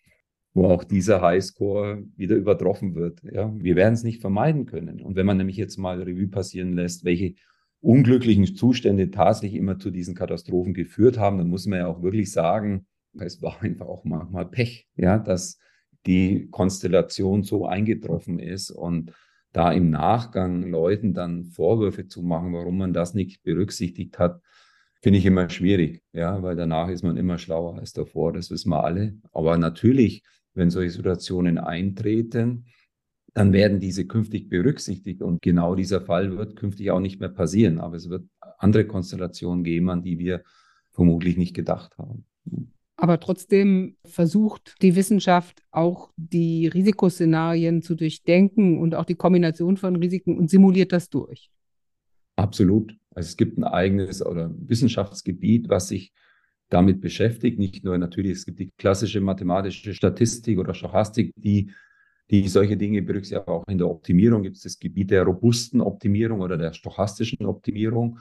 wo 0.54 0.66
auch 0.66 0.84
dieser 0.84 1.22
Highscore 1.22 2.04
wieder 2.16 2.36
übertroffen 2.36 2.96
wird. 2.96 3.21
Ja, 3.32 3.54
wir 3.56 3.75
werden 3.75 3.94
es 3.94 4.04
nicht 4.04 4.19
vermeiden 4.19 4.65
können. 4.65 5.02
Und 5.02 5.15
wenn 5.15 5.28
man 5.28 5.38
nämlich 5.38 5.58
jetzt 5.58 5.78
mal 5.78 6.02
Revue 6.02 6.28
passieren 6.28 6.73
lässt, 6.73 7.06
welche 7.06 7.36
unglücklichen 7.80 8.56
Zustände 8.56 9.12
tatsächlich 9.12 9.60
immer 9.60 9.78
zu 9.78 9.92
diesen 9.92 10.15
Katastrophen 10.15 10.73
geführt 10.73 11.19
haben, 11.19 11.38
dann 11.38 11.50
muss 11.50 11.67
man 11.67 11.80
ja 11.80 11.88
auch 11.88 12.02
wirklich 12.02 12.32
sagen, 12.32 12.88
es 13.19 13.44
war 13.44 13.62
einfach 13.62 13.86
auch 13.86 14.04
manchmal 14.04 14.48
Pech, 14.48 14.88
ja, 14.96 15.19
dass 15.19 15.60
die 16.08 16.48
Konstellation 16.50 17.44
so 17.44 17.67
eingetroffen 17.67 18.40
ist 18.40 18.71
und 18.71 19.13
da 19.58 19.71
im 19.71 19.89
Nachgang 19.89 20.62
Leuten 20.69 21.15
dann 21.15 21.45
Vorwürfe 21.45 22.08
zu 22.08 22.21
machen, 22.21 22.53
warum 22.53 22.77
man 22.77 22.93
das 22.93 23.15
nicht 23.15 23.41
berücksichtigt 23.41 24.19
hat, 24.19 24.39
finde 25.01 25.17
ich 25.17 25.25
immer 25.25 25.49
schwierig, 25.49 26.03
ja, 26.13 26.43
weil 26.43 26.55
danach 26.55 26.89
ist 26.89 27.03
man 27.03 27.17
immer 27.17 27.39
schlauer 27.39 27.79
als 27.79 27.91
davor, 27.91 28.33
das 28.33 28.51
wissen 28.51 28.69
wir 28.69 28.83
alle. 28.83 29.17
Aber 29.31 29.58
natürlich, 29.58 30.21
wenn 30.53 30.69
solche 30.69 30.91
Situationen 30.91 31.58
eintreten, 31.58 32.65
dann 33.33 33.51
werden 33.51 33.79
diese 33.79 34.05
künftig 34.05 34.47
berücksichtigt 34.47 35.23
und 35.23 35.41
genau 35.41 35.73
dieser 35.73 36.01
Fall 36.01 36.37
wird 36.37 36.55
künftig 36.55 36.91
auch 36.91 36.99
nicht 36.99 37.19
mehr 37.19 37.29
passieren. 37.29 37.79
Aber 37.79 37.95
es 37.95 38.12
wird 38.12 38.29
andere 38.60 38.85
Konstellationen 38.85 39.63
geben, 39.63 39.89
an 39.89 40.03
die 40.03 40.19
wir 40.19 40.43
vermutlich 40.91 41.35
nicht 41.35 41.55
gedacht 41.55 41.97
haben. 41.97 42.25
Aber 42.98 43.19
trotzdem 43.19 43.95
versucht 44.04 44.75
die 44.81 44.95
Wissenschaft 44.95 45.62
auch 45.71 46.12
die 46.17 46.67
Risikoszenarien 46.67 47.83
zu 47.83 47.95
durchdenken 47.95 48.79
und 48.79 48.95
auch 48.95 49.06
die 49.06 49.15
Kombination 49.15 49.77
von 49.77 49.95
Risiken 49.95 50.35
und 50.37 50.50
simuliert 50.50 50.91
das 50.91 51.10
durch. 51.10 51.52
Absolut. 52.35 52.95
Also 53.13 53.27
es 53.27 53.37
gibt 53.37 53.58
ein 53.58 53.63
eigenes 53.63 54.25
oder 54.25 54.52
Wissenschaftsgebiet, 54.58 55.69
was 55.69 55.89
sich 55.89 56.12
damit 56.69 57.00
beschäftigt. 57.00 57.60
Nicht 57.60 57.83
nur 57.83 57.98
natürlich, 57.98 58.33
es 58.33 58.45
gibt 58.45 58.60
die 58.60 58.71
klassische 58.77 59.21
mathematische 59.21 59.93
Statistik 59.93 60.58
oder 60.58 60.73
Stochastik, 60.73 61.31
die, 61.35 61.71
die 62.31 62.48
solche 62.48 62.77
Dinge 62.77 63.04
berücksichtigt, 63.04 63.48
aber 63.48 63.60
auch 63.60 63.67
in 63.67 63.77
der 63.77 63.89
Optimierung 63.89 64.41
gibt 64.41 64.58
es 64.58 64.63
das 64.63 64.79
Gebiet 64.79 65.12
der 65.12 65.23
robusten 65.23 65.81
Optimierung 65.81 66.41
oder 66.41 66.58
der 66.58 66.73
stochastischen 66.73 67.45
Optimierung. 67.45 68.19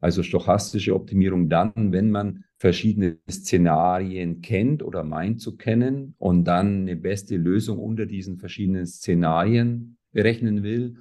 Also 0.00 0.22
stochastische 0.22 0.94
Optimierung 0.94 1.48
dann, 1.48 1.72
wenn 1.76 2.10
man 2.10 2.44
verschiedene 2.56 3.18
Szenarien 3.30 4.40
kennt 4.40 4.82
oder 4.82 5.04
meint 5.04 5.40
zu 5.40 5.56
kennen 5.56 6.14
und 6.18 6.44
dann 6.44 6.82
eine 6.82 6.96
beste 6.96 7.36
Lösung 7.36 7.78
unter 7.78 8.06
diesen 8.06 8.38
verschiedenen 8.38 8.86
Szenarien 8.86 9.98
berechnen 10.12 10.62
will. 10.62 10.96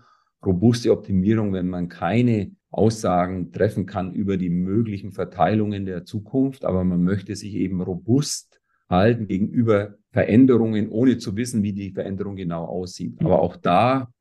Robuste 0.45 0.91
Optimierung, 0.91 1.54
wenn 1.54 1.70
man 1.70 1.89
keine 1.89 2.52
Aussagen 2.72 3.52
treffen 3.52 3.86
kann 3.86 4.14
über 4.14 4.38
die 4.38 4.50
möglichen 4.50 5.12
Verteilungen 5.12 5.86
der 5.86 6.06
Zukunft, 6.06 6.66
aber 6.66 6.84
man 6.84 7.04
möchte 7.04 7.36
sich 7.36 7.56
eben 7.56 7.82
robust 7.82 8.62
halten 8.89 9.28
gegenüber 9.28 9.95
Veränderungen, 10.12 10.89
ohne 10.89 11.18
zu 11.18 11.36
wissen, 11.36 11.64
wie 11.64 11.74
die 11.74 11.91
Veränderung 11.91 12.36
genau 12.36 12.66
aussieht. 12.66 13.16
Aber 13.20 13.41
auch 13.41 13.56
da 13.56 14.12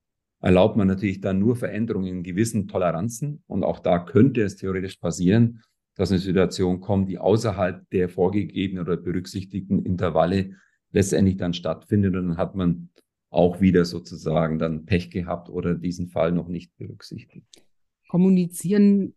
erlaubt 0.41 0.77
man 0.77 0.89
natürlich 0.89 1.21
dann 1.21 1.39
nur 1.39 1.57
Veränderungen 1.57 2.09
in 2.09 2.23
gewissen 2.23 2.69
Toleranzen. 2.69 3.43
Und 3.47 3.65
auch 3.65 3.81
da 3.81 3.99
könnte 3.99 4.43
es 4.43 4.57
theoretisch 4.57 4.97
passieren, 4.97 5.63
dass 5.95 6.11
eine 6.11 6.21
Situation 6.21 6.81
kommt, 6.81 7.09
die 7.09 7.19
außerhalb 7.19 7.89
der 7.91 8.09
vorgegebenen 8.09 8.85
oder 8.85 8.97
berücksichtigten 8.97 9.85
Intervalle 9.85 10.55
letztendlich 10.93 11.37
dann 11.37 11.55
stattfindet. 11.55 12.15
Und 12.15 12.29
dann 12.29 12.37
hat 12.37 12.55
man 12.55 12.91
auch 13.31 13.61
wieder 13.61 13.85
sozusagen 13.85 14.59
dann 14.59 14.87
Pech 14.87 15.11
gehabt 15.11 15.51
oder 15.51 15.75
diesen 15.75 16.09
Fall 16.09 16.33
noch 16.33 16.49
nicht 16.49 16.77
berücksichtigt. 16.77 17.47
Kommunizieren 18.09 19.15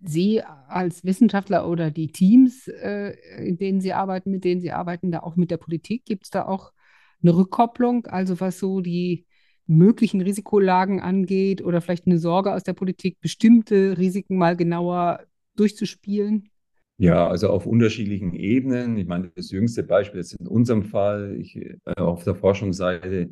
Sie 0.00 0.42
als 0.42 1.04
Wissenschaftler 1.04 1.68
oder 1.68 1.92
die 1.92 2.08
Teams, 2.08 2.66
äh, 2.66 3.14
in 3.46 3.56
denen 3.56 3.80
Sie 3.80 3.92
arbeiten, 3.92 4.32
mit 4.32 4.42
denen 4.42 4.60
Sie 4.60 4.72
arbeiten, 4.72 5.12
da 5.12 5.20
auch 5.20 5.36
mit 5.36 5.52
der 5.52 5.58
Politik? 5.58 6.06
Gibt 6.06 6.24
es 6.24 6.30
da 6.30 6.46
auch 6.46 6.72
eine 7.22 7.36
Rückkopplung, 7.36 8.06
also 8.06 8.40
was 8.40 8.58
so 8.58 8.80
die 8.80 9.26
möglichen 9.66 10.20
Risikolagen 10.20 11.00
angeht 11.00 11.62
oder 11.62 11.80
vielleicht 11.80 12.06
eine 12.06 12.18
Sorge 12.18 12.52
aus 12.52 12.62
der 12.62 12.72
Politik, 12.72 13.20
bestimmte 13.20 13.96
Risiken 13.98 14.36
mal 14.36 14.56
genauer 14.56 15.20
durchzuspielen? 15.56 16.48
Ja, 16.98 17.26
also 17.26 17.48
auf 17.48 17.66
unterschiedlichen 17.66 18.34
Ebenen. 18.34 18.96
Ich 18.96 19.06
meine, 19.06 19.30
das 19.34 19.50
jüngste 19.50 19.82
Beispiel 19.82 20.20
ist 20.20 20.34
in 20.34 20.46
unserem 20.46 20.82
Fall, 20.82 21.36
ich, 21.40 21.56
äh, 21.56 21.76
auf 21.96 22.24
der 22.24 22.34
Forschungsseite 22.34 23.30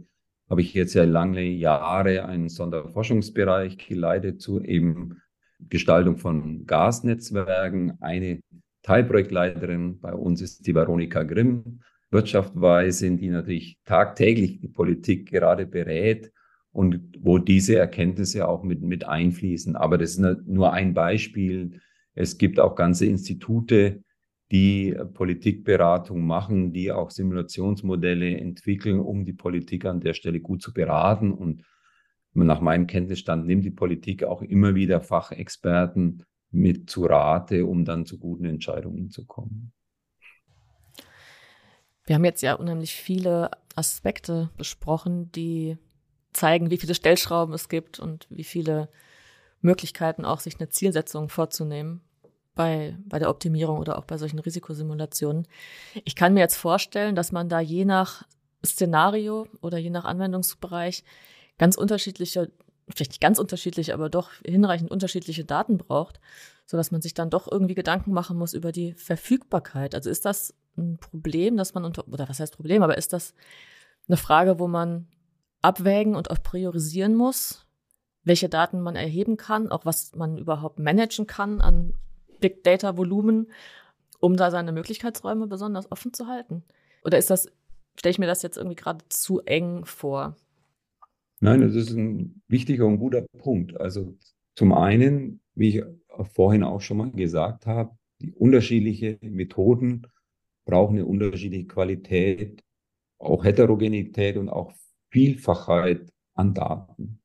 habe 0.48 0.62
ich 0.62 0.74
jetzt 0.74 0.94
ja 0.94 1.04
lange 1.04 1.42
Jahre 1.42 2.24
einen 2.24 2.48
Sonderforschungsbereich 2.48 3.78
geleitet 3.78 4.40
zu 4.40 4.60
eben 4.60 5.20
Gestaltung 5.68 6.16
von 6.16 6.66
Gasnetzwerken. 6.66 7.98
Eine 8.00 8.40
Teilprojektleiterin 8.82 10.00
bei 10.00 10.14
uns 10.14 10.42
ist 10.42 10.66
die 10.66 10.74
Veronika 10.74 11.22
Grimm, 11.22 11.80
Wirtschaftsweise, 12.10 13.10
die 13.16 13.28
natürlich 13.28 13.78
tagtäglich 13.84 14.60
die 14.60 14.68
Politik 14.68 15.30
gerade 15.30 15.66
berät 15.66 16.32
und 16.72 17.00
wo 17.20 17.38
diese 17.38 17.76
Erkenntnisse 17.76 18.48
auch 18.48 18.62
mit, 18.62 18.82
mit 18.82 19.06
einfließen. 19.06 19.76
Aber 19.76 19.98
das 19.98 20.16
ist 20.16 20.46
nur 20.46 20.72
ein 20.72 20.94
Beispiel. 20.94 21.80
Es 22.14 22.38
gibt 22.38 22.58
auch 22.60 22.74
ganze 22.74 23.06
Institute, 23.06 24.02
die 24.50 24.96
Politikberatung 25.14 26.26
machen, 26.26 26.72
die 26.72 26.90
auch 26.90 27.10
Simulationsmodelle 27.10 28.36
entwickeln, 28.36 28.98
um 28.98 29.24
die 29.24 29.32
Politik 29.32 29.84
an 29.84 30.00
der 30.00 30.14
Stelle 30.14 30.40
gut 30.40 30.60
zu 30.60 30.72
beraten. 30.72 31.32
Und 31.32 31.62
nach 32.34 32.60
meinem 32.60 32.86
Kenntnisstand 32.86 33.46
nimmt 33.46 33.64
die 33.64 33.70
Politik 33.70 34.24
auch 34.24 34.42
immer 34.42 34.74
wieder 34.74 35.00
Fachexperten 35.00 36.24
mit 36.50 36.90
zu 36.90 37.04
Rate, 37.04 37.64
um 37.64 37.84
dann 37.84 38.06
zu 38.06 38.18
guten 38.18 38.44
Entscheidungen 38.44 39.10
zu 39.10 39.24
kommen. 39.26 39.72
Wir 42.10 42.16
haben 42.16 42.24
jetzt 42.24 42.42
ja 42.42 42.54
unheimlich 42.54 42.92
viele 42.92 43.52
Aspekte 43.76 44.50
besprochen, 44.56 45.30
die 45.30 45.78
zeigen, 46.32 46.68
wie 46.68 46.76
viele 46.76 46.96
Stellschrauben 46.96 47.54
es 47.54 47.68
gibt 47.68 48.00
und 48.00 48.26
wie 48.30 48.42
viele 48.42 48.88
Möglichkeiten 49.60 50.24
auch 50.24 50.40
sich 50.40 50.58
eine 50.58 50.70
Zielsetzung 50.70 51.28
vorzunehmen 51.28 52.00
bei, 52.56 52.96
bei 53.06 53.20
der 53.20 53.30
Optimierung 53.30 53.78
oder 53.78 53.96
auch 53.96 54.06
bei 54.06 54.18
solchen 54.18 54.40
Risikosimulationen. 54.40 55.46
Ich 56.04 56.16
kann 56.16 56.34
mir 56.34 56.40
jetzt 56.40 56.56
vorstellen, 56.56 57.14
dass 57.14 57.30
man 57.30 57.48
da 57.48 57.60
je 57.60 57.84
nach 57.84 58.24
Szenario 58.66 59.46
oder 59.60 59.78
je 59.78 59.90
nach 59.90 60.04
Anwendungsbereich 60.04 61.04
ganz 61.58 61.76
unterschiedliche, 61.76 62.50
vielleicht 62.92 63.12
nicht 63.12 63.20
ganz 63.20 63.38
unterschiedliche, 63.38 63.94
aber 63.94 64.10
doch 64.10 64.32
hinreichend 64.44 64.90
unterschiedliche 64.90 65.44
Daten 65.44 65.78
braucht, 65.78 66.18
so 66.66 66.76
dass 66.76 66.90
man 66.90 67.02
sich 67.02 67.14
dann 67.14 67.30
doch 67.30 67.46
irgendwie 67.48 67.76
Gedanken 67.76 68.10
machen 68.10 68.36
muss 68.36 68.52
über 68.52 68.72
die 68.72 68.94
Verfügbarkeit. 68.94 69.94
Also 69.94 70.10
ist 70.10 70.24
das 70.24 70.54
ein 70.76 70.98
Problem, 70.98 71.56
dass 71.56 71.74
man 71.74 71.84
unter, 71.84 72.06
oder 72.08 72.28
was 72.28 72.40
heißt 72.40 72.56
Problem, 72.56 72.82
aber 72.82 72.98
ist 72.98 73.12
das 73.12 73.34
eine 74.08 74.16
Frage, 74.16 74.58
wo 74.58 74.68
man 74.68 75.06
abwägen 75.62 76.14
und 76.14 76.30
auch 76.30 76.42
priorisieren 76.42 77.14
muss, 77.14 77.66
welche 78.24 78.48
Daten 78.48 78.80
man 78.80 78.96
erheben 78.96 79.36
kann, 79.36 79.70
auch 79.70 79.84
was 79.84 80.14
man 80.14 80.38
überhaupt 80.38 80.78
managen 80.78 81.26
kann 81.26 81.60
an 81.60 81.94
Big 82.40 82.64
Data 82.64 82.96
Volumen, 82.96 83.50
um 84.20 84.36
da 84.36 84.50
seine 84.50 84.72
Möglichkeitsräume 84.72 85.46
besonders 85.46 85.90
offen 85.90 86.12
zu 86.12 86.26
halten? 86.26 86.64
Oder 87.04 87.18
ist 87.18 87.30
das, 87.30 87.50
stelle 87.98 88.10
ich 88.10 88.18
mir 88.18 88.26
das 88.26 88.42
jetzt 88.42 88.56
irgendwie 88.56 88.76
gerade 88.76 89.04
zu 89.08 89.40
eng 89.40 89.84
vor? 89.84 90.36
Nein, 91.40 91.62
das 91.62 91.74
ist 91.74 91.90
ein 91.90 92.42
wichtiger 92.48 92.86
und 92.86 92.98
guter 92.98 93.22
Punkt. 93.38 93.78
Also 93.80 94.14
zum 94.54 94.72
einen, 94.72 95.40
wie 95.54 95.78
ich 95.78 95.84
vorhin 96.34 96.62
auch 96.62 96.82
schon 96.82 96.98
mal 96.98 97.10
gesagt 97.10 97.66
habe, 97.66 97.96
die 98.20 98.32
unterschiedlichen 98.32 99.18
Methoden 99.22 100.06
brauchen 100.70 100.96
eine 100.96 101.06
unterschiedliche 101.06 101.66
Qualität, 101.66 102.62
auch 103.18 103.44
Heterogenität 103.44 104.36
und 104.36 104.48
auch 104.48 104.72
Vielfachheit 105.10 106.12
an 106.34 106.54
Daten. 106.54 107.20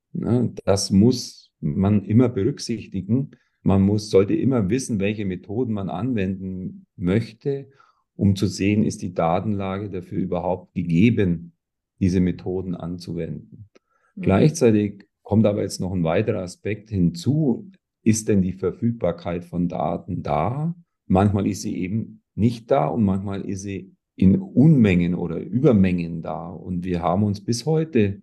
Das 0.65 0.91
muss 0.91 1.51
man 1.59 2.03
immer 2.03 2.29
berücksichtigen. 2.29 3.31
Man 3.61 3.81
muss, 3.81 4.09
sollte 4.09 4.35
immer 4.35 4.69
wissen, 4.69 4.99
welche 4.99 5.25
Methoden 5.25 5.73
man 5.73 5.89
anwenden 5.89 6.85
möchte, 6.95 7.69
um 8.15 8.35
zu 8.35 8.47
sehen, 8.47 8.83
ist 8.83 9.01
die 9.01 9.13
Datenlage 9.13 9.89
dafür 9.89 10.19
überhaupt 10.19 10.73
gegeben, 10.73 11.53
diese 11.99 12.21
Methoden 12.21 12.75
anzuwenden. 12.75 13.69
Mhm. 14.15 14.21
Gleichzeitig 14.21 15.07
kommt 15.21 15.45
aber 15.45 15.63
jetzt 15.63 15.81
noch 15.81 15.91
ein 15.91 16.03
weiterer 16.03 16.41
Aspekt 16.41 16.89
hinzu. 16.89 17.71
Ist 18.03 18.29
denn 18.29 18.41
die 18.41 18.53
Verfügbarkeit 18.53 19.45
von 19.45 19.67
Daten 19.67 20.21
da? 20.21 20.75
Manchmal 21.07 21.47
ist 21.47 21.61
sie 21.61 21.77
eben 21.77 22.21
nicht 22.35 22.71
da 22.71 22.87
und 22.87 23.03
manchmal 23.03 23.41
ist 23.41 23.61
sie 23.61 23.95
in 24.15 24.39
Unmengen 24.39 25.15
oder 25.15 25.39
Übermengen 25.39 26.21
da. 26.21 26.49
Und 26.49 26.83
wir 26.83 27.01
haben 27.01 27.23
uns 27.23 27.43
bis 27.43 27.65
heute 27.65 28.21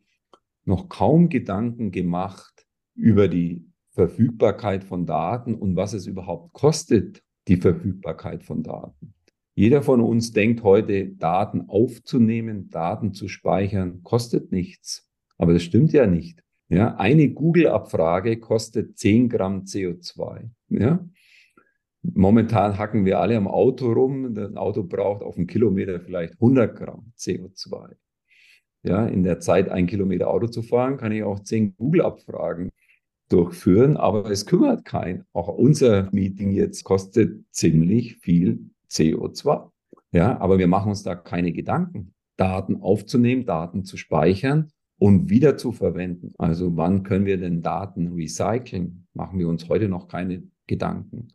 noch 0.64 0.88
kaum 0.88 1.28
Gedanken 1.28 1.90
gemacht 1.90 2.66
über 2.94 3.28
die 3.28 3.64
Verfügbarkeit 3.90 4.84
von 4.84 5.06
Daten 5.06 5.54
und 5.54 5.76
was 5.76 5.92
es 5.92 6.06
überhaupt 6.06 6.52
kostet, 6.52 7.22
die 7.48 7.56
Verfügbarkeit 7.56 8.42
von 8.42 8.62
Daten. 8.62 9.14
Jeder 9.54 9.82
von 9.82 10.00
uns 10.00 10.32
denkt 10.32 10.62
heute, 10.62 11.08
Daten 11.08 11.68
aufzunehmen, 11.68 12.70
Daten 12.70 13.12
zu 13.12 13.28
speichern, 13.28 14.02
kostet 14.02 14.50
nichts. 14.50 15.10
Aber 15.36 15.52
das 15.52 15.62
stimmt 15.62 15.92
ja 15.92 16.06
nicht. 16.06 16.42
Ja, 16.68 16.96
eine 16.96 17.28
Google-Abfrage 17.28 18.38
kostet 18.38 18.96
10 18.96 19.28
Gramm 19.28 19.64
CO2. 19.64 20.48
Ja? 20.70 21.06
Momentan 22.02 22.78
hacken 22.78 23.04
wir 23.04 23.20
alle 23.20 23.36
am 23.36 23.46
Auto 23.46 23.92
rum. 23.92 24.36
Ein 24.36 24.56
Auto 24.56 24.82
braucht 24.82 25.22
auf 25.22 25.36
einen 25.36 25.46
Kilometer 25.46 26.00
vielleicht 26.00 26.34
100 26.34 26.76
Gramm 26.76 27.12
CO2. 27.16 27.94
Ja, 28.84 29.06
in 29.06 29.22
der 29.22 29.38
Zeit, 29.38 29.68
ein 29.68 29.86
Kilometer 29.86 30.28
Auto 30.28 30.48
zu 30.48 30.62
fahren, 30.62 30.96
kann 30.96 31.12
ich 31.12 31.22
auch 31.22 31.40
10 31.40 31.76
Google-Abfragen 31.76 32.70
durchführen, 33.28 33.96
aber 33.96 34.30
es 34.30 34.44
kümmert 34.44 34.84
keinen. 34.84 35.24
Auch 35.32 35.48
unser 35.48 36.08
Meeting 36.12 36.50
jetzt 36.50 36.82
kostet 36.82 37.44
ziemlich 37.52 38.16
viel 38.16 38.70
CO2. 38.90 39.70
Ja, 40.10 40.38
aber 40.40 40.58
wir 40.58 40.66
machen 40.66 40.90
uns 40.90 41.02
da 41.02 41.14
keine 41.14 41.52
Gedanken, 41.52 42.12
Daten 42.36 42.82
aufzunehmen, 42.82 43.46
Daten 43.46 43.84
zu 43.84 43.96
speichern 43.96 44.70
und 44.98 45.30
wieder 45.30 45.56
zu 45.56 45.72
verwenden. 45.72 46.32
Also 46.36 46.76
wann 46.76 47.04
können 47.04 47.24
wir 47.24 47.38
denn 47.38 47.62
Daten 47.62 48.08
recyceln? 48.08 49.06
Machen 49.14 49.38
wir 49.38 49.48
uns 49.48 49.68
heute 49.68 49.88
noch 49.88 50.08
keine 50.08 50.42
Gedanken. 50.66 51.28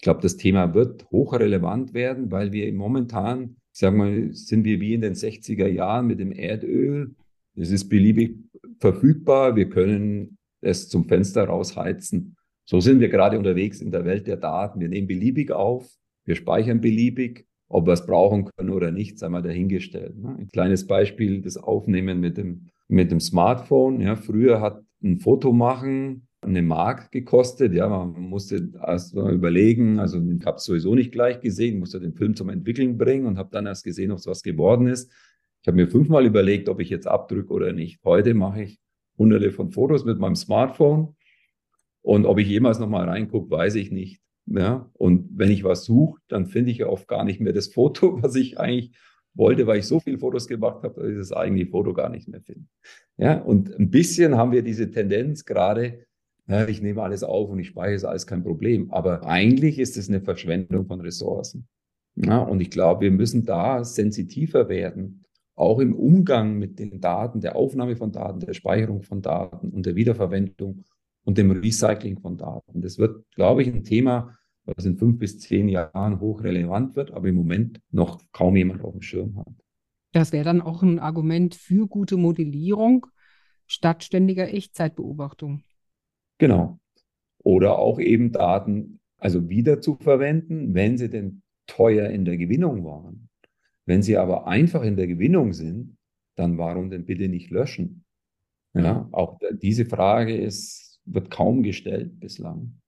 Ich 0.00 0.02
glaube, 0.02 0.22
das 0.22 0.38
Thema 0.38 0.72
wird 0.72 1.10
hochrelevant 1.10 1.92
werden, 1.92 2.30
weil 2.30 2.52
wir 2.52 2.72
momentan, 2.72 3.56
ich 3.70 3.80
sage 3.80 3.94
mal, 3.98 4.32
sind 4.32 4.64
wir 4.64 4.80
wie 4.80 4.94
in 4.94 5.02
den 5.02 5.12
60er 5.12 5.66
Jahren 5.66 6.06
mit 6.06 6.20
dem 6.20 6.32
Erdöl. 6.32 7.14
Es 7.54 7.70
ist 7.70 7.90
beliebig 7.90 8.38
verfügbar. 8.78 9.56
Wir 9.56 9.68
können 9.68 10.38
es 10.62 10.88
zum 10.88 11.04
Fenster 11.04 11.44
rausheizen. 11.44 12.34
So 12.64 12.80
sind 12.80 13.00
wir 13.00 13.10
gerade 13.10 13.36
unterwegs 13.36 13.82
in 13.82 13.90
der 13.90 14.06
Welt 14.06 14.26
der 14.26 14.38
Daten. 14.38 14.80
Wir 14.80 14.88
nehmen 14.88 15.06
beliebig 15.06 15.50
auf, 15.50 15.86
wir 16.24 16.34
speichern 16.34 16.80
beliebig 16.80 17.46
Ob 17.68 17.86
wir 17.86 17.92
es 17.92 18.06
brauchen 18.06 18.46
können 18.46 18.70
oder 18.70 18.92
nicht, 18.92 19.18
sei 19.18 19.28
mal 19.28 19.42
dahingestellt. 19.42 20.16
Ne? 20.16 20.34
Ein 20.38 20.48
kleines 20.48 20.86
Beispiel, 20.86 21.42
das 21.42 21.58
Aufnehmen 21.58 22.20
mit 22.20 22.38
dem, 22.38 22.68
mit 22.88 23.10
dem 23.10 23.20
Smartphone. 23.20 24.00
Ja, 24.00 24.16
früher 24.16 24.62
hat 24.62 24.82
ein 25.02 25.18
Foto 25.18 25.52
machen 25.52 26.26
eine 26.42 26.62
Mark 26.62 27.10
gekostet. 27.10 27.74
Ja, 27.74 27.88
man 27.88 28.20
musste 28.20 28.70
erst 28.86 29.14
mal 29.14 29.32
überlegen, 29.32 29.98
also 29.98 30.20
ich 30.20 30.44
habe 30.46 30.56
es 30.56 30.64
sowieso 30.64 30.94
nicht 30.94 31.12
gleich 31.12 31.40
gesehen, 31.40 31.78
musste 31.78 32.00
den 32.00 32.14
Film 32.14 32.34
zum 32.34 32.48
Entwickeln 32.48 32.96
bringen 32.96 33.26
und 33.26 33.38
habe 33.38 33.50
dann 33.52 33.66
erst 33.66 33.84
gesehen, 33.84 34.10
ob 34.10 34.18
es 34.18 34.26
was 34.26 34.42
geworden 34.42 34.86
ist. 34.86 35.12
Ich 35.62 35.68
habe 35.68 35.76
mir 35.76 35.88
fünfmal 35.88 36.24
überlegt, 36.24 36.68
ob 36.68 36.80
ich 36.80 36.88
jetzt 36.88 37.06
abdrücke 37.06 37.52
oder 37.52 37.72
nicht. 37.72 38.00
Heute 38.04 38.32
mache 38.34 38.62
ich 38.62 38.80
hunderte 39.18 39.52
von 39.52 39.70
Fotos 39.70 40.04
mit 40.04 40.18
meinem 40.18 40.36
Smartphone 40.36 41.14
und 42.00 42.24
ob 42.24 42.38
ich 42.38 42.48
jemals 42.48 42.78
nochmal 42.78 43.08
reingucke, 43.08 43.50
weiß 43.50 43.74
ich 43.74 43.90
nicht. 43.90 44.20
Ja, 44.46 44.90
und 44.94 45.28
wenn 45.34 45.50
ich 45.50 45.62
was 45.62 45.84
suche, 45.84 46.20
dann 46.26 46.46
finde 46.46 46.72
ich 46.72 46.78
ja 46.78 46.86
oft 46.86 47.06
gar 47.06 47.24
nicht 47.24 47.40
mehr 47.40 47.52
das 47.52 47.68
Foto, 47.72 48.22
was 48.22 48.34
ich 48.34 48.58
eigentlich 48.58 48.92
wollte, 49.34 49.66
weil 49.66 49.78
ich 49.78 49.86
so 49.86 50.00
viele 50.00 50.18
Fotos 50.18 50.48
gemacht 50.48 50.82
habe, 50.82 51.00
dass 51.00 51.10
ich 51.10 51.16
das 51.16 51.32
eigentliche 51.32 51.70
Foto 51.70 51.92
gar 51.92 52.08
nicht 52.08 52.28
mehr 52.28 52.40
finde. 52.40 52.64
Ja, 53.16 53.38
und 53.38 53.78
ein 53.78 53.90
bisschen 53.90 54.36
haben 54.36 54.50
wir 54.50 54.62
diese 54.62 54.90
Tendenz 54.90 55.44
gerade, 55.44 56.06
ja, 56.50 56.66
ich 56.66 56.82
nehme 56.82 57.02
alles 57.02 57.22
auf 57.22 57.48
und 57.48 57.60
ich 57.60 57.68
speichere 57.68 57.94
es 57.94 58.04
alles 58.04 58.26
kein 58.26 58.42
Problem. 58.42 58.90
Aber 58.90 59.24
eigentlich 59.24 59.78
ist 59.78 59.96
es 59.96 60.08
eine 60.08 60.20
Verschwendung 60.20 60.86
von 60.86 61.00
Ressourcen. 61.00 61.68
Ja, 62.16 62.38
und 62.38 62.60
ich 62.60 62.70
glaube, 62.70 63.02
wir 63.02 63.10
müssen 63.12 63.44
da 63.44 63.84
sensitiver 63.84 64.68
werden, 64.68 65.24
auch 65.54 65.78
im 65.78 65.94
Umgang 65.94 66.58
mit 66.58 66.78
den 66.78 67.00
Daten, 67.00 67.40
der 67.40 67.54
Aufnahme 67.54 67.94
von 67.94 68.10
Daten, 68.10 68.40
der 68.40 68.52
Speicherung 68.52 69.02
von 69.02 69.22
Daten 69.22 69.70
und 69.70 69.86
der 69.86 69.94
Wiederverwendung 69.94 70.84
und 71.24 71.38
dem 71.38 71.52
Recycling 71.52 72.18
von 72.18 72.36
Daten. 72.36 72.80
Das 72.80 72.98
wird, 72.98 73.24
glaube 73.34 73.62
ich, 73.62 73.68
ein 73.68 73.84
Thema, 73.84 74.36
was 74.64 74.84
in 74.84 74.96
fünf 74.96 75.18
bis 75.18 75.38
zehn 75.38 75.68
Jahren 75.68 76.18
hochrelevant 76.18 76.96
wird, 76.96 77.12
aber 77.12 77.28
im 77.28 77.36
Moment 77.36 77.80
noch 77.90 78.20
kaum 78.32 78.56
jemand 78.56 78.82
auf 78.82 78.92
dem 78.92 79.02
Schirm 79.02 79.36
hat. 79.36 79.52
Das 80.12 80.32
wäre 80.32 80.44
dann 80.44 80.60
auch 80.60 80.82
ein 80.82 80.98
Argument 80.98 81.54
für 81.54 81.86
gute 81.86 82.16
Modellierung 82.16 83.06
statt 83.66 84.02
ständiger 84.02 84.52
Echtzeitbeobachtung. 84.52 85.62
Genau. 86.40 86.80
Oder 87.44 87.78
auch 87.78 88.00
eben 88.00 88.32
Daten 88.32 88.98
also 89.18 89.48
wieder 89.50 89.80
zu 89.80 89.96
verwenden, 89.96 90.74
wenn 90.74 90.96
sie 90.96 91.10
denn 91.10 91.42
teuer 91.66 92.08
in 92.08 92.24
der 92.24 92.38
Gewinnung 92.38 92.84
waren. 92.84 93.28
Wenn 93.84 94.02
sie 94.02 94.16
aber 94.16 94.46
einfach 94.46 94.82
in 94.82 94.96
der 94.96 95.06
Gewinnung 95.06 95.52
sind, 95.52 95.98
dann 96.36 96.56
warum 96.56 96.90
denn 96.90 97.04
bitte 97.04 97.28
nicht 97.28 97.50
löschen? 97.50 98.04
Ja, 98.72 99.08
auch 99.12 99.38
diese 99.52 99.84
Frage 99.84 100.36
ist, 100.36 101.00
wird 101.04 101.30
kaum 101.30 101.62
gestellt 101.62 102.20
bislang. 102.20 102.80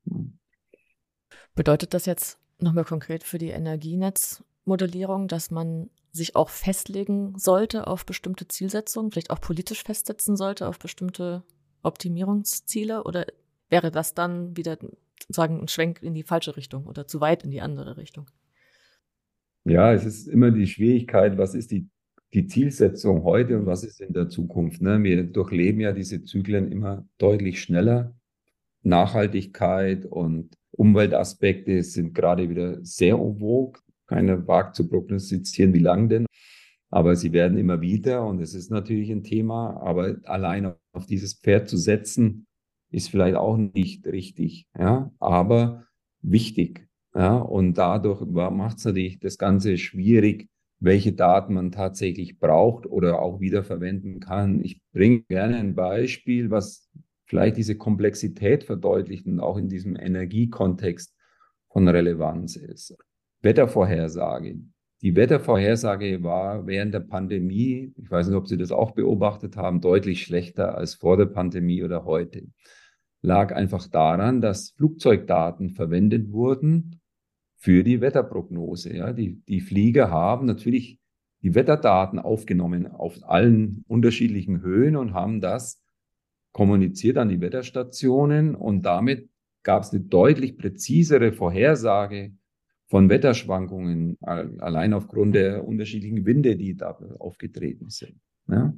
Bedeutet 1.55 1.93
das 1.93 2.07
jetzt 2.07 2.39
nochmal 2.59 2.85
konkret 2.85 3.25
für 3.25 3.39
die 3.39 3.51
Energienetzmodellierung, 3.51 5.29
dass 5.29 5.51
man 5.51 5.91
sich 6.13 6.37
auch 6.37 6.51
festlegen 6.51 7.35
sollte 7.37 7.87
auf 7.89 8.07
bestimmte 8.07 8.47
Zielsetzungen, 8.47 9.11
vielleicht 9.11 9.31
auch 9.31 9.41
politisch 9.41 9.83
festsetzen 9.83 10.37
sollte 10.37 10.69
auf 10.69 10.79
bestimmte 10.79 11.43
Optimierungsziele? 11.83 13.03
Oder 13.05 13.27
wäre 13.73 13.91
das 13.91 14.15
dann 14.15 14.57
wieder 14.57 14.79
sozusagen 15.19 15.59
ein 15.59 15.67
Schwenk 15.67 16.03
in 16.03 16.15
die 16.15 16.23
falsche 16.23 16.57
Richtung 16.57 16.87
oder 16.87 17.07
zu 17.07 17.21
weit 17.21 17.43
in 17.43 17.51
die 17.51 17.63
andere 17.63 17.97
Richtung? 17.97 18.27
Ja, 19.65 19.93
es 19.93 20.05
ist 20.05 20.29
immer 20.29 20.51
die 20.51 20.67
Schwierigkeit, 20.67 21.39
was 21.39 21.55
ist 21.55 21.71
die, 21.71 21.89
die 22.35 22.47
Zielsetzung 22.47 23.25
heute 23.25 23.59
und 23.59 23.67
was 23.67 23.83
ist 23.83 24.01
in 24.01 24.13
der 24.13 24.29
Zukunft. 24.29 24.83
Ne? 24.83 25.03
Wir 25.03 25.25
durchleben 25.25 25.81
ja 25.81 25.93
diese 25.93 26.23
Zyklen 26.23 26.71
immer 26.71 27.07
deutlich 27.19 27.63
schneller. 27.63 28.15
Nachhaltigkeit 28.83 30.05
und 30.05 30.57
Umweltaspekte 30.73 31.83
sind 31.83 32.15
gerade 32.15 32.51
wieder 32.51 32.85
sehr 32.85 33.17
vogue. 33.17 33.81
Keiner 34.07 34.47
wagt 34.47 34.75
zu 34.75 34.89
prognostizieren, 34.89 35.73
wie 35.73 35.79
lang 35.79 36.09
denn. 36.09 36.27
Aber 36.91 37.17
sie 37.17 37.33
werden 37.33 37.57
immer 37.57 37.81
wieder 37.81 38.27
und 38.27 38.43
es 38.43 38.55
ist 38.55 38.71
natürlich 38.71 39.11
ein 39.11 39.23
Thema. 39.23 39.81
Aber 39.81 40.17
allein 40.25 40.75
auf 40.93 41.07
dieses 41.07 41.35
Pferd 41.35 41.69
zu 41.69 41.79
setzen, 41.79 42.47
ist 42.93 43.09
vielleicht 43.09 43.37
auch 43.37 43.57
nicht 43.57 44.07
richtig, 44.07 44.67
ja, 44.79 45.11
aber 45.19 45.85
wichtig. 46.21 46.87
Ja, 47.15 47.37
und 47.37 47.77
dadurch 47.77 48.25
macht 48.25 48.79
es 48.79 48.85
natürlich 48.85 49.21
das 49.21 49.37
Ganze 49.37 49.77
schwierig, 49.77 50.49
welche 50.81 51.13
Daten 51.13 51.55
man 51.55 51.71
tatsächlich 51.71 52.39
braucht 52.39 52.87
oder 52.87 53.21
auch 53.21 53.41
wiederverwenden 53.41 54.19
kann. 54.21 54.65
Ich 54.65 54.81
bringe 54.93 55.23
gerne 55.23 55.57
ein 55.57 55.75
Beispiel, 55.75 56.51
was 56.51 56.91
vielleicht 57.27 57.57
diese 57.57 57.77
Komplexität 57.77 58.65
verdeutlicht 58.65 59.27
und 59.27 59.41
auch 59.41 59.59
in 59.59 59.69
diesem 59.69 59.97
Energiekontext 59.97 61.15
von 61.71 61.89
Relevanz 61.89 62.57
ist. 62.57 62.97
Wettervorhersage. 63.43 64.57
Die 65.03 65.17
Wettervorhersage 65.17 66.23
war 66.23 66.67
während 66.67 66.95
der 66.95 67.01
Pandemie, 67.01 67.93
ich 67.97 68.11
weiß 68.11 68.29
nicht, 68.29 68.37
ob 68.37 68.47
Sie 68.47 68.57
das 68.57 68.71
auch 68.71 68.93
beobachtet 68.93 69.57
haben, 69.57 69.81
deutlich 69.81 70.23
schlechter 70.23 70.77
als 70.77 70.95
vor 70.95 71.17
der 71.17 71.27
Pandemie 71.27 71.83
oder 71.83 72.05
heute 72.05 72.45
lag 73.23 73.55
einfach 73.55 73.87
daran, 73.89 74.41
dass 74.41 74.71
Flugzeugdaten 74.71 75.71
verwendet 75.71 76.33
wurden 76.33 77.01
für 77.57 77.85
die 77.85 78.01
Wetterprognose. 78.01 78.95
Ja, 78.95 79.13
die, 79.13 79.41
die 79.49 79.61
Flieger 79.61 80.11
haben 80.11 80.47
natürlich 80.47 80.99
die 81.43 81.55
Wetterdaten 81.55 82.19
aufgenommen 82.19 82.87
auf 82.87 83.17
allen 83.23 83.85
unterschiedlichen 83.89 84.61
Höhen 84.61 84.97
und 84.97 85.15
haben 85.15 85.41
das 85.41 85.81
kommuniziert 86.53 87.17
an 87.19 87.29
die 87.29 87.41
Wetterstationen 87.41 88.55
und 88.55 88.83
damit 88.83 89.29
gab 89.63 89.85
es 89.85 89.93
eine 89.93 90.03
deutlich 90.03 90.59
präzisere 90.59 91.33
Vorhersage 91.33 92.33
von 92.89 93.09
Wetterschwankungen, 93.09 94.19
allein 94.21 94.93
aufgrund 94.93 95.35
der 95.35 95.67
unterschiedlichen 95.67 96.27
Winde, 96.27 96.57
die 96.57 96.77
da 96.77 96.99
aufgetreten 97.19 97.89
sind. 97.89 98.21
Ja. 98.49 98.75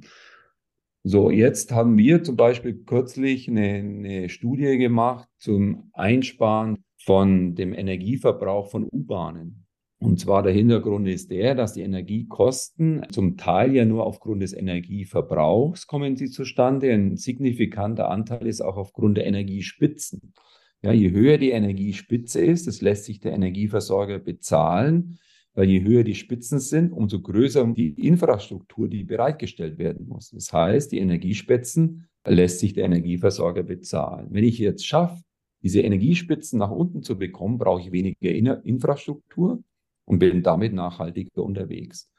So, 1.07 1.29
jetzt 1.29 1.71
haben 1.71 1.99
wir 1.99 2.23
zum 2.23 2.35
Beispiel 2.35 2.83
kürzlich 2.83 3.47
eine, 3.47 3.75
eine 3.75 4.27
Studie 4.27 4.79
gemacht 4.79 5.29
zum 5.37 5.91
Einsparen 5.93 6.79
von 6.97 7.53
dem 7.53 7.75
Energieverbrauch 7.75 8.71
von 8.71 8.87
U-Bahnen. 8.91 9.67
Und 9.99 10.19
zwar 10.19 10.41
der 10.41 10.53
Hintergrund 10.53 11.07
ist 11.07 11.29
der, 11.29 11.53
dass 11.53 11.73
die 11.73 11.83
Energiekosten 11.83 13.05
zum 13.11 13.37
Teil 13.37 13.75
ja 13.75 13.85
nur 13.85 14.03
aufgrund 14.03 14.41
des 14.41 14.53
Energieverbrauchs 14.53 15.85
kommen 15.85 16.15
sie 16.15 16.31
zustande. 16.31 16.91
Ein 16.91 17.17
signifikanter 17.17 18.09
Anteil 18.09 18.47
ist 18.47 18.61
auch 18.61 18.75
aufgrund 18.75 19.17
der 19.17 19.27
Energiespitzen. 19.27 20.33
Ja, 20.81 20.91
je 20.91 21.11
höher 21.11 21.37
die 21.37 21.51
Energiespitze 21.51 22.43
ist, 22.43 22.65
das 22.65 22.81
lässt 22.81 23.05
sich 23.05 23.19
der 23.19 23.33
Energieversorger 23.33 24.17
bezahlen, 24.17 25.19
weil 25.55 25.69
je 25.69 25.83
höher 25.83 26.03
die 26.03 26.15
Spitzen 26.15 26.59
sind, 26.59 26.91
umso 26.91 27.21
größer 27.21 27.65
die 27.73 27.89
Infrastruktur, 28.07 28.87
die 28.87 29.03
bereitgestellt 29.03 29.77
werden 29.77 30.07
muss. 30.07 30.29
Das 30.31 30.51
heißt, 30.51 30.91
die 30.91 30.99
Energiespitzen 30.99 32.07
lässt 32.27 32.59
sich 32.59 32.73
der 32.73 32.85
Energieversorger 32.85 33.63
bezahlen. 33.63 34.27
Wenn 34.31 34.43
ich 34.43 34.59
jetzt 34.59 34.85
schaffe, 34.85 35.23
diese 35.63 35.81
Energiespitzen 35.81 36.59
nach 36.59 36.71
unten 36.71 37.01
zu 37.01 37.17
bekommen, 37.17 37.57
brauche 37.57 37.81
ich 37.81 37.91
weniger 37.91 38.63
Infrastruktur 38.63 39.63
und 40.05 40.19
bin 40.19 40.43
damit 40.43 40.73
nachhaltiger 40.73 41.43
unterwegs. 41.43 42.11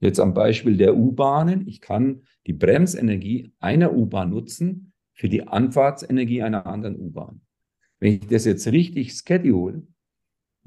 Jetzt 0.00 0.18
am 0.18 0.32
Beispiel 0.32 0.76
der 0.76 0.96
U-Bahnen. 0.96 1.68
Ich 1.68 1.80
kann 1.80 2.22
die 2.46 2.52
Bremsenergie 2.52 3.52
einer 3.58 3.92
U-Bahn 3.92 4.30
nutzen 4.30 4.92
für 5.12 5.28
die 5.28 5.46
Anfahrtsenergie 5.46 6.42
einer 6.42 6.66
anderen 6.66 6.98
U-Bahn. 6.98 7.40
Wenn 8.00 8.14
ich 8.14 8.26
das 8.28 8.44
jetzt 8.44 8.66
richtig 8.68 9.12
schedule, 9.12 9.86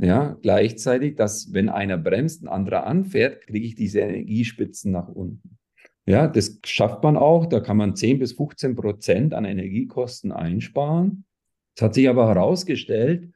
ja, 0.01 0.35
gleichzeitig, 0.41 1.15
dass 1.15 1.53
wenn 1.53 1.69
einer 1.69 1.95
bremst, 1.95 2.43
ein 2.43 2.47
anderer 2.47 2.87
anfährt, 2.87 3.45
kriege 3.45 3.67
ich 3.67 3.75
diese 3.75 3.99
Energiespitzen 3.99 4.91
nach 4.91 5.07
unten. 5.07 5.59
Ja, 6.07 6.27
das 6.27 6.59
schafft 6.65 7.03
man 7.03 7.17
auch. 7.17 7.45
Da 7.45 7.59
kann 7.59 7.77
man 7.77 7.95
10 7.95 8.17
bis 8.17 8.33
15 8.33 8.75
Prozent 8.75 9.33
an 9.35 9.45
Energiekosten 9.45 10.31
einsparen. 10.31 11.25
Es 11.75 11.83
hat 11.83 11.93
sich 11.93 12.09
aber 12.09 12.27
herausgestellt, 12.27 13.29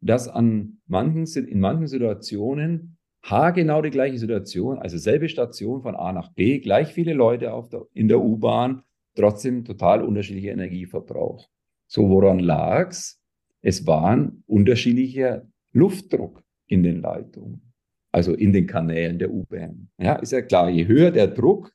dass 0.00 0.28
an 0.28 0.78
manchen, 0.86 1.26
in 1.44 1.58
manchen 1.58 1.88
Situationen 1.88 2.98
haargenau 3.24 3.82
die 3.82 3.90
gleiche 3.90 4.18
Situation, 4.18 4.78
also 4.78 4.98
selbe 4.98 5.28
Station 5.28 5.82
von 5.82 5.96
A 5.96 6.12
nach 6.12 6.32
B, 6.32 6.60
gleich 6.60 6.92
viele 6.92 7.14
Leute 7.14 7.52
auf 7.52 7.68
der, 7.68 7.82
in 7.94 8.06
der 8.06 8.20
U-Bahn, 8.20 8.84
trotzdem 9.16 9.64
total 9.64 10.02
unterschiedlicher 10.02 10.52
Energieverbrauch. 10.52 11.48
So, 11.88 12.08
woran 12.08 12.38
lag's? 12.38 13.20
Es 13.60 13.86
waren 13.86 14.44
unterschiedliche 14.46 15.48
Luftdruck 15.72 16.42
in 16.66 16.82
den 16.82 17.00
Leitungen, 17.00 17.72
also 18.10 18.34
in 18.34 18.52
den 18.52 18.66
Kanälen 18.66 19.18
der 19.18 19.30
U-Bahn. 19.30 19.88
Ja, 19.98 20.16
ist 20.16 20.32
ja 20.32 20.42
klar, 20.42 20.70
je 20.70 20.86
höher 20.86 21.10
der 21.10 21.28
Druck, 21.28 21.72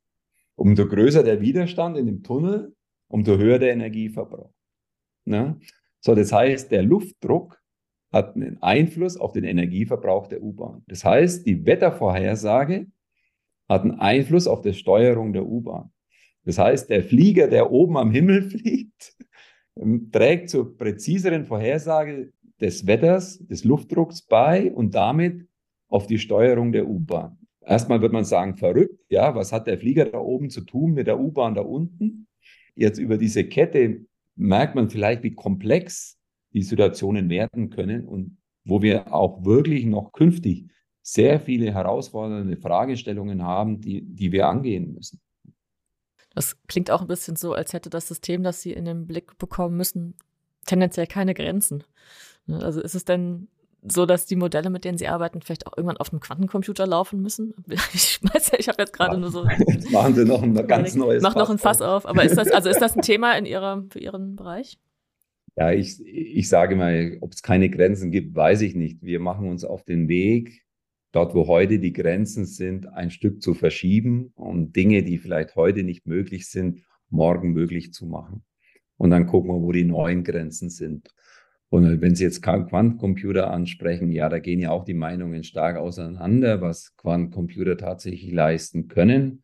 umso 0.56 0.88
größer 0.88 1.24
der 1.24 1.42
Widerstand 1.42 1.98
in 1.98 2.06
dem 2.06 2.24
Tunnel, 2.24 2.76
umso 3.08 3.38
höher 3.38 3.60
der 3.60 3.74
Energieverbrauch. 3.74 4.54
Ja? 5.26 5.58
So, 6.00 6.16
das 6.16 6.32
heißt, 6.32 6.72
der 6.72 6.84
Luftdruck 6.84 7.62
hat 8.12 8.36
einen 8.36 8.62
Einfluss 8.62 9.18
auf 9.18 9.34
den 9.34 9.44
Energieverbrauch 9.44 10.28
der 10.28 10.42
U-Bahn. 10.42 10.84
Das 10.88 11.04
heißt, 11.04 11.46
die 11.46 11.66
Wettervorhersage 11.66 12.88
hat 13.68 13.82
einen 13.82 14.00
Einfluss 14.00 14.48
auf 14.48 14.62
die 14.62 14.74
Steuerung 14.74 15.34
der 15.34 15.46
U-Bahn. 15.46 15.92
Das 16.46 16.58
heißt, 16.58 16.90
der 16.90 17.04
Flieger, 17.04 17.48
der 17.48 17.72
oben 17.72 17.98
am 17.98 18.12
Himmel 18.12 18.42
fliegt, 18.50 19.18
trägt 20.12 20.50
zur 20.50 20.78
präziseren 20.78 21.46
Vorhersage 21.46 22.32
des 22.60 22.88
Wetters, 22.88 23.40
des 23.40 23.64
Luftdrucks 23.64 24.22
bei 24.24 24.72
und 24.72 24.96
damit 24.96 25.48
auf 25.90 26.08
die 26.08 26.20
Steuerung 26.20 26.72
der 26.72 26.88
U-Bahn. 26.88 27.38
Erstmal 27.62 28.02
wird 28.02 28.14
man 28.14 28.26
sagen, 28.26 28.56
verrückt, 28.56 29.00
ja, 29.10 29.36
was 29.36 29.52
hat 29.52 29.68
der 29.68 29.78
Flieger 29.78 30.06
da 30.06 30.20
oben 30.20 30.50
zu 30.50 30.62
tun 30.62 30.94
mit 30.94 31.08
der 31.08 31.20
U-Bahn 31.20 31.54
da 31.54 31.62
unten? 31.62 32.28
Jetzt 32.76 32.98
über 32.98 33.18
diese 33.18 33.44
Kette 33.44 34.06
merkt 34.36 34.76
man 34.76 34.90
vielleicht, 34.90 35.24
wie 35.24 35.34
komplex 35.34 36.18
die 36.54 36.62
Situationen 36.62 37.30
werden 37.30 37.70
können 37.70 38.08
und 38.08 38.38
wo 38.64 38.82
wir 38.82 39.14
auch 39.14 39.44
wirklich 39.46 39.86
noch 39.86 40.12
künftig 40.12 40.68
sehr 41.02 41.40
viele 41.40 41.74
herausfordernde 41.74 42.58
Fragestellungen 42.58 43.44
haben, 43.44 43.80
die, 43.80 44.02
die 44.02 44.32
wir 44.32 44.48
angehen 44.48 44.94
müssen. 44.94 45.22
Das 46.36 46.62
klingt 46.68 46.92
auch 46.92 47.02
ein 47.02 47.08
bisschen 47.08 47.36
so, 47.36 47.54
als 47.54 47.74
hätte 47.74 47.90
das 47.90 48.08
System, 48.08 48.44
das 48.44 48.62
Sie 48.62 48.74
in 48.74 48.86
den 48.86 49.08
Blick 49.08 49.38
bekommen 49.38 49.78
müssen, 49.78 50.16
tendenziell 50.66 51.08
keine 51.08 51.34
Grenzen. 51.34 51.84
Ne, 52.48 52.62
also 52.64 52.82
ist 52.82 52.96
es 52.96 53.06
denn 53.06 53.48
so, 53.84 54.06
dass 54.06 54.26
die 54.26 54.36
Modelle, 54.36 54.70
mit 54.70 54.86
denen 54.86 54.98
Sie 54.98 55.08
arbeiten, 55.08 55.42
vielleicht 55.42 55.68
auch 55.68 55.78
irgendwann 55.78 55.98
auf 55.98 56.12
einem 56.12 56.20
Quantencomputer 56.20 56.88
laufen 56.88 57.22
müssen? 57.22 57.54
Ich 57.94 58.20
weiß 58.22 58.52
ja, 58.52 58.60
ich 58.60 58.68
habe 58.68 58.82
jetzt 58.82 58.94
gerade 58.94 59.14
ja, 59.14 59.20
nur 59.20 59.32
so. 59.32 59.46
Jetzt 59.48 59.92
machen 59.92 60.16
Sie 60.16 60.26
noch 60.26 60.42
ein 60.42 60.56
ganz 60.68 60.96
neues. 60.96 61.22
Mach 61.22 61.36
noch 61.36 61.50
ein 61.50 61.58
Fass 61.58 61.82
auf. 61.82 62.06
auf. 62.06 62.10
Aber 62.10 62.24
ist 62.24 62.38
das, 62.38 62.50
also 62.52 62.70
ist 62.70 62.82
das 62.82 62.96
ein 62.96 63.02
Thema 63.02 63.38
in 63.38 63.46
Ihrer, 63.46 63.86
für 63.90 64.00
Ihren 64.00 64.36
Bereich? 64.36 64.80
Ja, 65.56 65.72
ich, 65.72 66.00
ich 66.06 66.50
sage 66.50 66.76
mal, 66.76 67.18
ob 67.22 67.34
es 67.34 67.42
keine 67.42 67.70
Grenzen 67.70 68.12
gibt, 68.12 68.36
weiß 68.36 68.62
ich 68.62 68.76
nicht. 68.76 69.02
Wir 69.02 69.20
machen 69.20 69.50
uns 69.50 69.64
auf 69.64 69.84
den 69.84 70.08
Weg, 70.08 70.64
dort, 71.12 71.34
wo 71.34 71.48
heute 71.48 71.80
die 71.80 71.94
Grenzen 71.94 72.46
sind, 72.46 72.88
ein 72.88 73.10
Stück 73.10 73.42
zu 73.42 73.54
verschieben 73.54 74.32
und 74.36 74.76
Dinge, 74.76 75.04
die 75.04 75.18
vielleicht 75.18 75.56
heute 75.56 75.84
nicht 75.84 76.06
möglich 76.06 76.48
sind, 76.48 76.84
morgen 77.10 77.54
möglich 77.54 77.92
zu 77.92 78.06
machen. 78.06 78.44
Und 78.98 79.10
dann 79.10 79.26
gucken 79.26 79.50
wir, 79.50 79.62
wo 79.62 79.72
die 79.72 79.84
neuen 79.84 80.24
Grenzen 80.24 80.70
sind. 80.70 81.10
Und 81.70 82.02
wenn 82.02 82.16
Sie 82.16 82.24
jetzt 82.24 82.42
Quantencomputer 82.42 83.52
ansprechen, 83.52 84.12
ja, 84.12 84.30
da 84.30 84.40
gehen 84.40 84.60
ja 84.60 84.72
auch 84.72 84.86
die 84.86 84.94
Meinungen 84.94 85.44
stark 85.44 85.76
auseinander, 85.78 86.62
was 86.62 86.96
Quantencomputer 86.96 87.78
tatsächlich 87.78 88.32
leisten 88.32 88.88
können. 88.88 89.44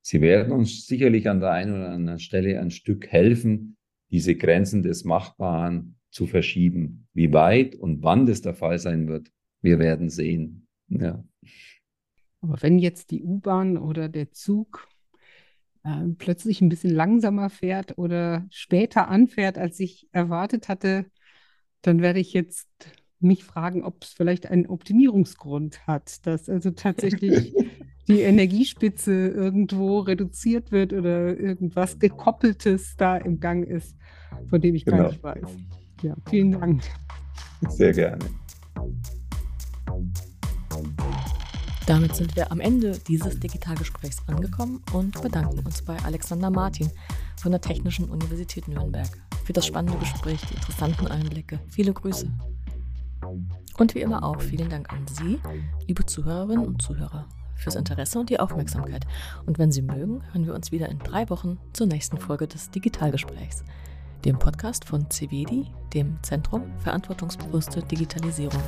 Sie 0.00 0.22
werden 0.22 0.52
uns 0.52 0.86
sicherlich 0.86 1.28
an 1.28 1.40
der 1.40 1.50
einen 1.50 1.74
oder 1.74 1.90
anderen 1.90 2.20
Stelle 2.20 2.58
ein 2.60 2.70
Stück 2.70 3.08
helfen, 3.08 3.76
diese 4.10 4.34
Grenzen 4.34 4.82
des 4.82 5.04
Machbaren 5.04 5.96
zu 6.10 6.26
verschieben. 6.26 7.06
Wie 7.12 7.32
weit 7.34 7.74
und 7.74 8.02
wann 8.02 8.24
das 8.24 8.40
der 8.40 8.54
Fall 8.54 8.78
sein 8.78 9.06
wird, 9.06 9.30
wir 9.60 9.78
werden 9.78 10.08
sehen. 10.08 10.66
Ja. 10.88 11.22
Aber 12.40 12.62
wenn 12.62 12.78
jetzt 12.78 13.10
die 13.10 13.22
U-Bahn 13.22 13.76
oder 13.76 14.08
der 14.08 14.30
Zug 14.30 14.88
äh, 15.84 16.06
plötzlich 16.16 16.62
ein 16.62 16.70
bisschen 16.70 16.94
langsamer 16.94 17.50
fährt 17.50 17.98
oder 17.98 18.46
später 18.50 19.08
anfährt, 19.08 19.58
als 19.58 19.78
ich 19.80 20.08
erwartet 20.12 20.68
hatte, 20.68 21.06
dann 21.82 22.00
werde 22.00 22.20
ich 22.20 22.32
jetzt 22.32 22.68
mich 23.20 23.44
fragen, 23.44 23.82
ob 23.82 24.04
es 24.04 24.10
vielleicht 24.10 24.46
einen 24.46 24.66
Optimierungsgrund 24.66 25.86
hat, 25.86 26.26
dass 26.26 26.48
also 26.48 26.70
tatsächlich 26.70 27.54
die 28.08 28.20
Energiespitze 28.20 29.28
irgendwo 29.28 30.00
reduziert 30.00 30.72
wird 30.72 30.92
oder 30.92 31.38
irgendwas 31.38 31.98
gekoppeltes 31.98 32.94
da 32.96 33.16
im 33.16 33.40
Gang 33.40 33.66
ist, 33.66 33.96
von 34.48 34.60
dem 34.60 34.74
ich 34.74 34.84
genau. 34.84 34.98
gar 34.98 35.08
nicht 35.08 35.22
weiß. 35.22 35.56
Ja, 36.02 36.16
vielen 36.28 36.52
Dank. 36.52 36.82
Sehr 37.68 37.92
gerne. 37.92 38.18
Damit 41.88 42.14
sind 42.14 42.36
wir 42.36 42.52
am 42.52 42.60
Ende 42.60 42.98
dieses 42.98 43.40
Digitalgesprächs 43.40 44.18
angekommen 44.26 44.82
und 44.92 45.22
bedanken 45.22 45.60
uns 45.60 45.80
bei 45.80 45.96
Alexander 46.04 46.50
Martin 46.50 46.90
von 47.38 47.50
der 47.50 47.62
Technischen 47.62 48.10
Universität 48.10 48.68
Nürnberg 48.68 49.08
für 49.46 49.54
das 49.54 49.64
spannende 49.64 49.96
Gespräch, 49.98 50.38
die 50.50 50.54
interessanten 50.56 51.06
Einblicke. 51.06 51.60
Viele 51.70 51.94
Grüße. 51.94 52.30
Und 53.78 53.94
wie 53.94 54.02
immer 54.02 54.22
auch 54.22 54.38
vielen 54.42 54.68
Dank 54.68 54.92
an 54.92 55.06
Sie, 55.08 55.40
liebe 55.86 56.04
Zuhörerinnen 56.04 56.66
und 56.66 56.82
Zuhörer, 56.82 57.24
fürs 57.54 57.74
Interesse 57.74 58.20
und 58.20 58.28
die 58.28 58.38
Aufmerksamkeit. 58.38 59.06
Und 59.46 59.58
wenn 59.58 59.72
Sie 59.72 59.80
mögen, 59.80 60.20
hören 60.32 60.44
wir 60.44 60.54
uns 60.54 60.70
wieder 60.70 60.90
in 60.90 60.98
drei 60.98 61.30
Wochen 61.30 61.58
zur 61.72 61.86
nächsten 61.86 62.18
Folge 62.18 62.46
des 62.46 62.70
Digitalgesprächs, 62.70 63.64
dem 64.26 64.38
Podcast 64.38 64.84
von 64.84 65.08
CVD, 65.08 65.64
dem 65.94 66.18
Zentrum 66.22 66.64
Verantwortungsbewusste 66.80 67.82
Digitalisierung. 67.82 68.60